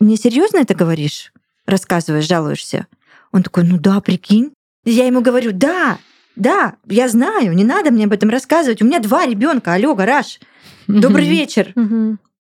не 0.00 0.16
серьезно 0.16 0.58
это 0.58 0.74
говоришь? 0.74 1.32
Рассказываешь, 1.66 2.26
жалуешься? 2.26 2.86
Он 3.32 3.42
такой, 3.44 3.64
ну 3.64 3.78
да, 3.78 4.00
прикинь. 4.00 4.52
И 4.86 4.92
я 4.92 5.04
ему 5.04 5.20
говорю, 5.20 5.50
да, 5.52 5.98
да, 6.36 6.76
я 6.86 7.08
знаю, 7.08 7.54
не 7.54 7.64
надо 7.64 7.90
мне 7.90 8.04
об 8.04 8.12
этом 8.12 8.30
рассказывать. 8.30 8.80
У 8.80 8.86
меня 8.86 9.00
два 9.00 9.26
ребенка, 9.26 9.74
алло, 9.74 9.94
гараж. 9.94 10.38
Добрый 10.86 11.28
вечер. 11.28 11.74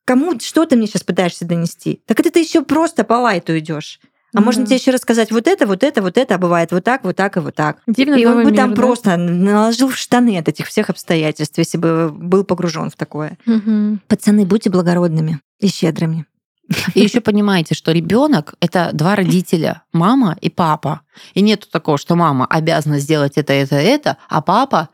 Кому 0.05 0.39
что 0.41 0.67
ты 0.67 0.77
мне 0.77 0.87
сейчас 0.87 1.03
пытаешься 1.03 1.47
донести? 1.47 2.03
Так 2.07 2.21
это 2.21 2.31
ты 2.31 2.41
еще 2.41 2.63
просто 2.63 3.05
по 3.05 3.15
лайту 3.15 3.57
идешь. 3.57 4.01
А 4.35 4.41
Ну 4.41 4.47
можно 4.47 4.67
тебе 4.67 4.77
еще 4.77 4.91
рассказать 4.91 5.31
вот 5.31 5.47
это, 5.47 5.65
вот 5.65 5.85
это, 5.85 6.03
вот 6.03 6.19
это, 6.19 6.35
а 6.35 6.39
бывает 6.39 6.73
вот 6.73 6.83
так, 6.83 7.05
вот 7.05 7.15
так 7.15 7.37
и 7.37 7.41
вот 7.41 7.55
так. 7.55 7.79
Дивно 7.87 8.17
И 8.17 8.25
он 8.27 8.43
бы 8.43 8.51
мир, 8.51 8.57
там 8.57 8.71
да? 8.71 8.77
просто 8.77 9.17
наложил 9.17 9.89
в 9.89 9.97
штаны 9.97 10.37
от 10.37 10.49
этих 10.49 10.67
всех 10.67 10.91
обстоятельств, 10.91 11.57
если 11.57 11.79
бы 11.79 12.11
был 12.11 12.43
погружен 12.43 12.91
в 12.91 12.97
такое. 12.97 13.39
Мгм. 13.47 14.01
Пацаны, 14.09 14.45
будьте 14.45 14.71
благородными 14.71 15.41
и 15.61 15.69
щедрыми. 15.69 16.27
И 16.95 17.01
еще 17.01 17.21
понимаете, 17.21 17.75
что 17.75 17.93
ребенок 17.93 18.55
это 18.61 18.91
два 18.93 19.17
родителя, 19.17 19.83
мама 19.93 20.37
и 20.41 20.49
папа. 20.49 21.03
И 21.35 21.43
нету 21.43 21.69
такого, 21.71 21.99
что 21.99 22.17
мама 22.17 22.47
обязана 22.47 22.99
сделать 22.99 23.33
это, 23.37 23.53
это, 23.53 23.77
это, 23.77 24.17
а 24.29 24.41
папа 24.41 24.89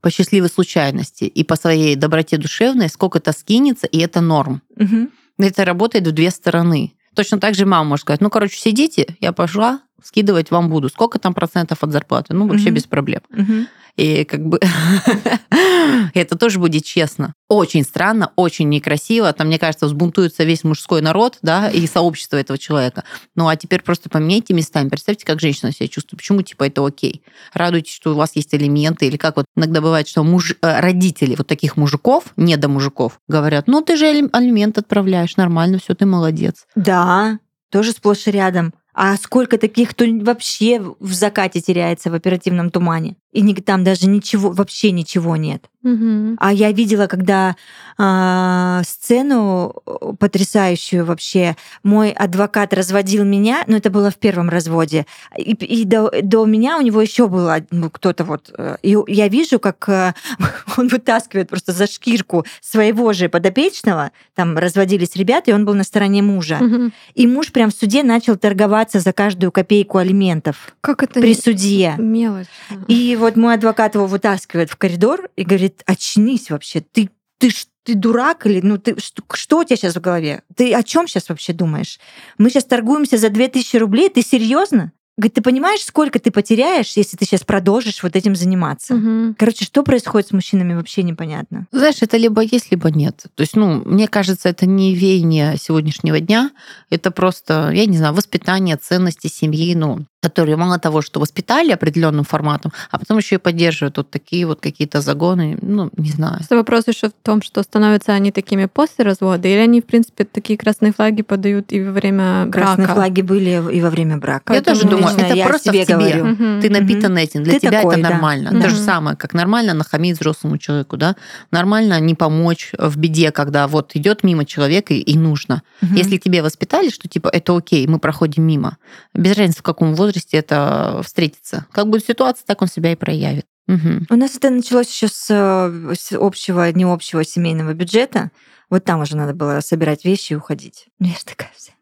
по 0.00 0.10
счастливой 0.10 0.48
случайности 0.48 1.24
и 1.24 1.44
по 1.44 1.54
своей 1.56 1.94
доброте 1.94 2.36
душевной 2.36 2.88
сколько-то 2.88 3.32
скинется, 3.32 3.86
и 3.86 3.98
это 3.98 4.20
норм. 4.20 4.62
Мгм. 4.76 5.10
Это 5.38 5.64
работает 5.64 6.06
в 6.06 6.12
две 6.12 6.30
стороны. 6.30 6.94
Точно 7.14 7.38
так 7.38 7.54
же 7.54 7.66
мама 7.66 7.90
может 7.90 8.02
сказать, 8.04 8.20
ну, 8.20 8.30
короче, 8.30 8.58
сидите, 8.58 9.16
я 9.20 9.32
пошла, 9.32 9.80
скидывать 10.04 10.50
вам 10.50 10.68
буду. 10.68 10.88
Сколько 10.88 11.18
там 11.18 11.34
процентов 11.34 11.82
от 11.82 11.92
зарплаты? 11.92 12.34
Ну, 12.34 12.46
вообще 12.46 12.66
Мгм. 12.66 12.74
без 12.74 12.84
проблем. 12.84 13.20
Мгм. 13.30 13.66
И 13.96 14.24
как 14.24 14.40
бы 14.46 14.58
это 16.14 16.36
тоже 16.38 16.58
будет 16.58 16.84
честно. 16.84 17.34
Очень 17.48 17.84
странно, 17.84 18.32
очень 18.36 18.68
некрасиво. 18.68 19.32
Там, 19.32 19.48
мне 19.48 19.58
кажется, 19.58 19.86
взбунтуется 19.86 20.44
весь 20.44 20.64
мужской 20.64 21.02
народ, 21.02 21.38
да, 21.42 21.68
и 21.68 21.86
сообщество 21.86 22.36
этого 22.38 22.58
человека. 22.58 23.04
Ну, 23.36 23.48
а 23.48 23.56
теперь 23.56 23.82
просто 23.82 24.08
поменяйте 24.08 24.54
местами. 24.54 24.88
Представьте, 24.88 25.26
как 25.26 25.40
женщина 25.40 25.72
себя 25.72 25.88
чувствует. 25.88 26.20
Почему, 26.20 26.42
типа, 26.42 26.64
это 26.64 26.84
окей? 26.86 27.22
Радуйтесь, 27.52 27.92
что 27.94 28.12
у 28.12 28.16
вас 28.16 28.34
есть 28.34 28.54
элементы. 28.54 29.06
Или 29.06 29.16
как 29.18 29.36
вот 29.36 29.44
иногда 29.56 29.80
бывает, 29.80 30.08
что 30.08 30.24
муж... 30.24 30.54
э, 30.62 30.80
родители 30.80 31.34
вот 31.36 31.46
таких 31.46 31.76
мужиков, 31.76 32.32
не 32.36 32.56
до 32.56 32.68
мужиков, 32.68 33.20
говорят, 33.28 33.66
ну, 33.66 33.82
ты 33.82 33.96
же 33.96 34.06
алим- 34.06 34.30
алимент 34.32 34.78
отправляешь, 34.78 35.36
нормально, 35.36 35.78
все, 35.78 35.94
ты 35.94 36.06
молодец. 36.06 36.66
Да, 36.74 37.38
тоже 37.70 37.92
сплошь 37.92 38.26
и 38.26 38.30
рядом. 38.30 38.72
А 38.94 39.16
сколько 39.16 39.58
таких, 39.58 39.90
кто 39.90 40.04
вообще 40.20 40.80
в 40.80 41.12
закате 41.12 41.60
теряется 41.60 42.10
в 42.10 42.14
оперативном 42.14 42.70
тумане? 42.70 43.16
И 43.32 43.54
там 43.54 43.82
даже 43.82 44.08
ничего, 44.08 44.50
вообще 44.50 44.90
ничего 44.90 45.36
нет. 45.36 45.64
Мгм. 45.82 46.36
А 46.38 46.52
я 46.52 46.70
видела, 46.70 47.06
когда 47.06 47.56
а, 47.98 48.82
сцену 48.84 49.74
э, 49.86 50.12
потрясающую 50.18 51.04
вообще. 51.04 51.56
Мой 51.82 52.10
адвокат 52.10 52.72
разводил 52.72 53.24
меня, 53.24 53.64
но 53.66 53.76
это 53.76 53.90
было 53.90 54.10
в 54.10 54.16
первом 54.16 54.48
разводе. 54.48 55.06
И, 55.36 55.52
и 55.52 55.84
до, 55.84 56.10
до 56.22 56.44
меня 56.46 56.78
у 56.78 56.82
него 56.82 57.00
еще 57.02 57.26
был 57.26 57.50
ну, 57.70 57.90
кто-то 57.90 58.24
вот. 58.24 58.52
э, 58.56 58.76
И 58.82 58.96
я 59.08 59.28
вижу, 59.28 59.58
как 59.58 59.88
э, 59.88 60.14
он 60.76 60.88
вытаскивает 60.88 61.48
просто 61.48 61.72
за 61.72 61.86
шкирку 61.86 62.44
своего 62.60 63.12
же 63.12 63.28
подопечного. 63.28 64.12
Там 64.34 64.56
разводились 64.58 65.16
ребята, 65.16 65.50
и 65.50 65.54
он 65.54 65.64
был 65.64 65.74
на 65.74 65.84
стороне 65.84 66.22
мужа. 66.22 66.58
Мгм. 66.60 66.92
И 67.14 67.26
муж 67.26 67.50
прям 67.50 67.70
в 67.70 67.74
суде 67.74 68.02
начал 68.02 68.36
торговаться 68.36 69.00
за 69.00 69.12
каждую 69.12 69.50
копейку 69.50 69.98
алиментов 69.98 70.74
Как 70.80 71.02
это 71.02 71.20
при 71.20 71.34
судье. 71.34 71.96
мелочь? 71.98 72.46
И 72.86 73.16
вот 73.22 73.36
мой 73.36 73.54
адвокат 73.54 73.94
его 73.94 74.06
вытаскивает 74.06 74.70
в 74.70 74.76
коридор 74.76 75.30
и 75.36 75.44
говорит, 75.44 75.82
очнись 75.86 76.50
вообще, 76.50 76.80
ты, 76.80 77.08
ты, 77.38 77.50
ж- 77.50 77.66
ты 77.84 77.94
дурак 77.94 78.46
или 78.46 78.60
ну 78.62 78.76
ты 78.78 79.00
что, 79.00 79.22
что 79.32 79.58
у 79.60 79.64
тебя 79.64 79.76
сейчас 79.76 79.96
в 79.96 80.00
голове? 80.00 80.42
Ты 80.54 80.72
о 80.74 80.82
чем 80.82 81.08
сейчас 81.08 81.28
вообще 81.30 81.52
думаешь? 81.52 81.98
Мы 82.38 82.50
сейчас 82.50 82.64
торгуемся 82.64 83.16
за 83.16 83.30
2000 83.30 83.76
рублей, 83.78 84.08
ты 84.10 84.22
серьезно? 84.22 84.92
Говорит, 85.18 85.34
ты 85.34 85.42
понимаешь, 85.42 85.84
сколько 85.84 86.18
ты 86.18 86.30
потеряешь, 86.30 86.96
если 86.96 87.18
ты 87.18 87.26
сейчас 87.26 87.42
продолжишь 87.42 88.02
вот 88.02 88.16
этим 88.16 88.34
заниматься? 88.34 88.94
Мгм. 88.94 89.36
Короче, 89.38 89.66
что 89.66 89.82
происходит 89.82 90.28
с 90.28 90.32
мужчинами, 90.32 90.72
вообще 90.72 91.02
непонятно. 91.02 91.66
Знаешь, 91.70 91.98
это 92.00 92.16
либо 92.16 92.40
есть, 92.40 92.70
либо 92.70 92.90
нет. 92.90 93.26
То 93.34 93.42
есть, 93.42 93.54
ну, 93.54 93.82
мне 93.84 94.08
кажется, 94.08 94.48
это 94.48 94.64
не 94.64 94.94
веяние 94.94 95.58
сегодняшнего 95.58 96.18
дня, 96.18 96.50
это 96.88 97.10
просто, 97.10 97.70
я 97.74 97.84
не 97.84 97.98
знаю, 97.98 98.14
воспитание 98.14 98.76
ценностей 98.78 99.28
семьи, 99.28 99.74
ну, 99.74 100.06
которые 100.22 100.56
мало 100.56 100.78
того, 100.78 101.02
что 101.02 101.18
воспитали 101.20 101.72
определенным 101.72 102.24
форматом, 102.24 102.72
а 102.90 102.98
потом 102.98 103.18
еще 103.18 103.34
и 103.34 103.38
поддерживают 103.38 103.96
вот 103.96 104.10
такие 104.10 104.46
вот 104.46 104.60
какие-то 104.60 105.00
загоны, 105.00 105.58
ну, 105.60 105.90
не 105.96 106.10
знаю. 106.10 106.36
Просто 106.36 106.56
вопрос 106.56 106.84
еще 106.86 107.08
в 107.08 107.12
том, 107.22 107.42
что 107.42 107.62
становятся 107.62 108.12
они 108.12 108.30
такими 108.30 108.66
после 108.66 109.04
развода, 109.04 109.48
или 109.48 109.58
они, 109.58 109.80
в 109.80 109.84
принципе, 109.84 110.24
такие 110.24 110.56
красные 110.56 110.92
флаги 110.92 111.22
подают 111.22 111.72
и 111.72 111.82
во 111.82 111.90
время 111.90 112.48
Красные 112.52 112.86
брака. 112.86 112.94
флаги 112.94 113.22
были 113.22 113.62
и 113.72 113.80
во 113.80 113.90
время 113.90 114.16
брака. 114.18 114.54
Я 114.54 114.62
тоже 114.62 114.86
думаю, 114.86 115.16
это 115.16 115.34
я 115.34 115.46
просто 115.48 115.70
в 115.70 115.74
себе 115.74 115.84
тебе. 115.84 115.96
говорю. 115.96 116.60
Ты 116.60 116.70
напитан 116.70 117.16
этим, 117.18 117.42
для 117.42 117.54
Ты 117.54 117.60
тебя 117.60 117.80
такой, 117.80 117.94
это 117.98 118.10
нормально. 118.10 118.50
Да. 118.52 118.60
То 118.62 118.68
же 118.70 118.76
самое, 118.76 119.16
как 119.16 119.34
нормально 119.34 119.74
нахамить 119.74 120.16
взрослому 120.18 120.56
человеку, 120.56 120.96
да? 120.96 121.16
Нормально 121.50 121.98
не 121.98 122.14
помочь 122.14 122.72
в 122.78 122.96
беде, 122.96 123.32
когда 123.32 123.66
вот 123.66 123.96
идет 123.96 124.22
мимо 124.22 124.44
человека 124.44 124.94
и, 124.94 124.98
и 125.00 125.18
нужно. 125.18 125.62
Если 125.80 126.16
тебе 126.16 126.42
воспитали, 126.42 126.90
что 126.90 127.08
типа 127.08 127.28
это 127.28 127.56
окей, 127.56 127.84
мы 127.88 127.98
проходим 127.98 128.44
мимо, 128.44 128.76
без 129.14 129.36
разницы 129.36 129.58
в 129.58 129.62
каком 129.62 129.94
возрасте 129.94 130.11
это 130.32 131.00
встретится. 131.04 131.66
Как 131.72 131.88
будет 131.88 132.04
ситуация, 132.04 132.44
так 132.46 132.62
он 132.62 132.68
себя 132.68 132.92
и 132.92 132.96
проявит. 132.96 133.46
Мгм. 133.66 134.06
У 134.10 134.16
нас 134.16 134.36
это 134.36 134.50
началось 134.50 134.90
еще 134.90 135.08
с, 135.08 135.26
э, 135.30 135.94
с 135.94 136.12
общего, 136.12 136.70
не 136.72 136.84
общего 136.84 137.24
семейного 137.24 137.74
бюджета. 137.74 138.30
Вот 138.70 138.84
там 138.84 139.00
уже 139.00 139.16
надо 139.16 139.34
было 139.34 139.60
собирать 139.60 140.04
вещи 140.04 140.32
и 140.32 140.36
уходить. 140.36 140.86
Ну, 140.98 141.08
я 141.08 141.14
же 141.14 141.24
такая 141.24 141.50
вся 141.54 141.72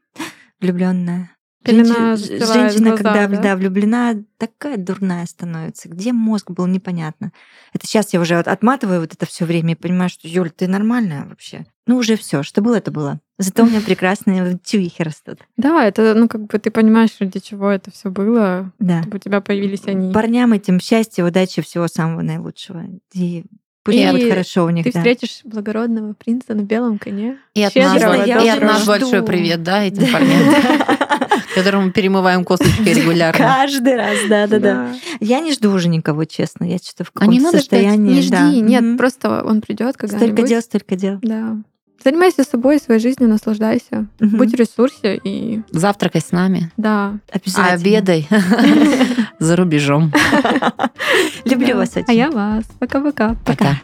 влюбленная. 0.60 1.30
Пелена 1.62 2.16
Женщина, 2.16 2.16
застилает 2.16 2.72
женщина, 2.72 2.88
глаза, 2.90 3.02
когда 3.02 3.26
да? 3.28 3.42
да, 3.42 3.56
влюблена, 3.56 4.14
такая 4.38 4.78
дурная 4.78 5.26
становится. 5.26 5.90
Где 5.90 6.12
мозг 6.12 6.50
был, 6.50 6.66
непонятно. 6.66 7.32
Это 7.74 7.86
сейчас 7.86 8.14
я 8.14 8.20
уже 8.20 8.36
вот 8.36 8.48
отматываю 8.48 9.00
вот 9.00 9.12
это 9.12 9.26
все 9.26 9.44
время 9.44 9.72
и 9.72 9.76
понимаю, 9.76 10.08
что 10.08 10.26
Юль, 10.26 10.50
ты 10.50 10.66
нормальная 10.68 11.26
вообще. 11.26 11.66
ну 11.86 11.96
уже 11.98 12.16
все, 12.16 12.42
что 12.42 12.62
было, 12.62 12.76
это 12.76 12.90
было. 12.90 13.20
Зато 13.36 13.64
у 13.64 13.66
меня 13.66 13.80
прекрасные 13.86 14.58
тюихи 14.64 15.02
растут. 15.02 15.40
Да, 15.58 15.84
это, 15.84 16.14
ну, 16.14 16.28
как 16.28 16.46
бы 16.46 16.58
ты 16.58 16.70
понимаешь, 16.70 17.10
ради 17.20 17.38
чего 17.40 17.70
это 17.70 17.90
все 17.90 18.10
было, 18.10 18.72
Да. 18.78 19.02
чтобы 19.02 19.16
у 19.16 19.20
тебя 19.20 19.42
появились 19.42 19.86
они. 19.86 20.14
Парням 20.14 20.54
этим 20.54 20.80
счастья, 20.80 21.24
удачи, 21.24 21.60
всего 21.60 21.88
самого 21.88 22.22
наилучшего. 22.22 22.84
И 23.12 23.44
пусть 23.90 24.02
И 24.02 24.10
будет 24.10 24.30
хорошо 24.30 24.64
у 24.64 24.70
них, 24.70 24.84
Ты 24.84 24.92
да. 24.92 24.98
встретишь 25.00 25.40
благородного 25.44 26.14
принца 26.14 26.54
на 26.54 26.62
белом 26.62 26.98
коне. 26.98 27.36
И 27.54 27.62
от 27.62 27.74
нас, 27.74 28.26
и 28.26 28.48
от 28.48 28.60
нас 28.62 28.86
большой 28.86 29.22
привет, 29.22 29.62
да, 29.62 29.82
этим 29.84 30.12
парням, 30.12 30.54
которым 31.54 31.86
мы 31.86 31.92
перемываем 31.92 32.44
косточки 32.44 32.88
регулярно. 32.88 33.38
Каждый 33.44 33.96
раз, 33.96 34.16
да-да-да. 34.28 34.94
Я 35.20 35.40
не 35.40 35.52
жду 35.52 35.72
уже 35.72 35.88
никого, 35.88 36.24
честно. 36.24 36.64
Я 36.64 36.78
что-то 36.78 37.04
в 37.04 37.10
А 37.14 37.20
каком-то 37.20 37.50
состоянии. 37.50 38.14
Не 38.14 38.22
жди, 38.22 38.30
да. 38.30 38.50
нет, 38.50 38.98
просто 38.98 39.42
он 39.44 39.60
придет 39.60 39.96
когда-нибудь. 39.96 40.28
Столько 40.32 40.48
дел, 40.48 40.62
столько 40.62 40.96
дел. 40.96 41.18
Да. 41.22 41.56
Занимайся 42.02 42.44
собой, 42.44 42.78
своей 42.78 43.00
жизнью, 43.00 43.28
наслаждайся. 43.28 44.06
Мгм. 44.20 44.38
Будь 44.38 44.52
в 44.52 44.54
ресурсе 44.54 45.20
и 45.22 45.60
Завтракай 45.70 46.20
с 46.20 46.32
нами, 46.32 46.70
да. 46.76 47.18
а 47.30 47.36
Обязательно. 47.36 47.74
обедай 47.74 48.28
за 49.38 49.56
рубежом. 49.56 50.12
Люблю 51.44 51.76
вас 51.76 51.90
очень. 51.96 52.04
А 52.08 52.12
я 52.12 52.30
вас. 52.30 52.64
Пока-пока. 52.78 53.36
Пока. 53.44 53.76